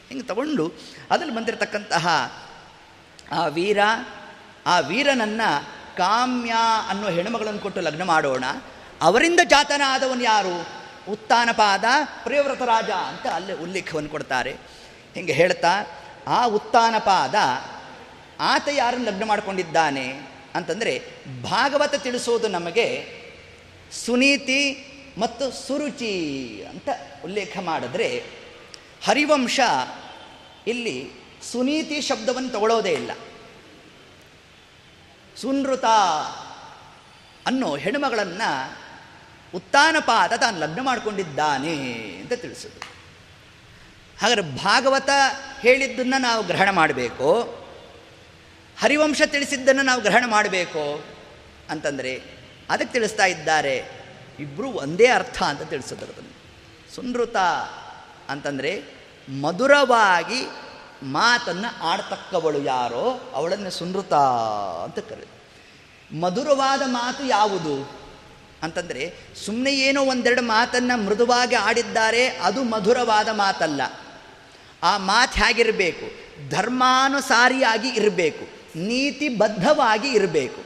ಹಿಂಗೆ 0.09 0.23
ತಗೊಂಡು 0.23 0.71
ಅದರಲ್ಲಿ 1.11 1.35
ಬಂದಿರತಕ್ಕಂತಹ 1.35 2.07
ಆ 3.31 3.45
ವೀರ, 3.45 3.79
ಆ 4.65 4.79
ವೀರನನ್ನು 4.79 5.65
ಕಾಮ್ಯ 5.97 6.53
ಅನ್ನೋ 6.89 7.09
ಹೆಣ್ಣುಮಗಳನ್ನು 7.09 7.59
ಕೊಟ್ಟು 7.59 7.81
ಲಗ್ನ 7.81 8.03
ಮಾಡೋಣ. 8.03 8.43
ಅವರಿಂದ 9.01 9.39
ಜಾತನಾದವನು 9.43 10.23
ಯಾರು? 10.23 10.67
ಉತ್ತಾನಪಾದ, 11.11 11.83
ಪ್ರಿಯವ್ರತ 12.23 12.61
ರಾಜ 12.61 12.89
ಅಂತ 12.89 13.27
ಅಲ್ಲಿ 13.27 13.53
ಉಲ್ಲೇಖವನ್ನು 13.53 14.09
ಕೊಡ್ತಾರೆ. 14.09 14.51
ಹಿಂಗೆ 15.15 15.33
ಹೇಳ್ತಾ, 15.33 15.85
ಆ 16.27 16.45
ಉತ್ತಾನಪಾದ 16.45 17.35
ಆತ 18.39 18.69
ಯಾರನ್ನು 18.71 19.05
ಲಗ್ನ 19.05 19.23
ಮಾಡಿಕೊಂಡಿದ್ದಾನೆ 19.23 20.21
ಅಂತಂದರೆ 20.55 21.03
ಭಾಗವತ 21.43 21.95
ತಿಳಿಸೋದು 21.95 22.47
ನಮಗೆ 22.47 23.07
ಸುನೀತಿ 24.05 24.85
ಮತ್ತು 25.17 25.67
ಸುರುಚಿ 25.67 26.13
ಅಂತ 26.69 26.89
ಉಲ್ಲೇಖ 27.23 27.57
ಮಾಡಿದ್ರೆ 27.61 28.23
ಹರಿವಂಶ 29.03 29.59
ಇಲ್ಲಿ 30.67 31.11
ಸುನೀತಿ 31.51 32.01
ಶಬ್ದವನ್ನು 32.01 32.49
ತಗೊಳ್ಳೋದೇ 32.49 32.91
ಇಲ್ಲ. 32.91 33.11
ಸುನೃತ 35.35 35.85
ಅನ್ನೋ 37.45 37.75
ಹೆಣ್ಮಗಳನ್ನು 37.75 38.77
ಉತ್ತಾನಪಾದ 39.55 40.33
ತಾನು 40.33 40.59
ಲಗ್ನ 40.59 40.81
ಮಾಡಿಕೊಂಡಿದ್ದಾನೆ 40.81 41.73
ಅಂತ 42.15 42.33
ತಿಳಿಸೋದು. 42.33 42.79
ಹಾಗಾದ್ರೆ 44.21 44.41
ಭಾಗವತ 44.41 45.09
ಹೇಳಿದ್ದನ್ನು 45.59 46.21
ನಾವು 46.21 46.43
ಗ್ರಹಣ 46.43 46.69
ಮಾಡಬೇಕು, 46.69 47.59
ಹರಿವಂಶ 48.79 49.21
ತಿಳಿಸಿದ್ದನ್ನು 49.25 49.81
ನಾವು 49.81 50.01
ಗ್ರಹಣ 50.01 50.23
ಮಾಡಬೇಕು 50.27 51.05
ಅಂತಂದರೆ 51.69 52.21
ಅದಕ್ಕೆ 52.69 52.93
ತಿಳಿಸ್ತಾ 52.93 53.25
ಇದ್ದಾರೆ 53.25 53.89
ಇಬ್ಬರು 54.39 54.67
ಒಂದೇ 54.67 55.07
ಅರ್ಥ 55.07 55.43
ಅಂತ 55.43 55.61
ತಿಳಿಸಿದ್ರು 55.61 56.13
ಅದನ್ನು 56.13 56.35
ಸುನೃತ 56.95 57.35
ಅಂತಂದರೆ 58.29 58.98
ಮಧುರವಾಗಿ 59.29 60.47
ಮಾತನ್ನು 61.03 61.87
ಆಡ್ತಕ್ಕವಳು 61.87 62.63
ಯಾರೋ 62.63 63.31
ಅವಳನ್ನು 63.35 63.69
ಸುನೃತ 63.69 64.13
ಅಂತ 64.83 64.99
ಕರೆ. 64.99 65.39
ಮಧುರವಾದ 66.19 66.81
ಮಾತು 66.85 67.25
ಯಾವುದು? 67.25 67.99
ಅಂತಂದರೆ 68.63 69.13
ಸುಮ್ಮನೆ 69.45 69.73
ಏನೋ 69.73 70.01
ಒಂದೆರಡು 70.05 70.41
ಮಾತನ್ನು 70.41 71.05
ಮೃದುವಾಗಿ 71.05 71.55
ಆಡಿದ್ದಾರೆ, 71.55 72.27
ಅದು 72.27 72.63
ಮಧುರವಾದ 72.63 73.27
ಮಾತಲ್ಲ. 73.27 73.81
ಆ 74.83 74.97
ಮಾತು 74.97 75.45
ಹೇಗಿರಬೇಕು? 75.45 76.29
ಧರ್ಮಾನುಸಾರಿಯಾಗಿ 76.49 77.87
ಇರಬೇಕು, 77.87 78.45
ನೀತಿಬದ್ಧವಾಗಿ 78.79 80.07
ಇರಬೇಕು. 80.07 80.63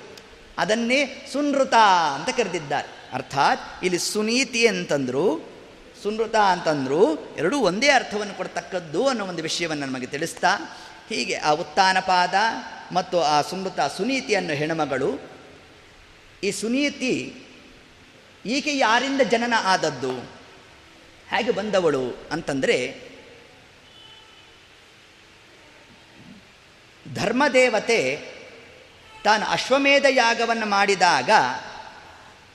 ಅದನ್ನೇ 0.57 1.29
ಸುನೃತ 1.33 1.73
ಅಂತ 2.15 2.29
ಕರೆದಿದ್ದಾರೆ. 2.29 3.09
ಅರ್ಥಾತ್, 3.13 3.83
ಇಲ್ಲಿ 3.83 3.99
ಸುನೀತಿ 3.99 4.67
ಅಂತಂದರು 4.67 5.52
ಸುನೃತ 6.03 6.35
ಅಂತಂದರು, 6.35 7.35
ಎರಡೂ 7.35 7.57
ಒಂದೇ 7.57 7.89
ಅರ್ಥವನ್ನು 7.89 8.33
ಕೊಡ್ತಕ್ಕದ್ದು 8.33 9.07
ಅನ್ನೋ 9.07 9.25
ಒಂದು 9.25 9.43
ವಿಷಯವನ್ನು 9.43 9.85
ನಮಗೆ 9.85 10.05
ತಿಳಿಸ್ತಾ, 10.05 10.79
ಹೀಗೆ 11.09 11.35
ಆ 11.35 11.49
ಉತ್ತಾನಪಾದ 11.49 12.33
ಮತ್ತು 12.91 13.21
ಆ 13.21 13.41
ಸುನೃತ 13.41 13.79
ಸುನೀತಿ 13.79 14.35
ಅನ್ನೋ 14.35 14.53
ಹೆಣ್ಮಗಳು, 14.53 15.19
ಈ 16.43 16.51
ಸುನೀತಿ 16.51 17.13
ಈಕೆ 18.45 18.77
ಯಾರಿಂದ 18.77 19.21
ಜನನ 19.21 19.53
ಆದದ್ದು, 19.63 20.17
ಹೇಗೆ 21.29 21.51
ಬಂದವಳು 21.51 22.27
ಅಂತಂದರೆ, 22.31 22.77
ಧರ್ಮದೇವತೆ 27.13 28.19
ತಾನು 29.23 29.45
ಅಶ್ವಮೇಧ 29.45 30.05
ಯಾಗವನ್ನು 30.09 30.65
ಮಾಡಿದಾಗ, 30.65 31.29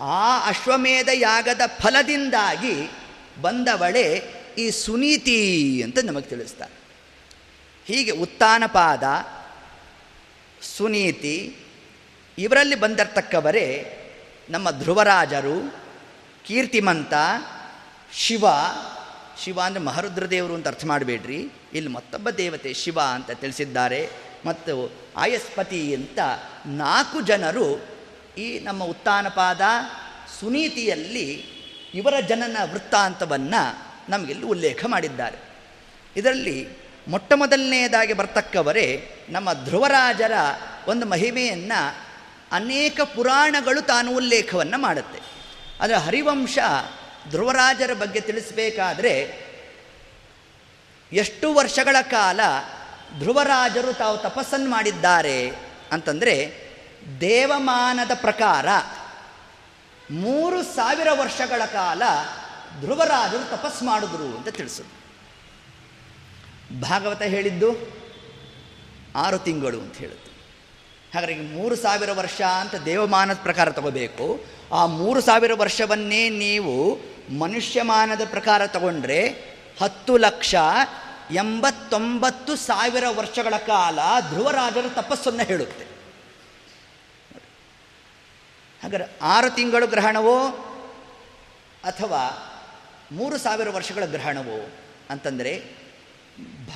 ಆ 0.00 0.48
ಅಶ್ವಮೇಧ 0.48 1.08
ಯಾಗದ 1.12 1.60
ಫಲದಿಂದಾಗಿ 1.78 2.90
ಬಂದವಳೆ 3.42 4.22
ಈ 4.58 4.70
ಸುನೀತಿ 4.70 5.82
ಅಂತ 5.82 5.98
ನಮಗೆ 6.04 6.26
ತಿಳಿಸ್ತಾರೆ 6.26 6.78
ಹೀಗೆ 7.86 8.10
ಉತ್ತಾನಪಾದ, 8.10 9.02
ಸುನೀತಿ, 10.76 11.56
ಇವರಲ್ಲಿ 12.38 12.74
ಬಂದಿರತಕ್ಕವರೇ 12.74 13.94
ನಮ್ಮ 14.50 14.70
ಧ್ರುವರಾಜರು, 14.70 15.74
ಕೀರ್ತಿಮಂತ, 16.44 17.14
ಶಿವ 18.12 18.44
ಶಿವ 19.44 19.60
ಅಂದರೆ 19.60 19.82
ಮಹರುದ್ರದೇವರು 19.82 20.54
ಅಂತ 20.54 20.68
ಅರ್ಥ 20.68 20.84
ಮಾಡಬೇಡ್ರಿ. 20.84 21.48
ಇಲ್ಲಿ 21.74 21.90
ಮತ್ತೊಬ್ಬ 21.90 22.30
ದೇವತೆ 22.30 22.74
ಶಿವ 22.74 23.00
ಅಂತ 23.00 23.30
ತಿಳಿಸಿದ್ದಾರೆ. 23.30 24.10
ಮತ್ತು 24.46 24.92
ಆಯಸ್ಪತಿ 25.16 25.94
ಅಂತ 25.94 26.18
ನಾಲ್ಕು 26.66 27.20
ಜನರು 27.20 27.80
ಈ 28.38 28.58
ನಮ್ಮ 28.58 28.84
ಉತ್ತಾನಪಾದ, 28.84 29.60
ಸುನೀತಿಯಲ್ಲಿ 30.40 31.57
ಇವರ 31.94 32.20
ಜನನ 32.20 32.56
ವೃತ್ತಾಂತವನ್ನು 32.72 33.88
ನಮಗಿಲ್ಲಿ 34.08 34.44
ಉಲ್ಲೇಖ 34.44 34.84
ಮಾಡಿದ್ದಾರೆ. 34.86 35.38
ಇದರಲ್ಲಿ 36.16 36.68
ಮೊಟ್ಟ 37.08 37.32
ಮೊದಲನೆಯದಾಗಿ 37.32 38.12
ಬರ್ತಕ್ಕವರೇ 38.12 39.10
ನಮ್ಮ 39.28 39.52
ಧ್ರುವರಾಜರ 39.52 40.32
ಒಂದು 40.88 41.06
ಮಹಿಮೆಯನ್ನು 41.06 41.96
ಅನೇಕ 42.52 43.00
ಪುರಾಣಗಳು 43.00 43.80
ತಾನು 43.80 44.16
ಉಲ್ಲೇಖವನ್ನು 44.16 44.78
ಮಾಡುತ್ತೆ. 44.78 45.18
ಅದರ 45.80 45.94
ಹರಿವಂಶ 45.94 46.58
ಧ್ರುವರಾಜರ 47.30 47.94
ಬಗ್ಗೆ 47.94 48.20
ತಿಳಿಸಬೇಕಾದರೆ 48.20 49.48
ಎಷ್ಟು 51.12 51.54
ವರ್ಷಗಳ 51.54 51.96
ಕಾಲ 52.02 52.40
ಧ್ರುವರಾಜರು 53.18 53.92
ತಾವು 53.92 54.18
ತಪಸ್ಸನ್ನು 54.18 54.70
ಮಾಡಿದ್ದಾರೆ 54.70 55.52
ಅಂತಂದರೆ 55.92 56.68
ದೇವಮಾನದ 57.20 58.10
ಪ್ರಕಾರ 58.14 58.66
ಮೂರು 60.10 60.62
ಸಾವಿರ 60.62 61.08
ವರ್ಷಗಳ 61.12 61.64
ಕಾಲ 61.64 62.02
ಧ್ರುವರಾಜರು 62.80 63.50
ತಪಸ್ಸು 63.50 63.84
ಮಾಡಿದ್ರು 63.84 64.36
ಅಂತ 64.36 64.48
ತಿಳಿಸಿದ್ರು 64.48 64.98
ಭಾಗವತ 66.80 67.22
ಹೇಳಿದ್ದು 67.22 67.98
ಆರು 69.16 69.38
ತಿಂಗಳು 69.38 69.80
ಅಂತ 69.80 69.96
ಹೇಳುತ್ತೆ. 69.96 70.28
ಹಾಗಾಗಿ 71.14 71.40
ಮೂರು 71.40 71.76
ಸಾವಿರ 71.76 72.12
ವರ್ಷ 72.12 72.40
ಅಂತ 72.40 72.74
ದೇವಮಾನದ 72.74 73.36
ಪ್ರಕಾರ 73.36 73.70
ತಗೋಬೇಕು. 73.70 74.44
ಆ 74.72 74.86
ಮೂರು 74.86 75.20
ಸಾವಿರ 75.20 75.54
ವರ್ಷವನ್ನೇ 75.54 76.28
ನೀವು 76.28 76.96
ಮನುಷ್ಯಮಾನದ 77.38 78.20
ಪ್ರಕಾರ 78.24 78.66
ತಗೊಂಡ್ರೆ 78.66 79.28
ಹತ್ತು 79.82 80.16
ಲಕ್ಷ 80.16 80.54
ಎಂಬತ್ತೊಂಬತ್ತು 81.30 82.56
ಸಾವಿರ 82.56 83.04
ವರ್ಷಗಳ 83.08 83.56
ಕಾಲ 83.56 83.98
ಧ್ರುವರಾಜರ 84.30 84.84
ತಪಸ್ಸನ್ನು 84.88 85.44
ಹೇಳುತ್ತೆ. 85.44 85.87
ಹಾಗಾದ್ರೆ 88.82 89.18
ಆರು 89.22 89.50
ತಿಂಗಳು 89.50 89.86
ಗ್ರಹಣವೋ 89.86 90.46
ಅಥವಾ 91.84 92.22
ಮೂರು 93.12 93.38
ಸಾವಿರ 93.38 93.70
ವರ್ಷಗಳ 93.70 94.04
ಗ್ರಹಣವೋ 94.04 94.70
ಅಂತಂದರೆ 95.10 95.62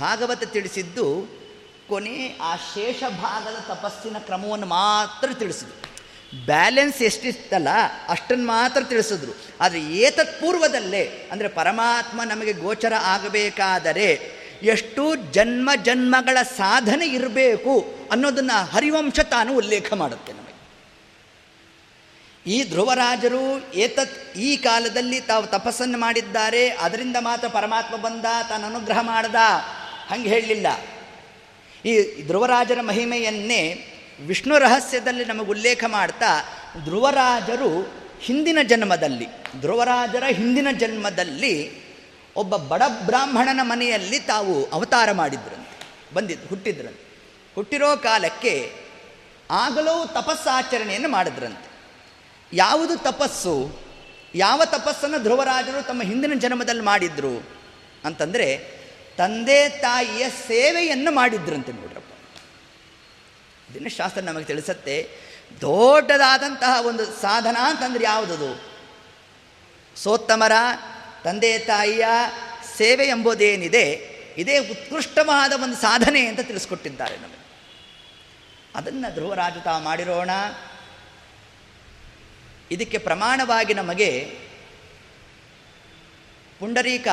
ಭಾಗವತ 0.01 0.45
ತಿಳಿಸಿದ್ದು 0.45 1.27
ಕೊನೆ 1.89 2.39
ಆ 2.43 2.57
ಶೇಷ 2.57 3.03
ಭಾಗದ 3.23 3.75
ತಪಸ್ಸಿನ 3.75 4.17
ಕ್ರಮವನ್ನು 4.19 4.67
ಮಾತ್ರ 4.67 5.33
ತಿಳಿಸಿದ್ರು. 5.33 5.93
ಬ್ಯಾಲೆನ್ಸ್ 6.47 7.03
ಎಷ್ಟಿತ್ತಲ್ಲ 7.03 7.69
ಅಷ್ಟನ್ನು 8.09 8.47
ಮಾತ್ರ 8.47 8.81
ತಿಳಿಸಿದ್ರು. 8.81 9.33
ಆದರೆ 9.61 9.81
ಏತತ್ 9.81 10.41
ಪೂರ್ವದಲ್ಲೇ 10.41 11.29
ಅಂದರೆ 11.33 11.49
ಪರಮಾತ್ಮ 11.49 12.23
ನಮಗೆ 12.23 12.53
ಗೋಚರ 12.53 12.93
ಆಗಬೇಕಾದರೆ 13.03 14.43
ಎಷ್ಟು 14.63 15.17
ಜನ್ಮ 15.33 15.71
ಜನ್ಮಗಳ 15.83 16.43
ಸಾಧನೆ 16.43 17.07
ಇರಬೇಕು 17.07 17.85
ಅನ್ನೋದನ್ನು 18.13 18.65
ಹರಿವಂಶ 18.65 19.21
ತಾನು 19.21 19.57
ಉಲ್ಲೇಖ 19.57 19.93
ಮಾಡುತ್ತೆ 19.93 20.33
ನಮಗೆ 20.33 20.42
ಈ 22.47 22.71
ಧ್ರುವರಾಜರು 22.71 23.73
ಏತತ್ 23.75 24.37
ಈ 24.37 24.57
ಕಾಲದಲ್ಲಿ 24.57 25.21
ತಾವು 25.21 25.47
ತಪಸ್ಸನ್ನು 25.47 25.99
ಮಾಡಿದ್ದಾರೆ, 25.99 26.69
ಅದರಿಂದ 26.69 27.17
ಮಾತ್ರ 27.21 27.49
ಪರಮಾತ್ಮ 27.49 27.97
ಬಂದ, 27.97 28.25
ತಾನು 28.49 28.67
ಅನುಗ್ರಹ 28.67 28.99
ಮಾಡ್ದ. 29.01 29.35
ಹಂಗೆ 30.09 30.29
ಹೇಳಲಿಲ್ಲ. 30.29 30.67
ಈ 31.85 32.23
ಧ್ರುವರಾಜರ 32.27 32.81
ಮಹಿಮೆಯನ್ನೇ 32.81 33.89
ವಿಷ್ಣು 34.27 34.59
ರಹಸ್ಯದಲ್ಲಿ 34.59 35.25
ನಮಗೆ 35.25 35.51
ಉಲ್ಲೇಖ 35.51 35.85
ಮಾಡ್ತಾ, 35.87 36.27
ಧ್ರುವರಾಜರು 36.85 37.93
ಹಿಂದಿನ 38.21 38.59
ಜನ್ಮದಲ್ಲಿ, 38.69 39.27
ಧ್ರುವರಾಜರ 39.61 40.25
ಹಿಂದಿನ 40.25 40.67
ಜನ್ಮದಲ್ಲಿ 40.79 41.83
ಒಬ್ಬ 42.37 42.57
ಬಡ 42.57 42.83
ಬ್ರಾಹ್ಮಣನ 43.07 43.61
ಮನೆಯಲ್ಲಿ 43.63 44.19
ತಾವು 44.19 44.65
ಅವತಾರ 44.65 45.13
ಮಾಡಿದ್ರಂತೆ 45.13 45.87
ಬಂದಿದ್ದು 46.15 46.49
ಹುಟ್ಟಿದ್ರಂತೆ. 46.49 47.19
ಹುಟ್ಟಿರೋ 47.55 47.97
ಕಾಲಕ್ಕೆ 47.97 48.73
ಆಗಲೂ 49.51 50.07
ತಪಸ್ಸಾಚರಣೆಯನ್ನು 50.07 51.09
ಮಾಡಿದ್ರಂತೆ. 51.09 51.72
ಯಾವುದು 52.53 52.97
ತಪಸ್ಸು, 52.97 53.83
ಯಾವ 54.35 54.63
ತಪಸ್ಸನ್ನು 54.65 55.23
ಧ್ರುವರಾಜರು 55.23 55.87
ತಮ್ಮ 55.87 56.03
ಹಿಂದಿನ 56.03 56.33
ಜನ್ಮದಲ್ಲಿ 56.35 56.83
ಮಾಡಿದ್ರು 56.83 57.49
ಅಂತಂದರೆ, 58.05 58.59
ತಂದೆ 59.17 59.69
ತಾಯಿಯ 59.69 60.31
ಸೇವೆಯನ್ನು 60.31 61.11
ಮಾಡಿದ್ರಂತೆ 61.11 61.73
ನೋಡ್ರಪ್ಪ. 61.73 62.13
ಇದನ್ನು 63.71 63.89
ಶಾಸ್ತ್ರ 63.89 64.23
ನಮಗೆ 64.23 64.45
ತಿಳಿಸತ್ತೆ. 64.45 65.11
ದೊಡ್ಡದಾದಂತಹ 65.61 66.87
ಒಂದು 66.87 67.05
ಸಾಧನ 67.05 67.57
ಅಂತಂದ್ರೆ 67.61 68.05
ಯಾವುದದು? 68.05 68.63
ಸೋತ್ತಮರ, 69.97 70.53
ತಂದೆ 71.25 71.59
ತಾಯಿಯ 71.59 72.05
ಸೇವೆ 72.77 73.05
ಎಂಬುದೇನಿದೆ? 73.05 74.13
ಇದೇ 74.39 74.59
ಉತ್ಕೃಷ್ಟವಾದ 74.59 75.53
ಒಂದು 75.63 75.77
ಸಾಧನೆ 75.77 76.27
ಅಂತ 76.27 76.41
ತಿಳಿಸ್ಕೊಟ್ಟಿದ್ದಾರೆ 76.41 77.17
ನಮಗೆ. 77.17 77.43
ಅದನ್ನು 78.75 79.15
ಧ್ರುವರಾಜ 79.15 79.53
ತಾ 79.65 79.79
ಮಾಡಿರೋಣ 79.79 80.31
ಇದಕ್ಕೆ 82.73 82.99
ಪ್ರಮಾಣವಾಗಿ 82.99 83.75
ನಮಗೆ 83.75 84.39
ಪುಂಡರೀಕ 86.59 87.09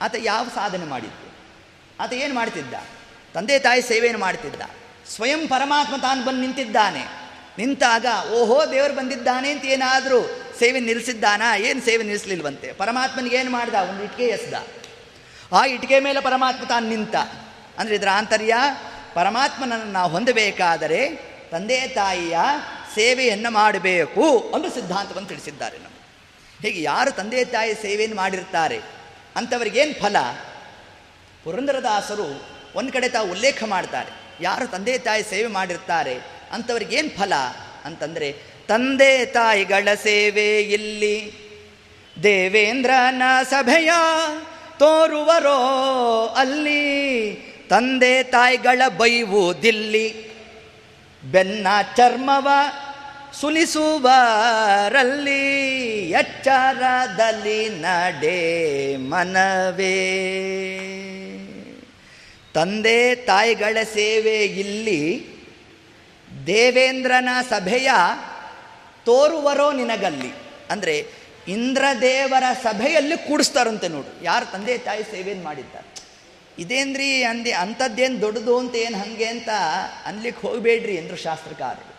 ಆತ 0.00 0.14
ಯಾವ 0.18 0.48
ಸಾಧನೆ 0.54 0.84
ಮಾಡಿದ್ದು? 0.84 1.32
ಆತ 2.00 2.12
ಏನು 2.12 2.34
ಮಾಡ್ತಿದ್ದ? 2.34 2.74
ತಂದೆ 3.34 3.58
ತಾಯಿ 3.58 3.82
ಸೇವೆಯನ್ನು 3.82 4.20
ಮಾಡ್ತಿದ್ದ. 4.20 4.62
ಸ್ವಯಂ 5.08 5.48
ಪರಮಾತ್ಮ 5.48 5.96
ತಾನು 5.96 6.24
ಬಂದು 6.24 6.40
ನಿಂತಿದ್ದಾನೆ. 6.40 7.04
ನಿಂತಾಗ, 7.58 8.06
ಓಹೋ, 8.30 8.72
ದೇವರು 8.72 8.94
ಬಂದಿದ್ದಾನೆ 8.94 9.50
ಅಂತ 9.50 9.64
ಏನಾದರೂ 9.64 10.42
ಸೇವೆ 10.58 10.80
ನಿಲ್ಲಿಸಿದ್ದಾನಾ? 10.80 11.56
ಏನು 11.56 11.80
ಸೇವೆ 11.80 12.02
ನಿಲ್ಲಿಸಲಿಲ್ವಂತೆ? 12.02 12.72
ಪರಮಾತ್ಮನಿಗೆ 12.72 13.36
ಏನು 13.36 13.50
ಮಾಡ್ದ? 13.50 13.74
ಒಂದು 13.74 14.04
ಇಟ್ಕೆ 14.04 14.24
ಎಸ್ದ. 14.24 14.54
ಆ 15.52 15.64
ಇಟ್ಕೆ 15.64 16.00
ಮೇಲೆ 16.00 16.20
ಪರಮಾತ್ಮ 16.20 16.64
ತಾನು 16.64 16.88
ನಿಂತ. 16.88 17.16
ಅಂದರೆ 17.78 17.94
ಇದರ 17.94 18.08
ಆಂತರ್ಯ, 18.12 18.54
ಪರಮಾತ್ಮನನ್ನು 19.14 19.92
ನಾವು 19.92 20.10
ಹೊಂದಬೇಕಾದರೆ 20.10 21.30
ತಂದೆ 21.50 21.88
ತಾಯಿಯ 21.88 22.38
ಸೇವೆಯನ್ನು 22.94 23.50
ಮಾಡಬೇಕು 23.50 24.50
ಅನ್ನೋ 24.54 24.68
ಸಿದ್ಧಾಂತವನ್ನು 24.68 25.28
ತಿಳಿಸಿದ್ದಾರೆ 25.28 25.78
ನಮಗೆ. 25.78 26.00
ಹೀಗೆ 26.66 26.82
ಯಾರು 26.82 27.10
ತಂದೆ 27.10 27.44
ತಾಯಿ 27.44 27.74
ಸೇವೆಯನ್ನು 27.74 28.16
ಮಾಡಿರ್ತಾರೆ 28.16 28.80
ಅಂಥವರಿಗೇನು 29.36 30.02
ಫಲ? 30.02 30.16
ಪುರಂದರದಾಸರು 31.44 32.42
ಒಂದು 32.74 32.92
ಕಡೆ 32.92 33.08
ತಾವು 33.08 33.30
ಉಲ್ಲೇಖ 33.30 33.62
ಮಾಡ್ತಾರೆ. 33.66 34.20
ಯಾರು 34.40 34.66
ತಂದೆ 34.66 34.98
ತಾಯಿ 34.98 35.22
ಸೇವೆ 35.22 35.48
ಮಾಡಿರ್ತಾರೆ 35.48 36.14
ಅಂಥವ್ರಿಗೇನು 36.52 37.08
ಫಲ? 37.08 37.32
ಅಂತಂದರೆ, 37.84 38.36
ತಂದೆ 38.68 39.26
ತಾಯಿಗಳ 39.26 39.88
ಸೇವೆ 39.94 40.60
ಇಲ್ಲಿ. 40.60 41.32
ದೇವೇಂದ್ರನ 42.22 43.22
ಸಭೆಯ 43.50 43.90
ತೋರುವರೋ 44.78 45.58
ಅಲ್ಲಿ 46.26 47.34
ತಂದೆ 47.70 48.22
ತಾಯಿಗಳ 48.22 48.88
ಬೈವುದಿಲ್ಲಿ 48.88 50.29
ಬೆನ್ನ 51.30 51.66
ಚರ್ಮವ 51.96 52.48
ಸುಲಿಸುವರಲ್ಲಿ 53.40 54.10
ಎಚ್ಚರದಲ್ಲಿ 56.10 57.68
ನಡೆ 57.68 58.96
ಮನವೇ. 58.96 59.96
ತಂದೆ 62.54 63.14
ತಾಯಿಗಳ 63.14 63.76
ಸೇವೆ 63.94 64.38
ಇಲ್ಲಿ 64.38 65.26
ದೇವೇಂದ್ರನ 66.46 67.28
ಸಭೆಯ 67.50 67.90
ತೋರುವರೋ 69.04 69.72
ನಿನಗಲ್ಲಿ. 69.72 70.32
ಅಂದರೆ 70.70 71.06
ಇಂದ್ರದೇವರ 71.48 72.42
ಸಭೆಯಲ್ಲಿ 72.62 73.28
ಕೂಡಿಸ್ತಾರಂತೆ 73.28 73.88
ನೋಡು. 73.88 74.24
ಯಾರು 74.24 74.52
ತಂದೆ 74.52 74.78
ತಾಯಿ 74.78 75.02
ಸೇವೆಯನ್ನು 75.02 75.44
ಮಾಡಿದ್ದಾರೆ? 75.44 76.09
ಇದೇನ್ರಿ 76.60 77.22
ಅಂದಿ 77.22 77.52
ಅಂಥದ್ದೇನು 77.52 78.20
ದೊಡ್ಡದು 78.20 78.58
ಅಂತ 78.58 78.74
ಏನು 78.74 78.98
ಹಂಗೆ 78.98 79.24
ಅಂತ 79.24 79.48
ಅನ್ಲಿಕ್ಕೆ 80.06 80.46
ಹೋಗಬೇಡ್ರಿ 80.46 80.94
ಎಂದರು 80.94 81.16
ಶಾಸ್ತ್ರಕಾರರು. 81.16 81.90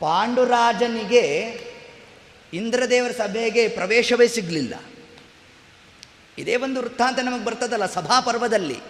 ಪಾಂಡುರಾಜನಿಗೆ 0.00 1.58
ಇಂದ್ರದೇವರ 2.52 3.10
ಸಭೆಗೆ 3.10 3.68
ಪ್ರವೇಶವೇ 3.68 4.28
ಸಿಗಲಿಲ್ಲ. 4.28 4.74
ಇದೇ 6.38 6.56
ಒಂದು 6.56 6.80
ವೃತ್ತಾಂತ 6.80 7.18
ನಮಗೆ 7.18 7.44
ಬರ್ತದಲ್ಲ 7.44 7.86
ಸಭಾಪರ್ವದಲ್ಲಿ. 7.86 8.80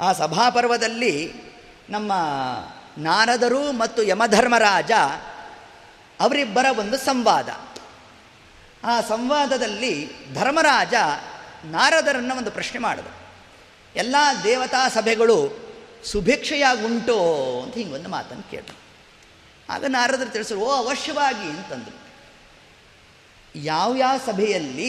ಆ 0.00 0.12
ಸಭಾಪರ್ವದಲ್ಲಿ 0.12 1.32
ನಮ್ಮ 1.90 2.12
ನಾರದರು 2.98 3.72
ಮತ್ತು 3.72 4.02
ಯಮಧರ್ಮರಾಜ 4.02 4.90
ಅವರಿಬ್ಬರ 6.20 6.66
ಒಂದು 6.78 6.96
ಸಂವಾದ. 6.96 7.48
ಆ 8.84 9.00
ಸಂವಾದದಲ್ಲಿ 9.00 10.10
ಧರ್ಮರಾಜ 10.34 10.94
ನಾರದರನ್ನು 11.70 12.36
ಒಂದು 12.36 12.50
ಪ್ರಶ್ನೆ 12.50 12.80
ಮಾಡಿದ್ರು 12.80 13.14
ಎಲ್ಲ 13.96 14.16
ದೇವತಾ 14.44 14.88
ಸಭೆಗಳು 14.88 15.68
ಸುಭಿಕ್ಷೆಯಾಗಿ 16.04 16.84
ಉಂಟೋ 16.84 17.16
ಅಂತ 17.62 17.74
ಹಿಂಗೊಂದು 17.74 18.08
ಮಾತನ್ನು 18.08 18.50
ಕೇಳಿದ್ರು 18.50 18.76
ಆಗ 19.70 19.84
ನಾರದರು 19.84 20.30
ತಿಳಿಸ್ರು 20.30 20.60
ಓ, 20.60 20.70
ಅವಶ್ಯವಾಗಿ 20.70 21.46
ಅಂತಂದರು. 21.48 21.98
ಯಾವ್ಯಾವ 23.54 24.18
ಸಭೆಯಲ್ಲಿ 24.26 24.88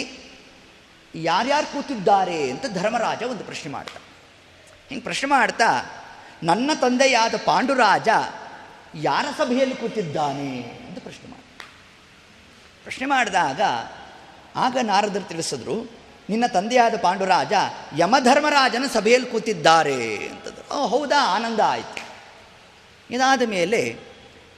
ಯಾರ್ಯಾರು 1.16 1.68
ಕೂತಿದ್ದಾರೆ 1.68 2.52
ಅಂತ 2.52 2.66
ಧರ್ಮರಾಜ 2.74 3.24
ಒಂದು 3.24 3.44
ಪ್ರಶ್ನೆ 3.44 3.72
ಮಾಡ್ದ 3.72 3.90
ಹಿಂಗೆ 4.90 5.04
ಪ್ರಶ್ನೆ 5.04 5.30
ಮಾಡ್ತಾ, 5.30 5.70
ನನ್ನ 6.44 6.72
ತಂದೆಯಾದ 6.82 7.36
ಪಾಂಡುರಾಜ 7.46 8.10
ಯಾರ 8.96 9.26
ಸಭೆಯಲ್ಲಿ 9.38 9.76
ಕೂತಿದ್ದಾನೆ 9.76 10.62
ಅಂತ 10.88 11.00
ಪ್ರಶ್ನೆ 11.04 11.32
ಮಾಡ 11.32 11.40
ಪ್ರಶ್ನೆ 12.84 13.06
ಮಾಡಿದಾಗ 13.08 13.62
ಆಗ 14.56 14.78
ನಾರದರು 14.82 15.28
ತಿಳಿಸಿದ್ರು 15.28 15.99
ನಿನ್ನ 16.30 16.46
ತಂದೆಯಾದ 16.48 16.94
ಪಾಂಡುರಾಜ 17.02 17.54
ಯಮಧರ್ಮರಾಜನ 17.98 18.84
ಸಭೆಯಲ್ಲಿ 18.94 19.30
ಕೂತಿದ್ದಾರೆ 19.30 20.16
ಅಂತಂದರು. 20.16 20.78
ಓ, 20.78 20.88
ಹೌದಾ? 20.88 21.26
ಆನಂದ 21.36 21.60
ಆಯಿತು. 21.60 22.10
ಇದಾದ 23.14 23.42
ಮೇಲೆ 23.42 23.98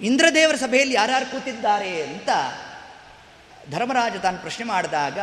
ಇಂದ್ರದೇವರ 0.02 0.56
ಸಭೆಯಲ್ಲಿ 0.56 0.96
ಯಾರ್ಯಾರು 0.96 1.32
ಕೂತಿದ್ದಾರೆ 1.32 2.04
ಅಂತ 2.04 2.30
ಧರ್ಮರಾಜ 3.72 4.16
ತಾನು 4.16 4.38
ಪ್ರಶ್ನೆ 4.38 4.66
ಮಾಡಿದಾಗ 4.66 5.20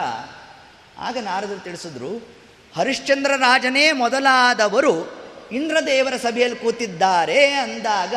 ಆಗ 0.99 1.18
ನಾರದರು 1.18 1.64
ತಿಳಿಸಿದ್ರು, 1.64 2.28
ಹರಿಶ್ಚಂದ್ರ 2.76 3.32
ರಾಜನೇ 3.36 3.92
ಮೊದಲಾದವರು 3.92 5.18
ಇಂದ್ರದೇವರ 5.53 6.16
ಸಭೆಯಲ್ಲಿ 6.16 6.59
ಕೂತಿದ್ದಾರೆ 6.59 7.51
ಅಂದಾಗ 7.51 8.14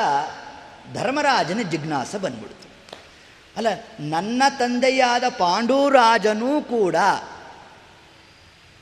ಧರ್ಮರಾಜನ 0.93 1.61
ಜಿಜ್ಞಾಸ 1.61 2.15
ಬಂದ್ಬಿಡ್ತು. 2.15 2.69
ಅಲ್ಲ, 3.57 3.67
ನನ್ನ 3.99 4.43
ತಂದೆಯಾದ 4.59 5.23
ಪಾಂಡೂರಾಜನೂ 5.29 6.61
ಕೂಡ 6.61 6.95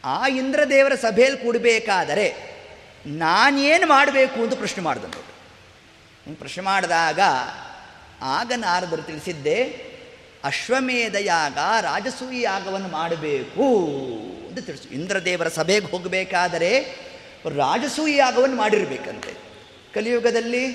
ಆ 0.04 0.28
ಇಂದ್ರದೇವರ 0.28 0.96
ಸಭೆಯಲ್ಲಿ 0.96 1.38
ಕೂಡಬೇಕಾದರೆ 1.38 2.28
ನಾನೇನು 3.06 3.88
ಮಾಡಬೇಕು 3.88 4.44
ಅಂತ 4.44 4.54
ಪ್ರಶ್ನೆ 4.54 4.84
ಮಾಡಿದಂಥವ್ರು 4.84 5.30
ಪ್ರಶ್ನೆ 6.40 6.64
ಮಾಡಿದಾಗ 6.64 7.20
ಆಗ 8.22 8.52
ನಾರದರು 8.56 9.02
ತಿಳಿಸಿದ್ದೆ, 9.02 9.64
ಅಶ್ವಮೇಧ 10.44 11.16
ಯಾಗ 11.20 11.58
ರಾಜಸೂಯ 11.82 12.42
ಯಾಗವನ್ನು 12.42 12.88
ಮಾಡಬೇಕು 12.88 13.68
ಅಂತ 14.48 14.60
ತಿಳಿಸು 14.60 14.90
ಇಂದ್ರದೇವರ 14.90 15.48
ಸಭೆಗೆ 15.48 15.86
ಹೋಗಬೇಕಾದರೆ 15.86 16.72
ರಾಜಸೂಯ 17.56 18.16
ಯಾಗವನ್ನು 18.16 18.56
ಮಾಡಿರಬೇಕಂತೆ. 18.56 19.34
ಕಲಿಯುಗದಲ್ಲಿ 19.94 20.66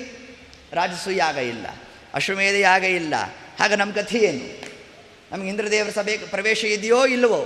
ರಾಜಸೂಯ 0.71 1.17
ಯಾಗ 1.17 1.37
ಇಲ್ಲ, 1.37 1.67
ಅಶ್ವಮೇಧ 2.13 2.55
ಯಾಗ 2.55 2.83
ಇಲ್ಲ. 2.83 3.13
ಹಾಗೆ 3.59 3.75
ನಮ್ಮ 3.75 3.93
ಕಥೆ 3.93 4.17
ಏನು? 4.17 4.45
ನಮಗೆ 5.31 5.49
ಇಂದ್ರದೇವರ 5.49 5.89
ಸಭೆಗೆ 5.89 6.25
ಪ್ರವೇಶ 6.25 6.63
ಇದೆಯೋ 6.63 7.05
ಇಲ್ಲವೋ? 7.05 7.41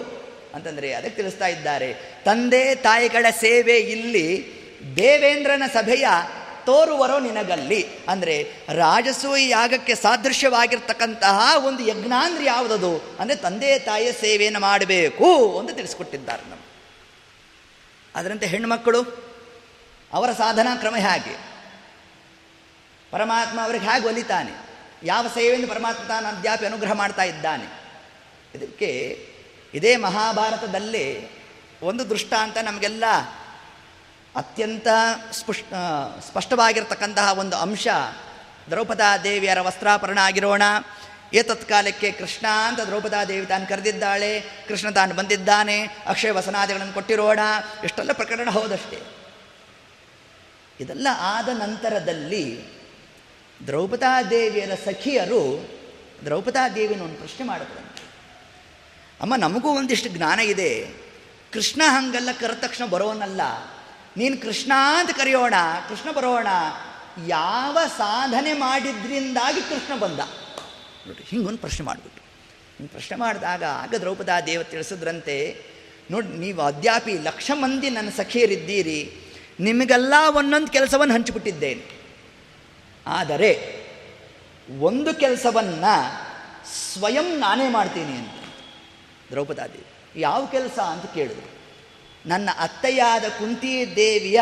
ಅಂತಂದರೆ 0.56 0.93
ಅದಕ್ಕೆ 0.93 1.16
ತಿಳಿಸ್ತಾ 1.16 1.47
ಇದ್ದಾರೆ. 1.47 1.93
ತಂದೆ 2.26 2.76
ತಾಯಿಗಳ 2.76 3.26
ಸೇವೆ 3.39 3.78
ಇಲ್ಲಿ 3.78 4.60
ದೇವೇಂದ್ರನ 4.95 5.64
ಸಭೆಯ 5.74 6.08
ತೋರುವರೋ 6.66 7.20
ನಿನಗಲ್ಲಿ. 7.20 7.88
ಅಂದರೆ 8.08 8.52
ರಾಜಸೂಯ 8.74 9.50
ಯಾಗಕ್ಕೆ 9.50 9.95
ಸಾದೃಶ್ಯವಾಗಿರ್ತಕ್ಕಂತಹ 9.95 11.66
ಒಂದು 11.66 11.88
ಯಜ್ಞ 11.88 12.12
ಅಂದ್ರೆ 12.22 12.45
ಯಾವುದದು? 12.45 13.18
ಅಂದರೆ 13.20 13.36
ತಂದೆ 13.36 13.80
ತಾಯಿಯ 13.80 14.12
ಸೇವೆಯನ್ನು 14.12 14.60
ಮಾಡಬೇಕು 14.60 15.60
ಅಂತ 15.60 15.72
ತಿಳಿಸ್ಕೊಟ್ಟಿದ್ದಾರೆ 15.72 16.50
ನಮ್ಮ 16.50 16.62
ಅದರಂತೆ 18.16 18.45
ಹೆಣ್ಣುಮಕ್ಕಳು 18.45 19.02
ಅವರ 20.14 20.32
ಸಾಧನಾ 20.32 20.76
ಕ್ರಮ 20.76 20.95
ಹೇಗೆ? 20.95 21.50
ಪರಮಾತ್ಮ 23.12 23.60
ಅವರಿಗೆ 23.64 23.86
ಹೇಗೆ 23.86 24.08
ಒಲಿತಾನೆ? 24.08 24.52
ಯಾವ 25.04 25.28
ಸೇವೆಯಿಂದ 25.28 25.70
ಪರಮಾತ್ಮ 25.70 26.04
ತಾನು 26.04 26.28
ಅದ್ಯಾಪಿ 26.28 26.66
ಅನುಗ್ರಹ 26.66 26.93
ಮಾಡ್ತಾ 26.93 27.24
ಇದ್ದಾನೆ? 27.24 27.80
ಇದಕ್ಕೆ 28.56 29.28
ಇದೇ 29.74 29.95
ಮಹಾಭಾರತದಲ್ಲಿ 29.95 31.30
ಒಂದು 31.82 32.09
ದೃಷ್ಟಾಂತ 32.09 32.57
ನಮಗೆಲ್ಲ 32.57 33.03
ಅತ್ಯಂತ 34.36 34.88
ಸ್ಪುಷ್ 35.32 35.63
ಸ್ಪಷ್ಟವಾಗಿರ್ತಕ್ಕಂತಹ 36.22 37.39
ಒಂದು 37.39 37.55
ಅಂಶ. 37.55 37.88
ದ್ರೌಪದಾ 38.70 39.17
ದೇವಿಯರ 39.17 39.61
ವಸ್ತ್ರಾಪರಣ 39.61 40.17
ಆಗಿರೋಣ. 40.17 40.61
ತತ್ಕಾಲಕ್ಕೆ 41.43 42.11
ಕೃಷ್ಣ 42.11 42.47
ಅಂತ 42.67 42.80
ದ್ರೌಪದಾ 42.80 43.26
ದೇವಿ 43.26 43.45
ತಾನು 43.45 43.67
ಕರೆದಿದ್ದಾಳೆ. 43.67 44.41
ಕೃಷ್ಣ 44.67 44.89
ತಾನು 44.89 45.15
ಬಂದಿದ್ದಾನೆ. 45.15 45.84
ಅಕ್ಷಯ 46.07 46.32
ವಸನಾದಿಗಳನ್ನು 46.32 46.93
ಕೊಟ್ಟಿರೋಣ. 46.93 47.39
ಇಷ್ಟೆಲ್ಲ 47.84 48.11
ಪ್ರಕರಣ 48.11 48.49
ಹೌದಷ್ಟೇ. 48.49 48.99
ಇದೆಲ್ಲ 50.80 51.07
ಆದ 51.20 51.49
ನಂತರದಲ್ಲಿ 51.49 52.63
ದ್ರೌಪದಾ 53.67 54.24
ದೇವಿಯರ 54.24 54.72
ಸಖಿಯರು 54.76 55.70
ದ್ರೌಪದಾ 56.26 56.70
ದೇವಿನ 56.70 57.01
ಒಂದು 57.01 57.15
ಪ್ರಶ್ನೆ 57.15 57.45
ಮಾಡಿದ್ರಂತೆ 57.45 57.88
ಅಮ್ಮ, 59.22 59.36
ನಮಗೂ 59.36 59.70
ಒಂದಿಷ್ಟು 59.70 60.09
ಜ್ಞಾನ 60.09 60.39
ಇದೆ. 60.39 60.88
ಕೃಷ್ಣ 61.53 61.82
ಹಂಗಲ್ಲ 61.86 62.30
ಕರೆದ 62.39 62.55
ತಕ್ಷಣ 62.55 62.86
ಬರೋನಲ್ಲ. 62.86 63.41
ನೀನು 64.17 64.38
ಕೃಷ್ಣ 64.38 64.72
ಅಂತ 64.97 65.11
ಕರೆಯೋಣ, 65.11 65.53
ಕೃಷ್ಣ 65.89 66.11
ಬರೋಣ. 66.11 66.47
ಯಾವ 67.28 67.78
ಸಾಧನೆ 67.97 68.53
ಮಾಡಿದ್ರಿಂದಾಗಿ 68.53 69.61
ಕೃಷ್ಣ 69.61 69.95
ಬಂದ? 69.99 70.20
ನೋಡಿ 71.07 71.24
ಹಿಂಗೊಂದು 71.30 71.57
ಪ್ರಶ್ನೆ 71.57 71.86
ಮಾಡಿಬಿಟ್ಟು 71.86 72.22
ಹಿಂಗೆ 72.78 72.91
ಪ್ರಶ್ನೆ 72.91 73.17
ಮಾಡಿದಾಗ 73.17 73.63
ಆಗ 73.63 73.95
ದ್ರೌಪದ 73.95 74.30
ದೇವ 74.45 74.63
ತಿಳಿಸಿದ್ರಂತೆ, 74.63 75.63
ನೋಡಿ, 76.11 76.28
ನೀವು 76.28 76.61
ಅದ್ಯಾಪಿ 76.61 77.13
ಲಕ್ಷ 77.13 77.51
ಮಂದಿ 77.53 77.89
ನನ್ನ 77.89 78.09
ಸಖಿಯರಿದ್ದೀರಿ, 78.09 79.15
ನಿಮಗೆಲ್ಲ 79.59 80.13
ಒಂದೊಂದು 80.36 80.67
ಕೆಲಸವನ್ನು 80.67 81.13
ಹಂಚಿಬಿಟ್ಟಿದ್ದೇನೆ. 81.13 81.99
ಆದರೆ, 83.07 83.80
ಒಂದು 84.80 85.13
ಕೆಲಸವನ್ನು 85.13 86.30
ಸ್ವಯಂ 86.93 87.39
ನಾನೇ 87.39 87.70
ಮಾಡ್ತೀನಿ 87.70 88.11
ಅಂತ. 88.11 88.38
ದ್ರೌಪದಾದೇವಿ. 89.32 89.86
ಯಾವ 90.15 90.45
ಕೆಲಸ 90.45 90.80
ಅಂತ 90.80 91.13
ಕೇಳಿದ್ರು. 91.13 91.59
ನನ್ನ 92.30 92.49
ಅತ್ತೆಯಾದ 92.59 93.23
ಕುಂತಿ 93.23 93.93
ದೇವಿಯ 93.95 94.41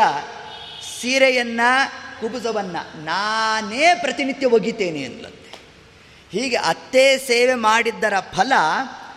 ಸೀರೆಯನ್ನು 1.00 1.90
ಕುಬುಸವನ್ನು 2.20 3.04
ನಾನೇ 3.04 3.94
ಪ್ರತಿನಿತ್ಯ 4.00 4.46
ಒಗಿತೇನೆ 4.46 5.00
ಎಂದಂತೆ 5.00 5.60
ಹೀಗೆ 6.30 6.56
ಅತ್ತೆ 6.56 7.18
ಸೇವೆ 7.18 7.54
ಮಾಡಿದ್ದರ 7.54 8.12
ಫಲ 8.20 8.52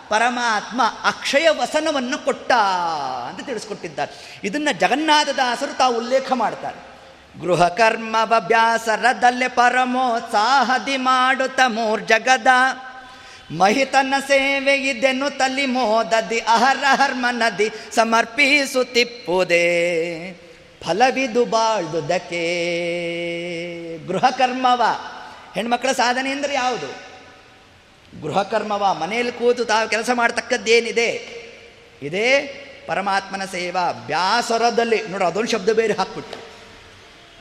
ಪರಮಾತ್ಮ 0.08 0.82
ಅಕ್ಷಯ 1.04 1.48
ವಸನವನ್ನು 1.48 2.24
ಕೊಟ್ಟ 2.24 2.52
ಅಂತ 3.28 3.46
ತಿಳಿಸ್ಕೊಟ್ಟಿದ್ದಾರೆ. 3.46 4.40
ಇದನ್ನು 4.44 4.78
ಜಗನ್ನಾಥದಾಸರು 4.78 5.78
ತಾವು 5.78 5.96
ಉಲ್ಲೇಖ 5.96 6.32
ಮಾಡ್ತಾರೆ. 6.32 6.92
ಗೃಹ 7.40 7.68
ಕರ್ಮವ 7.68 8.34
ಬ್ಯಾಸರದಲ್ಲೇ 8.40 9.48
ಪರಮೋತ್ಸಾಹದಿ 9.48 10.96
ಮಾಡುತ್ತ 10.96 11.60
ಮೂರ್ಜಗದ 11.66 12.46
ಮಹಿತನ 13.52 14.14
ಸೇವೆ 14.28 14.74
ಇದೆನು 14.74 15.38
ತಲ್ಲಿ 15.38 15.66
ಮೋದದಿ 15.66 16.38
ಅಹರಹರ್ಮನದಿ 16.38 17.70
ಸಮರ್ಪಿಸುತ್ತಿಪ್ಪುದೇ. 17.94 19.66
ಫಲವಿದು 20.82 21.44
ಬಾಳ್ದುದಕ್ಕೆ. 21.44 22.42
ಗೃಹ 24.06 24.30
ಕರ್ಮವ 24.30 24.82
ಹೆಣ್ಮಕ್ಳ 25.54 25.92
ಸಾಧನೆ 25.92 26.30
ಅಂದರೆ 26.30 26.54
ಯಾವುದು? 26.54 27.12
ಗೃಹ 28.22 28.42
ಕರ್ಮವ 28.42 28.98
ಮನೆಯಲ್ಲಿ 29.00 29.32
ಕೂತು 29.32 29.64
ತಾವು 29.64 29.88
ಕೆಲಸ 29.88 30.10
ಮಾಡ್ತಕ್ಕದ್ದೇನಿದೆ? 30.12 31.42
ಇದೇ 32.02 32.40
ಪರಮಾತ್ಮನ 32.86 33.44
ಸೇವಾ. 33.44 33.92
ಬ್ಯಾಸರದಲ್ಲಿ 33.92 35.08
ನೋಡು 35.08 35.24
ಅದೊಂದು 35.24 35.50
ಶಬ್ದ 35.50 35.68
ಬೇರೆ 35.68 35.92
ಹಾಕ್ಬಿಟ್ಟು 35.92 36.38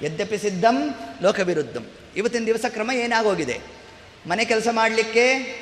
ಯದ್ಯಪಿ 0.06 0.38
ಸಿದ್ಧಂ, 0.38 0.90
ಲೋಕವಿರುದ್ಧಂ. 1.22 1.88
ಇವತ್ತಿನ 2.16 2.44
ದಿವಸ 2.46 2.66
ಕ್ರಮ 2.70 2.92
ಏನಾಗೋಗಿದೆ? 2.92 3.60
ಮನೆ 4.28 4.46
ಕೆಲಸ 4.46 4.68
ಮಾಡಲಿಕ್ಕೆ 4.72 5.62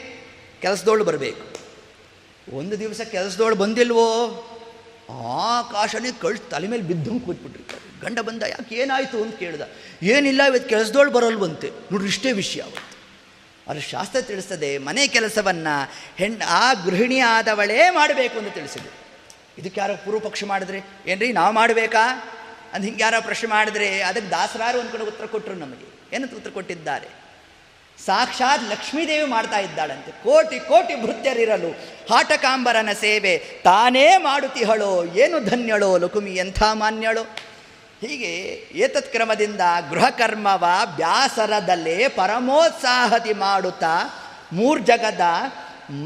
ಕೆಲಸದೋಳು 0.61 1.03
ಬರಬೇಕು. 1.03 1.59
ಒಂದು 2.57 2.79
ದಿವಸ 2.79 3.01
ಕೆಲಸದೋಳು 3.01 3.55
ಬಂದಿಲ್ವೋ? 3.55 4.27
ಆಕಾಶನೇ 5.37 6.11
ಕಳ್ಸಿ 6.11 6.49
ತಲೆ 6.49 6.67
ಮೇಲೆ 6.67 6.83
ಬಿದ್ದಂಗೆ 6.83 7.19
ಕೂತ್ಬಿಟ್ಟಿರ್ತಾರೆ. 7.19 8.01
ಗಂಡ 8.01 8.19
ಬಂದ, 8.19 8.43
ಯಾಕೆ 8.43 8.75
ಏನಾಯಿತು? 8.75 9.23
ಅಂತ 9.23 9.35
ಕೇಳ್ದ. 9.35 9.61
ಏನಿಲ್ಲ, 10.01 10.43
ಇವತ್ತು 10.43 10.69
ಕೆಲಸದೋಳು 10.69 11.11
ಬರಲ್ವಂತೆ. 11.11 11.71
ನೋಡ್ರಿ, 11.91 12.07
ಇಷ್ಟೇ 12.07 12.31
ವಿಷಯ 12.31 12.61
ಅವತ್ತು. 12.61 12.97
ಅದು 13.71 13.81
ಶಾಸ್ತ್ರ 13.81 14.21
ತಿಳಿಸ್ತದೆ, 14.21 14.77
ಮನೆ 14.77 15.07
ಕೆಲಸವನ್ನು 15.07 15.91
ಹೆಣ್ಣು 16.17 16.47
ಆ 16.47 16.73
ಗೃಹಿಣಿ 16.73 17.19
ಆದವಳೇ 17.19 17.89
ಮಾಡಬೇಕು 17.89 18.37
ಅಂತ 18.37 18.53
ತಿಳಿಸಿದೆ. 18.53 18.89
ಇದಕ್ಕೆ 19.57 19.79
ಯಾರೋ 19.79 19.95
ಪೂರ್ವ 19.95 20.19
ಪಕ್ಷ 20.19 20.43
ಮಾಡಿದ್ರೆ, 20.43 20.81
ಏನ್ರಿ, 21.07 21.31
ನಾವು 21.31 21.55
ಮಾಡಬೇಕಾ? 21.55 22.23
ಅಂತ 22.73 22.85
ಹಿಂಗೆ 22.85 23.03
ಯಾರೋ 23.03 23.21
ಪ್ರಶ್ನೆ 23.21 23.49
ಮಾಡಿದ್ರೆ, 23.49 24.01
ಅದಕ್ಕೆ 24.01 24.29
ದಾಸರಾರು 24.29 24.79
ಅಂದ್ಕೊಂಡು 24.79 25.05
ಉತ್ತರ 25.05 25.25
ಕೊಟ್ಟರು 25.25 25.55
ನಮಗೆ. 25.55 26.15
ಏನಂತ 26.15 26.35
ಉತ್ತರ 26.35 26.49
ಕೊಟ್ಟಿದ್ದಾರೆ? 26.49 27.28
ಸಾಕ್ಷಾತ್ 28.05 28.69
ಲಕ್ಷ್ಮೀದೇವಿ 28.69 29.25
ಮಾಡ್ತಾ 29.25 29.59
ಇದ್ದಾಳಂತೆ. 29.59 30.11
ಕೋಟಿ 30.11 30.59
ಕೋಟಿ 30.59 31.01
ಭೃತ್ಯರಿರಲು 31.01 31.69
ಹಾಟಕಾಂಬರನ 32.11 32.89
ಸೇವೆ 32.99 33.37
ತಾನೇ 33.37 34.17
ಮಾಡುತ್ತಿಹಳೋ, 34.17 35.05
ಏನು 35.05 35.39
ಧನ್ಯಳೋ 35.39 35.97
ಲುಕುಮಿ 35.97 36.31
ಎಂಥ 36.31 36.63
ಮಾನ್ಯಳೋ? 36.73 37.23
ಹೀಗೆ 38.01 38.31
ಏತತ್ 38.73 39.11
ಕ್ರಮದಿಂದ 39.11 39.61
ಗೃಹಕರ್ಮವ 39.89 40.65
ಬ್ಯಾಸರದಲ್ಲೇ 40.95 42.07
ಪರಮೋತ್ಸಾಹತಿ 42.07 43.33
ಮಾಡುತ್ತಾ 43.33 43.93
ಮೂರ್ಜಗದ 44.53 45.21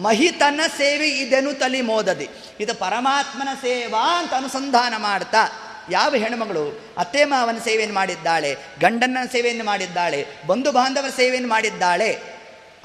ಮಹಿತನ 0.02 0.62
ಸೇವೆ 0.78 1.10
ಇದೆನು 1.10 1.54
ತಲಿ 1.54 1.82
ಮೋದದಿ. 1.82 2.30
ಇದು 2.60 2.74
ಪರಮಾತ್ಮನ 2.76 3.48
ಸೇವಾ 3.62 4.20
ಅಂತ 4.20 4.34
ಅನುಸಂಧಾನ 4.34 4.94
ಮಾಡ್ತಾ 4.98 5.63
ಯಾವ 5.90 6.16
ಹೆಣ್ಣುಮಗಳು 6.16 6.94
ಅತ್ತೆ 6.98 7.26
ಮಾವನ 7.26 7.58
ಸೇವೆಯನ್ನು 7.58 7.96
ಮಾಡಿದ್ದಾಳೆ 7.96 8.58
ಗಂಡನ 8.80 9.18
ಸೇವೆಯನ್ನು 9.32 9.64
ಮಾಡಿದ್ದಾಳೆ, 9.64 10.26
ಬಂಧು 10.48 10.72
ಬಾಂಧವರ 10.72 11.10
ಸೇವೆಯನ್ನು 11.10 11.50
ಮಾಡಿದ್ದಾಳೆ, 11.50 12.20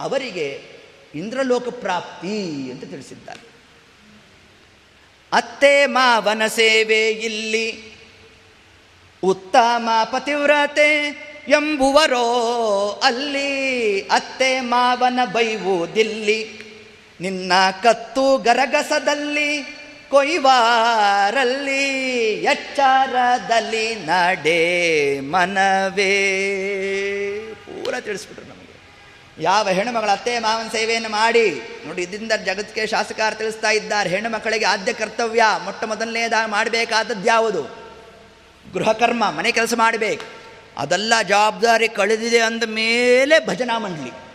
ಅವರಿಗೆ 0.01 0.63
ಇಂದ್ರಲೋಕ 1.15 1.69
ಪ್ರಾಪ್ತಿ 1.69 2.71
ಅಂತ 2.71 2.85
ತಿಳಿಸಿದ್ದಾರೆ. 2.85 3.49
ಅತ್ತೆ 5.33 5.87
ಮಾವನ 5.87 6.47
ಸೇವೆ 6.47 7.11
ಇಲ್ಲಿ 7.11 7.97
ಉತ್ತಮ 9.23 9.89
ಪತಿವ್ರತೆ 10.05 11.29
ಎಂಬುವರೋ 11.49 12.27
ಅಲ್ಲಿ 13.05 14.01
ಅತ್ತೆ 14.03 14.61
ಮಾವನ 14.61 15.21
ಬೈವುದಿಲ್ಲಿ 15.33 16.61
ನಿನ್ನ 17.21 17.53
ಕತ್ತು 17.83 18.39
ಗರಗಸದಲ್ಲಿ 18.39 19.78
ಕೊಯ್ವಾರಲ್ಲಿ 20.11 21.85
ಎಚ್ಚಾರದಲ್ಲಿ 22.43 23.95
ನಡೆ 23.95 25.21
ಮನವೇ. 25.21 26.15
ಪೂರ 27.55 27.95
ತಿಳಿಸ್ಬಿಟ್ರು 28.01 28.47
ನಮಗೆ. 28.47 28.81
ಯಾವ 29.43 29.69
ಹೆಣ್ಣುಮಗಳ 29.69 30.11
ಅತ್ತೆ 30.11 30.39
ಮಾವನ 30.39 30.69
ಸೇವೆಯನ್ನು 30.69 31.09
ಮಾಡಿ, 31.09 31.51
ನೋಡಿ 31.87 32.03
ಇದರಿಂದ 32.03 32.33
ಜಗತ್ತಿಗೆ 32.45 32.87
ಶಾಸಕರು 32.87 33.39
ತಿಳಿಸ್ತಾ 33.39 33.71
ಇದ್ದಾರೆ. 33.71 34.11
ಹೆಣ್ಣು 34.11 34.31
ಮಕ್ಕಳಿಗೆ 34.31 34.65
ಆದ್ಯ 34.65 34.93
ಕರ್ತವ್ಯ, 34.93 35.43
ಮೊಟ್ಟ 35.65 35.85
ಮೊದಲನೇದಾಗಿ 35.85 36.51
ಮಾಡಬೇಕಾದದ್ದು 36.51 37.29
ಯಾವುದು? 37.29 37.63
ಗೃಹಕರ್ಮ, 38.75 39.31
ಮನೆ 39.31 39.53
ಕೆಲಸ 39.53 39.75
ಮಾಡಬೇಕು. 39.77 40.25
ಅದೆಲ್ಲ 40.79 41.15
ಜವಾಬ್ದಾರಿ 41.23 41.89
ಕಳೆದಿದೆ 41.89 42.39
ಅಂದ 42.39 42.65
ಮೇಲೆ 42.67 43.47
ಭಜನಾ 43.47 43.79
ಮಂಡಳಿ. 43.79 44.28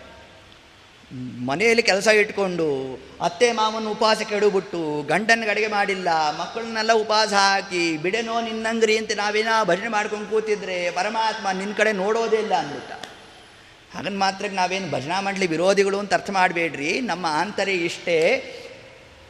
ಮನೆಯಲ್ಲಿ 1.49 1.83
ಕೆಲಸ 1.83 2.07
ಇಟ್ಕೊಂಡು 2.07 2.67
ಅತ್ತೆ 3.21 3.51
ಮಾವನ 3.51 3.87
ಉಪವಾಸ 3.87 4.21
ಕೆಡುಬಿಟ್ಟು 4.29 4.79
ಗಂಡನ 5.07 5.49
ಅಡುಗೆ 5.49 5.67
ಮಾಡಿಲ್ಲ, 5.67 6.09
ಮಕ್ಕಳನ್ನೆಲ್ಲ 6.39 6.91
ಉಪವಾಸ 6.93 7.33
ಹಾಕಿ, 7.33 7.97
ಬಿಡೆನೋ 7.97 8.41
ನಿನ್ನಂಗ್ರಿ 8.41 8.97
ಅಂತ 8.97 9.11
ನಾವೇನೋ 9.15 9.55
ಭಜನೆ 9.65 9.87
ಮಾಡ್ಕೊಂಡು 9.87 10.27
ಕೂತಿದ್ರೆ 10.29 10.91
ಪರಮಾತ್ಮ 10.91 11.51
ನಿನ್ನ 11.51 11.73
ಕಡೆ 11.77 11.91
ನೋಡೋದೇ 11.91 12.37
ಇಲ್ಲ 12.37 12.53
ಅಂದ್ಬಿಟ್ಟ. 12.53 12.91
ಹಾಗನ್ 13.95 14.17
ಮಾತ್ರಕ್ಕೆ 14.17 14.55
ನಾವೇನು 14.55 14.89
ಭಜನಾ 14.91 15.21
ಮಂಡಳಿ 15.21 15.47
ವಿರೋಧಿಗಳು 15.47 15.99
ಅಂತ 15.99 16.13
ಅರ್ಥ 16.13 16.29
ಮಾಡಬೇಡ್ರಿ, 16.29 16.99
ನಮ್ಮ 17.01 17.25
ಆಂತರ್ಯ 17.29 17.71
ಇಷ್ಟೇ. 17.71 18.19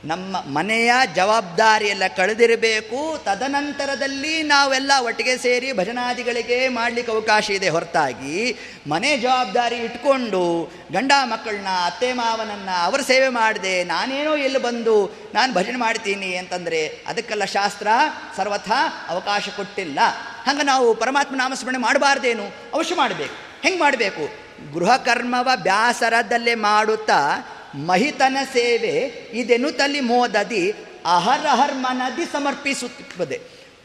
ನಮ್ಮ 0.06 0.38
ಮನೆಯ 0.38 0.94
ಜವಾಬ್ದಾರಿಯೆಲ್ಲ 1.16 2.04
ಕಳೆದಿರಬೇಕು, 2.18 3.22
ತದನಂತರದಲ್ಲಿ 3.24 4.44
ನಾವೆಲ್ಲ 4.44 4.92
ಒಟ್ಟಿಗೆ 5.00 5.38
ಸೇರಿ 5.38 5.74
ಭಜನಾದಿಗಳಿಗೆ 5.74 6.68
ಮಾಡಲಿಕ್ಕೆ 6.68 7.14
ಅವಕಾಶ 7.14 7.50
ಇದೆ. 7.50 7.70
ಹೊರತಾಗಿ 7.70 8.56
ಮನೆ 8.88 9.18
ಜವಾಬ್ದಾರಿ 9.18 9.76
ಇಟ್ಕೊಂಡು 9.76 10.72
ಗಂಡ 10.92 11.12
ಮಕ್ಕಳನ್ನ, 11.24 11.68
ಅತ್ತೆ 11.86 12.14
ಮಾವನನ್ನು 12.14 12.84
ಅವರ 12.84 13.02
ಸೇವೆ 13.02 13.28
ಮಾಡಿದೆ 13.28 13.84
ನಾನೇನೋ 13.84 14.36
ಎಲ್ಲಿ 14.36 14.60
ಬಂದು 14.60 15.16
ನಾನು 15.34 15.54
ಭಜನೆ 15.54 15.76
ಮಾಡ್ತೀನಿ 15.76 16.36
ಅಂತಂದರೆ 16.36 17.04
ಅದಕ್ಕೆಲ್ಲ 17.08 17.46
ಶಾಸ್ತ್ರ 17.46 17.88
ಸರ್ವಥ 18.38 18.72
ಅವಕಾಶ 19.08 19.50
ಕೊಟ್ಟಿಲ್ಲ. 19.56 20.00
ಹಂಗೆ 20.44 20.64
ನಾವು 20.64 20.96
ಪರಮಾತ್ಮ 20.96 21.36
ನಾಮಸ್ಮರಣೆ 21.36 21.78
ಮಾಡಬಾರ್ದೇನು? 21.78 22.46
ಅವಶ್ಯ 22.74 22.96
ಮಾಡಬೇಕು. 22.96 23.62
ಹೆಂಗೆ 23.64 23.80
ಮಾಡಬೇಕು? 23.80 24.44
ಗೃಹಕರ್ಮವ 24.80 25.50
ಬ್ಯಾಸರದಲ್ಲೇ 25.56 26.56
ಮಾಡುತ್ತಾ 26.56 27.20
ಮಹಿತನ 27.76 28.38
ಸೇವೆ 28.54 28.92
ಇದೆನುತಲಿ 29.34 30.00
ಮೋದದಿ 30.00 30.72
ಅಹರಹರ್ 31.06 31.76
ಮನದಿ 31.76 32.26
ಸಮರ್ಪಿಸುತ್ತದೆ. 32.26 33.40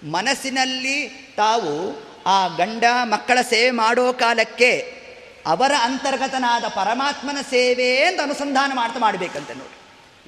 ಮನಸ್ಸಿನಲ್ಲಿ 0.05 1.09
ತಾವು 1.37 2.03
ಆ 2.27 2.49
ಗಂಡ 2.49 2.85
ಮಕ್ಕಳ 3.03 3.39
ಸೇವೆ 3.43 3.71
ಮಾಡೋ 3.71 4.13
ಕಾಲಕ್ಕೆ 4.13 4.99
ಅವರ 5.47 5.73
ಅಂತರ್ಗತನಾದ 5.81 6.65
ಪರಮಾತ್ಮನ 6.65 7.37
ಸೇವೆ 7.51 8.05
ಅಂತ 8.05 8.21
ಅನುಸಂಧಾನ 8.21 8.73
ಮಾಡ್ತಾ 8.75 9.01
ಮಾಡಬೇಕಂತ 9.01 9.51
ನೋಡಿ. 9.51 9.79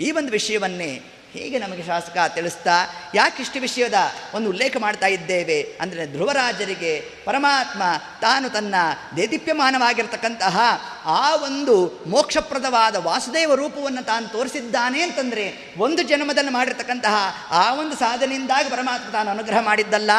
ಈ 0.05 0.11
ಒಂದು 0.11 0.33
ವಿಷಯವನ್ನೇ 0.33 1.03
ಹೇಗೆ 1.33 1.59
ನಮಗೆ 1.59 1.83
ಶಾಸಕ 1.87 2.17
ತಿಳಿಸ್ತಾ? 2.35 2.87
ಯಾಕಿಷ್ಟು 3.15 3.61
ವಿಷಯದ 3.61 3.95
ಒಂದು 4.35 4.49
ಉಲ್ಲೇಖ 4.49 4.77
ಮಾಡ್ತಾ 4.77 5.07
ಇದ್ದೇವೆ? 5.07 5.63
ಅಂದರೆ 5.81 6.07
ಧ್ರುವರಾಜರಿಗೆ 6.07 7.11
ಪರಮಾತ್ಮ 7.25 7.83
ತಾನು 8.21 8.51
ತನ್ನ 8.51 8.75
ದೇದೀಪ್ಯಮಾನವಾಗಿರ್ತಕ್ಕಂತಹ 9.17 10.61
ಆ 11.05 11.37
ಒಂದು 11.37 12.05
ಮೋಕ್ಷಪ್ರದವಾದ 12.07 12.97
ವಾಸುದೇವ 12.97 13.55
ರೂಪವನ್ನು 13.55 14.03
ತಾನು 14.03 14.29
ತೋರಿಸಿದ್ದಾನೆ 14.29 15.03
ಅಂತಂದರೆ 15.03 15.75
ಒಂದು 15.79 16.03
ಜನ್ಮದಲ್ಲಿ 16.03 16.51
ಮಾಡಿರ್ತಕ್ಕಂತಹ 16.51 17.47
ಆ 17.51 17.75
ಒಂದು 17.75 17.97
ಸಾಧನೆಯಿಂದಾಗಿ 17.97 18.71
ಪರಮಾತ್ಮ 18.71 19.13
ತಾನು 19.13 19.31
ಅನುಗ್ರಹ 19.31 19.61
ಮಾಡಿದ್ದಲ್ಲ? 19.61 20.11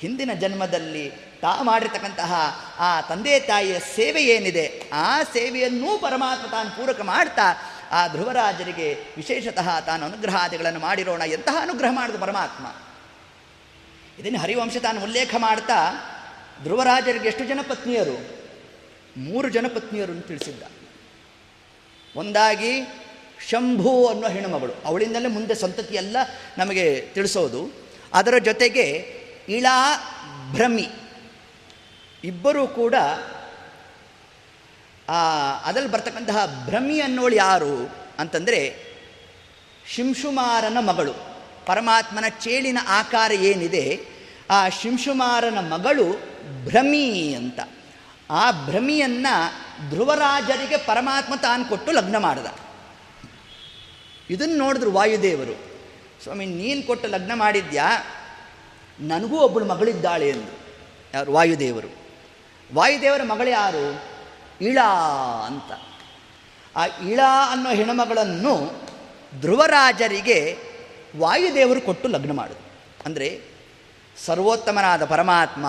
ಹಿಂದಿನ 0.00 0.30
ಜನ್ಮದಲ್ಲಿ 0.34 1.10
ತಾ 1.40 1.62
ಮಾಡಿರ್ತಕ್ಕಂತಹ 1.62 2.32
ಆ 2.78 3.00
ತಂದೆ 3.00 3.40
ತಾಯಿಯ 3.40 3.78
ಸೇವೆ 3.78 4.22
ಏನಿದೆ? 4.24 4.82
ಆ 4.92 5.22
ಸೇವೆಯನ್ನೂ 5.22 5.98
ಪರಮಾತ್ಮ 5.98 6.46
ತಾನು 6.46 6.70
ಪೂರಕ 6.70 7.00
ಮಾಡ್ತಾ 7.00 7.42
ಆ 7.90 8.08
ಧ್ರುವರಾಜರಿಗೆ 8.08 8.98
ವಿಶೇಷತಃ 9.16 9.80
ತಾನು 9.80 10.06
ಅನುಗ್ರಹಾದಿಗಳನ್ನು 10.06 10.80
ಮಾಡಿರೋಣ, 10.80 11.22
ಎಂತಹ 11.26 11.56
ಅನುಗ್ರಹ 11.60 11.88
ಮಾಡಿದ 11.90 12.16
ಪರಮಾತ್ಮ? 12.16 12.66
ಇದನ್ನು 14.18 14.38
ಹರಿವಂಶ 14.38 14.76
ತಾನು 14.76 15.02
ಉಲ್ಲೇಖ 15.02 15.34
ಮಾಡ್ತಾ, 15.38 15.92
ಧ್ರುವರಾಜರಿಗೆ 16.62 17.28
ಎಷ್ಟು 17.28 17.44
ಜನ 17.44 17.60
ಪತ್ನಿಯರು 17.68 18.40
ಮೂರು 19.16 19.48
ಜನ 19.48 19.66
ಪತ್ನಿಯರು 19.74 20.12
ಅಂತ 20.12 20.26
ತಿಳಿಸಿದ್ದ. 20.26 20.62
ಒಂದಾಗಿ 22.16 22.82
ಶಂಭು 23.48 24.06
ಅನ್ನೋ 24.06 24.28
ಹೆಣ್ಣುಮಗಳು. 24.28 24.72
ಅವಳಿಂದಲೇ 24.84 25.28
ಮುಂದೆ 25.28 25.54
ಸಂತತಿಯೆಲ್ಲ 25.54 26.16
ನಮಗೆ 26.58 27.08
ತಿಳಿಸೋದು. 27.14 27.70
ಅದರ 28.14 28.38
ಜೊತೆಗೆ 28.38 29.14
ಇಳಾ 29.48 29.96
ಭ್ರಮಿ. 30.52 30.88
ಇಬ್ಬರೂ 32.24 32.66
ಕೂಡ 32.66 32.94
ಅದರಲ್ಲಿ 35.64 35.90
ಬರ್ತಕ್ಕಂತಹ 35.90 36.64
ಭ್ರಮಿ 36.64 37.00
ಅನ್ನೋಳು 37.00 37.34
ಯಾರು 37.34 37.90
ಅಂತಂದರೆ 38.18 38.90
ಶಿಂಶುಮಾರನ 39.94 40.76
ಮಗಳು. 40.80 41.14
ಪರಮಾತ್ಮನ 41.66 42.24
ಚೇಳಿನ 42.28 42.78
ಆಕಾರ 42.88 43.32
ಏನಿದೆ, 43.32 44.00
ಆ 44.50 44.68
ಶಿಂಶುಮಾರನ 44.68 45.58
ಮಗಳು 45.58 46.12
ಭ್ರಮಿ 46.64 47.34
ಅಂತ. 47.34 47.60
ಆ 48.30 48.50
ಭ್ರಮಿಯನ್ನು 48.50 49.90
ಧ್ರುವರಾಜರಿಗೆ 49.90 50.76
ಪರಮಾತ್ಮ 50.76 51.34
ತಾನು 51.34 51.64
ಕೊಟ್ಟು 51.64 51.92
ಲಗ್ನ 51.92 52.18
ಮಾಡಿದ. 52.18 52.46
ಇದನ್ನು 54.30 54.56
ನೋಡಿದ್ರು 54.56 54.92
ವಾಯುದೇವರು, 54.92 55.58
ಸ್ವಾಮಿ, 56.22 56.46
ನೀನು 56.46 56.82
ಕೊಟ್ಟು 56.82 57.08
ಲಗ್ನ 57.08 57.32
ಮಾಡಿದ್ಯಾ? 57.34 58.04
ನನಗೂ 59.00 59.38
ಒಬ್ಬಳು 59.38 59.64
ಮಗಳಿದ್ದಾಳೆ 59.64 60.28
ಎಂದು 60.28 60.52
ಯಾರು? 61.14 61.32
ವಾಯುದೇವರು. 61.32 61.88
ವಾಯುದೇವರ 62.74 63.22
ಮಗಳು 63.22 63.50
ಯಾರು? 63.50 64.09
ಇಳ 64.60 64.78
ಅಂತ. 65.46 65.72
ಆ 66.76 66.86
ಇಳ 66.86 67.20
ಅನ್ನೋ 67.50 67.70
ಹೆಣ್ಣುಮಗಳನ್ನು 67.70 68.54
ಧ್ರುವರಾಜರಿಗೆ 69.40 70.58
ವಾಯುದೇವರು 71.18 71.80
ಕೊಟ್ಟು 71.80 72.08
ಲಗ್ನ 72.08 72.32
ಮಾಡೋದು. 72.32 72.70
ಅಂದರೆ 73.06 73.40
ಸರ್ವೋತ್ತಮನಾದ 74.26 75.04
ಪರಮಾತ್ಮ, 75.04 75.66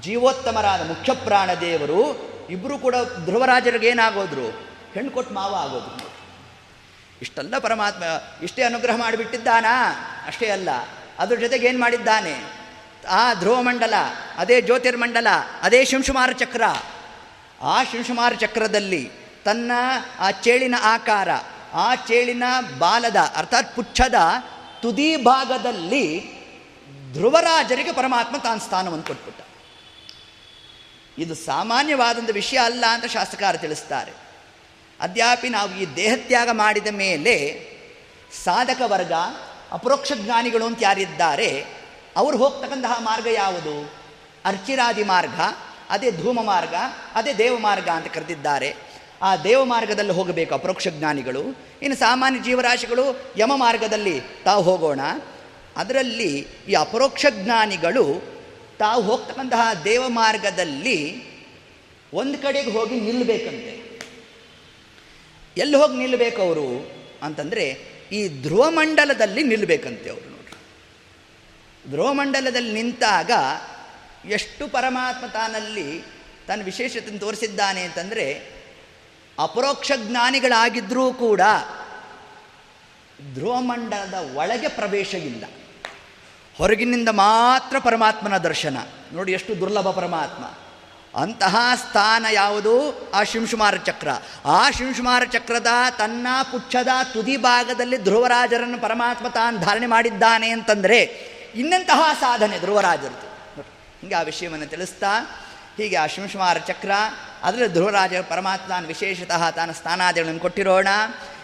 ಜೀವೋತ್ತಮರಾದ 0.00 0.88
ಮುಖ್ಯ 0.88 1.12
ಪ್ರಾಣದೇವರು 1.14 2.30
ಇಬ್ಬರು 2.50 2.78
ಕೂಡ 2.78 2.94
ಧ್ರುವರಾಜರಿಗೆ 3.24 3.88
ಏನಾಗೋದ್ರು, 3.88 4.48
ಹೆಣ್ಣು 4.94 5.10
ಕೊಟ್ಟು 5.10 5.34
ಮಾವ 5.34 5.54
ಆಗೋದು 5.54 6.10
ಇಷ್ಟೆಲ್ಲ 7.22 7.58
ಪರಮಾತ್ಮ, 7.58 8.02
ಇಷ್ಟೇ 8.42 8.62
ಅನುಗ್ರಹ 8.62 8.96
ಮಾಡಿಬಿಟ್ಟಿದ್ದಾನಾ? 8.96 9.74
ಅಷ್ಟೇ 10.26 10.48
ಅಲ್ಲ, 10.50 10.68
ಅದ್ರ 11.18 11.36
ಜೊತೆಗೆ 11.36 11.66
ಏನು 11.66 11.80
ಮಾಡಿದ್ದಾನೆ? 11.80 12.34
ಆ 13.08 13.34
ಧ್ರುವಮಂಡಲ 13.34 13.94
ಅದೇ 14.36 14.60
ಜ್ಯೋತಿರ್ಮಂಡಲ, 14.60 15.26
ಅದೇ 15.62 15.84
ಶಿಂಶುಮಾರ 15.84 16.30
ಚಕ್ರ 16.32 16.62
ಆ 17.62 17.84
ಶಿಂಶುಮಾರ 17.84 18.32
ಚಕ್ರದಲ್ಲಿ 18.32 19.10
ತನ್ನ 19.44 19.72
ಆ 20.18 20.30
ಚೇಳಿನ 20.30 20.74
ಆಕಾರ, 20.82 21.28
ಆ 21.72 21.94
ಚೇಳಿನ 21.94 22.42
ಬಾಲದ, 22.78 23.16
ಅರ್ಥಾತ್ 23.36 23.76
ಪುಚ್ಛದ 23.76 24.14
ತುದಿ 24.82 25.16
ಭಾಗದಲ್ಲಿ 25.16 26.34
ಧ್ರುವರಾಜರಿಗೆ 27.12 27.92
ಪರಮಾತ್ಮ 27.92 28.36
ತಾನು 28.36 28.60
ಸ್ಥಾನವನ್ನು 28.60 29.04
ಕೊಟ್ಬಿಟ್ಟ. 29.04 29.40
ಇದು 31.18 31.34
ಸಾಮಾನ್ಯವಾದಂಥ 31.34 32.30
ವಿಷಯ 32.30 32.58
ಅಲ್ಲ 32.58 32.84
ಅಂತ 32.90 33.04
ಶಾಸ್ತ್ರಕಾರ 33.04 33.56
ತಿಳಿಸ್ತಾರೆ. 33.56 34.12
ಅದ್ಯಾಪಿ 35.00 35.48
ನಾವು 35.48 35.74
ಈ 35.74 35.86
ದೇಹತ್ಯಾಗ 35.96 36.48
ಮಾಡಿದ 36.52 36.86
ಮೇಲೆ 36.86 37.66
ಸಾಧಕ 38.44 38.80
ವರ್ಗ, 38.84 39.12
ಅಪರೋಕ್ಷ 39.72 40.12
ಜ್ಞಾನಿಗಳು 40.12 40.66
ಅಂತ 40.66 40.78
ಯಾರಿದ್ದಾರೆ, 40.82 41.64
ಅವರು 42.16 42.36
ಹೋಗ್ತಕ್ಕಂತಹ 42.36 42.96
ಮಾರ್ಗ 42.98 43.26
ಯಾವುದು? 43.26 43.92
ಅರ್ಚಿರಾದಿ 44.44 45.02
ಮಾರ್ಗ. 45.02 45.40
ಅದೇ 45.90 46.10
ಧೂಮ 46.10 46.42
ಮಾರ್ಗ 46.42 46.74
ಅದೇ 47.14 47.34
ದೇವ 47.34 47.58
ಮಾರ್ಗ 47.58 47.88
ಅಂತ 47.88 48.06
ಕರೆದಿದ್ದಾರೆ. 48.06 48.76
ಆ 49.22 49.36
ದೇವ 49.36 49.64
ಮಾರ್ಗದಲ್ಲಿ 49.64 50.12
ಹೋಗಬೇಕು 50.12 50.54
ಅಪರೋಕ್ಷ 50.54 50.88
ಜ್ಞಾನಿಗಳು. 50.88 51.40
ಇನ್ನು 51.82 51.96
ಸಾಮಾನ್ಯ 51.96 52.40
ಜೀವರಾಶಿಗಳು 52.40 53.20
ಯಮ 53.36 53.52
ಮಾರ್ಗದಲ್ಲಿ 53.56 54.20
ತಾವು 54.44 54.62
ಹೋಗೋಣ. 54.62 55.00
ಅದರಲ್ಲಿ 55.76 56.46
ಈ 56.68 56.72
ಅಪರೋಕ್ಷ 56.74 57.26
ಜ್ಞಾನಿಗಳು 57.30 58.22
ತಾವು 58.78 59.02
ಹೋಗ್ತಕ್ಕಂತಹ 59.02 59.82
ದೇವ 59.84 60.08
ಮಾರ್ಗದಲ್ಲಿ 60.08 61.30
ಒಂದು 62.14 62.38
ಕಡೆಗೆ 62.38 62.70
ಹೋಗಿ 62.70 63.00
ನಿಲ್ಲಬೇಕಂತೆ 63.00 63.80
ಎಲ್ಲಿ 65.56 65.76
ಹೋಗಿ 65.76 65.96
ನಿಲ್ಲಬೇಕು 65.96 66.42
ಅವರು? 66.42 66.90
ಅಂತಂದರೆ 67.22 67.66
ಈ 68.12 68.42
ಧ್ರುವಮಂಡಲದಲ್ಲಿ 68.42 69.42
ನಿಲ್ಲಬೇಕಂತೆ 69.42 70.10
ಅವರು 70.10 70.30
ನೋಡ್ರಿ. 70.30 71.90
ಧ್ರುವಮಂಡಲದಲ್ಲಿ 71.90 72.72
ನಿಂತಾಗ 72.72 73.30
ಎಷ್ಟು 74.24 74.68
ಪರಮಾತ್ಮ 74.68 75.26
ತಾನಲ್ಲಿ 75.26 76.04
ತನ್ನ 76.48 76.62
ವಿಶೇಷತೆಯನ್ನು 76.64 77.20
ತೋರಿಸಿದ್ದಾನೆ 77.20 77.80
ಅಂತಂದರೆ 77.80 78.60
ಅಪರೋಕ್ಷ 79.38 79.92
ಜ್ಞಾನಿಗಳಾಗಿದ್ದರೂ 79.96 81.12
ಕೂಡ 81.12 81.40
ಧ್ರುವಮಂಡಲದ 83.34 84.30
ಒಳಗೆ 84.34 84.68
ಪ್ರವೇಶ 84.68 85.14
ಇಲ್ಲ. 85.14 85.44
ಹೊರಗಿನಿಂದ 86.58 87.08
ಮಾತ್ರ 87.08 87.78
ಪರಮಾತ್ಮನ 87.78 88.38
ದರ್ಶನ. 88.38 88.76
ನೋಡಿ 89.12 89.32
ಎಷ್ಟು 89.32 89.60
ದುರ್ಲಭ 89.60 89.90
ಪರಮಾತ್ಮ. 89.90 90.44
ಅಂತಹ 91.20 91.56
ಸ್ಥಾನ 91.74 92.26
ಯಾವುದು? 92.32 93.08
ಆ 93.10 93.22
ಶಿಂಶುಮಾರ 93.22 93.76
ಚಕ್ರ. 93.76 94.08
ಆ 94.44 94.70
ಶಿಂಶುಮಾರ 94.70 95.24
ಚಕ್ರದ 95.24 95.66
ತನ್ನ 95.98 96.26
ಪುಚ್ಛದ 96.52 96.88
ತುದಿ 97.12 97.36
ಭಾಗದಲ್ಲಿ 97.36 97.96
ಧ್ರುವರಾಜರನ್ನು 97.96 98.78
ಪರಮಾತ್ಮ 98.78 99.28
ತಾನು 99.28 99.58
ಧಾರಣೆ 99.58 99.86
ಮಾಡಿದ್ದಾನೆ 99.86 100.48
ಅಂತಂದರೆ 100.48 101.02
ಇನ್ನಂತಹ 101.54 102.16
ಸಾಧನೆ 102.20 102.58
ಧ್ರುವರಾಜರದು 102.58 103.29
ಹೀಗೆ 104.00 104.14
ಆ 104.14 104.22
ವಿಷಯವನ್ನು 104.22 104.66
ತಿಳಿಸ್ತಾ, 104.66 105.10
ಹೀಗೆ 105.76 105.96
ಆ 105.96 106.06
ಶಿಂಶುಮಾರ 106.06 106.58
ಚಕ್ರ, 106.58 106.90
ಅದರಲ್ಲಿ 107.42 107.72
ಧ್ರುವರಾಜ 107.72 108.14
ಪರಮಾತ್ಮನ 108.14 108.86
ವಿಶೇಷತಃ 108.86 109.50
ತಾನು 109.50 109.72
ಸ್ಥಾನಾದಿಗಳನ್ನು 109.72 110.40
ಕೊಟ್ಟಿರೋಣ. 110.40 110.88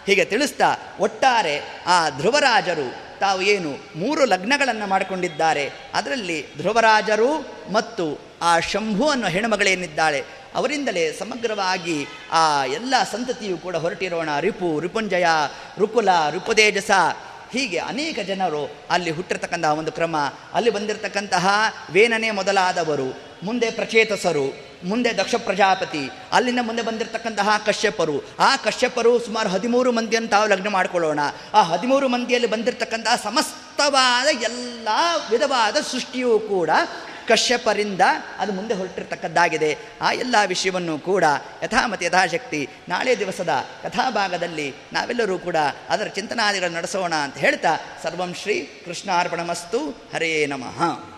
ಹೀಗೆ 0.06 0.24
ತಿಳಿಸ್ತಾ, 0.24 0.76
ಒಟ್ಟಾರೆ 1.00 1.84
ಆ 1.86 2.10
ಧ್ರುವರಾಜರು 2.10 3.18
ತಾವು 3.20 3.42
ಏನು 3.42 3.98
ಮೂರು 3.98 4.24
ಲಗ್ನಗಳನ್ನು 4.24 4.86
ಮಾಡಿಕೊಂಡಿದ್ದಾರೆ. 4.86 5.72
ಅದರಲ್ಲಿ 5.94 6.56
ಧ್ರುವರಾಜರು 6.56 7.46
ಮತ್ತು 7.72 8.20
ಆ 8.42 8.60
ಶಂಭು 8.60 9.08
ಅನ್ನೋ 9.08 9.28
ಹೆಣ್ಣುಮಗಳೇನಿದ್ದಾಳೆ 9.28 10.24
ಅವರಿಂದಲೇ 10.54 11.12
ಸಮಗ್ರವಾಗಿ 11.12 12.06
ಆ 12.32 12.64
ಎಲ್ಲ 12.64 12.94
ಸಂತತಿಯು 13.12 13.58
ಕೂಡ 13.58 13.76
ಹೊರಟಿರೋಣ. 13.76 14.28
ರಿಪು, 14.40 14.80
ರಿಪುಂಜಯ, 14.80 15.26
ರುಕುಲ 15.78 16.08
ರಿಪುದೇಜಸ 16.30 16.90
ಹೀಗೆ 17.52 17.78
ಅನೇಕ 17.78 18.18
ಜನರು 18.18 18.70
ಅಲ್ಲಿ 18.90 19.10
ಹುಟ್ಟಿರ್ತಕ್ಕಂತಹ 19.10 19.72
ಒಂದು 19.72 19.92
ಕ್ರಮ, 19.92 20.16
ಅಲ್ಲಿ 20.54 20.70
ಬಂದಿರತಕ್ಕಂತಹ 20.70 21.48
ವೇನನೆ 21.90 22.30
ಮೊದಲಾದವರು, 22.30 23.20
ಮುಂದೆ 23.42 23.70
ಪ್ರಚೇತಸರು, 23.70 24.66
ಮುಂದೆ 24.84 25.16
ದಕ್ಷ 25.16 25.34
ಪ್ರಜಾಪತಿ, 25.34 26.10
ಅಲ್ಲಿಂದ 26.32 26.58
ಮುಂದೆ 26.62 26.82
ಬಂದಿರತಕ್ಕಂತಹ 26.82 27.62
ಕಶ್ಯಪರು. 27.66 28.24
ಆ 28.38 28.56
ಕಶ್ಯಪರು 28.56 29.18
ಸುಮಾರು 29.18 29.48
ಹದಿಮೂರು 29.48 29.92
ಮಂದಿಯನ್ನು 29.92 30.28
ತಾವು 30.28 30.48
ಲಗ್ನ 30.48 30.68
ಮಾಡಿಕೊಳ್ಳೋಣ. 30.68 31.20
ಆ 31.54 31.62
ಹದಿಮೂರು 31.62 32.08
ಮಂದಿಯಲ್ಲಿ 32.08 32.50
ಬಂದಿರತಕ್ಕಂತಹ 32.50 33.14
ಸಮಸ್ತವಾದ 33.14 34.26
ಎಲ್ಲ 34.42 34.88
ವಿಧವಾದ 35.30 35.76
ಸೃಷ್ಟಿಯೂ 35.92 36.38
ಕೂಡ 36.38 36.70
ಕಶ್ಯಪರಿಂದ 37.28 38.00
ಅದು 38.38 38.52
ಮುಂದೆ 38.52 38.74
ಹೊರಟಿರ್ತಕ್ಕದ್ದಾಗಿದೆ. 38.74 39.78
ಆ 40.02 40.12
ಎಲ್ಲ 40.12 40.36
ವಿಷಯವನ್ನು 40.46 40.98
ಕೂಡ 40.98 41.24
ಯಥಾಮತಿ 41.62 42.04
ಯಥಾಶಕ್ತಿ 42.04 42.68
ನಾಳೆ 42.88 43.18
ದಿವಸದ 43.18 43.48
ಕಥಾಭಾಗದಲ್ಲಿ 43.82 44.74
ನಾವೆಲ್ಲರೂ 44.92 45.38
ಕೂಡ 45.38 45.56
ಅದರ 45.88 46.06
ಚಿಂತನಾದಿಗಳನ್ನು 46.06 46.76
ನಡೆಸೋಣ 46.76 47.14
ಅಂತ 47.14 47.36
ಹೇಳ್ತಾ 47.36 47.76
ಸರ್ವಂ 48.02 48.34
ಶ್ರೀ 48.34 48.82
ಕೃಷ್ಣಾರ್ಪಣಮಸ್ತು 48.84 49.80
ಹರೇ 50.14 50.46
ನಮಃ. 50.46 51.15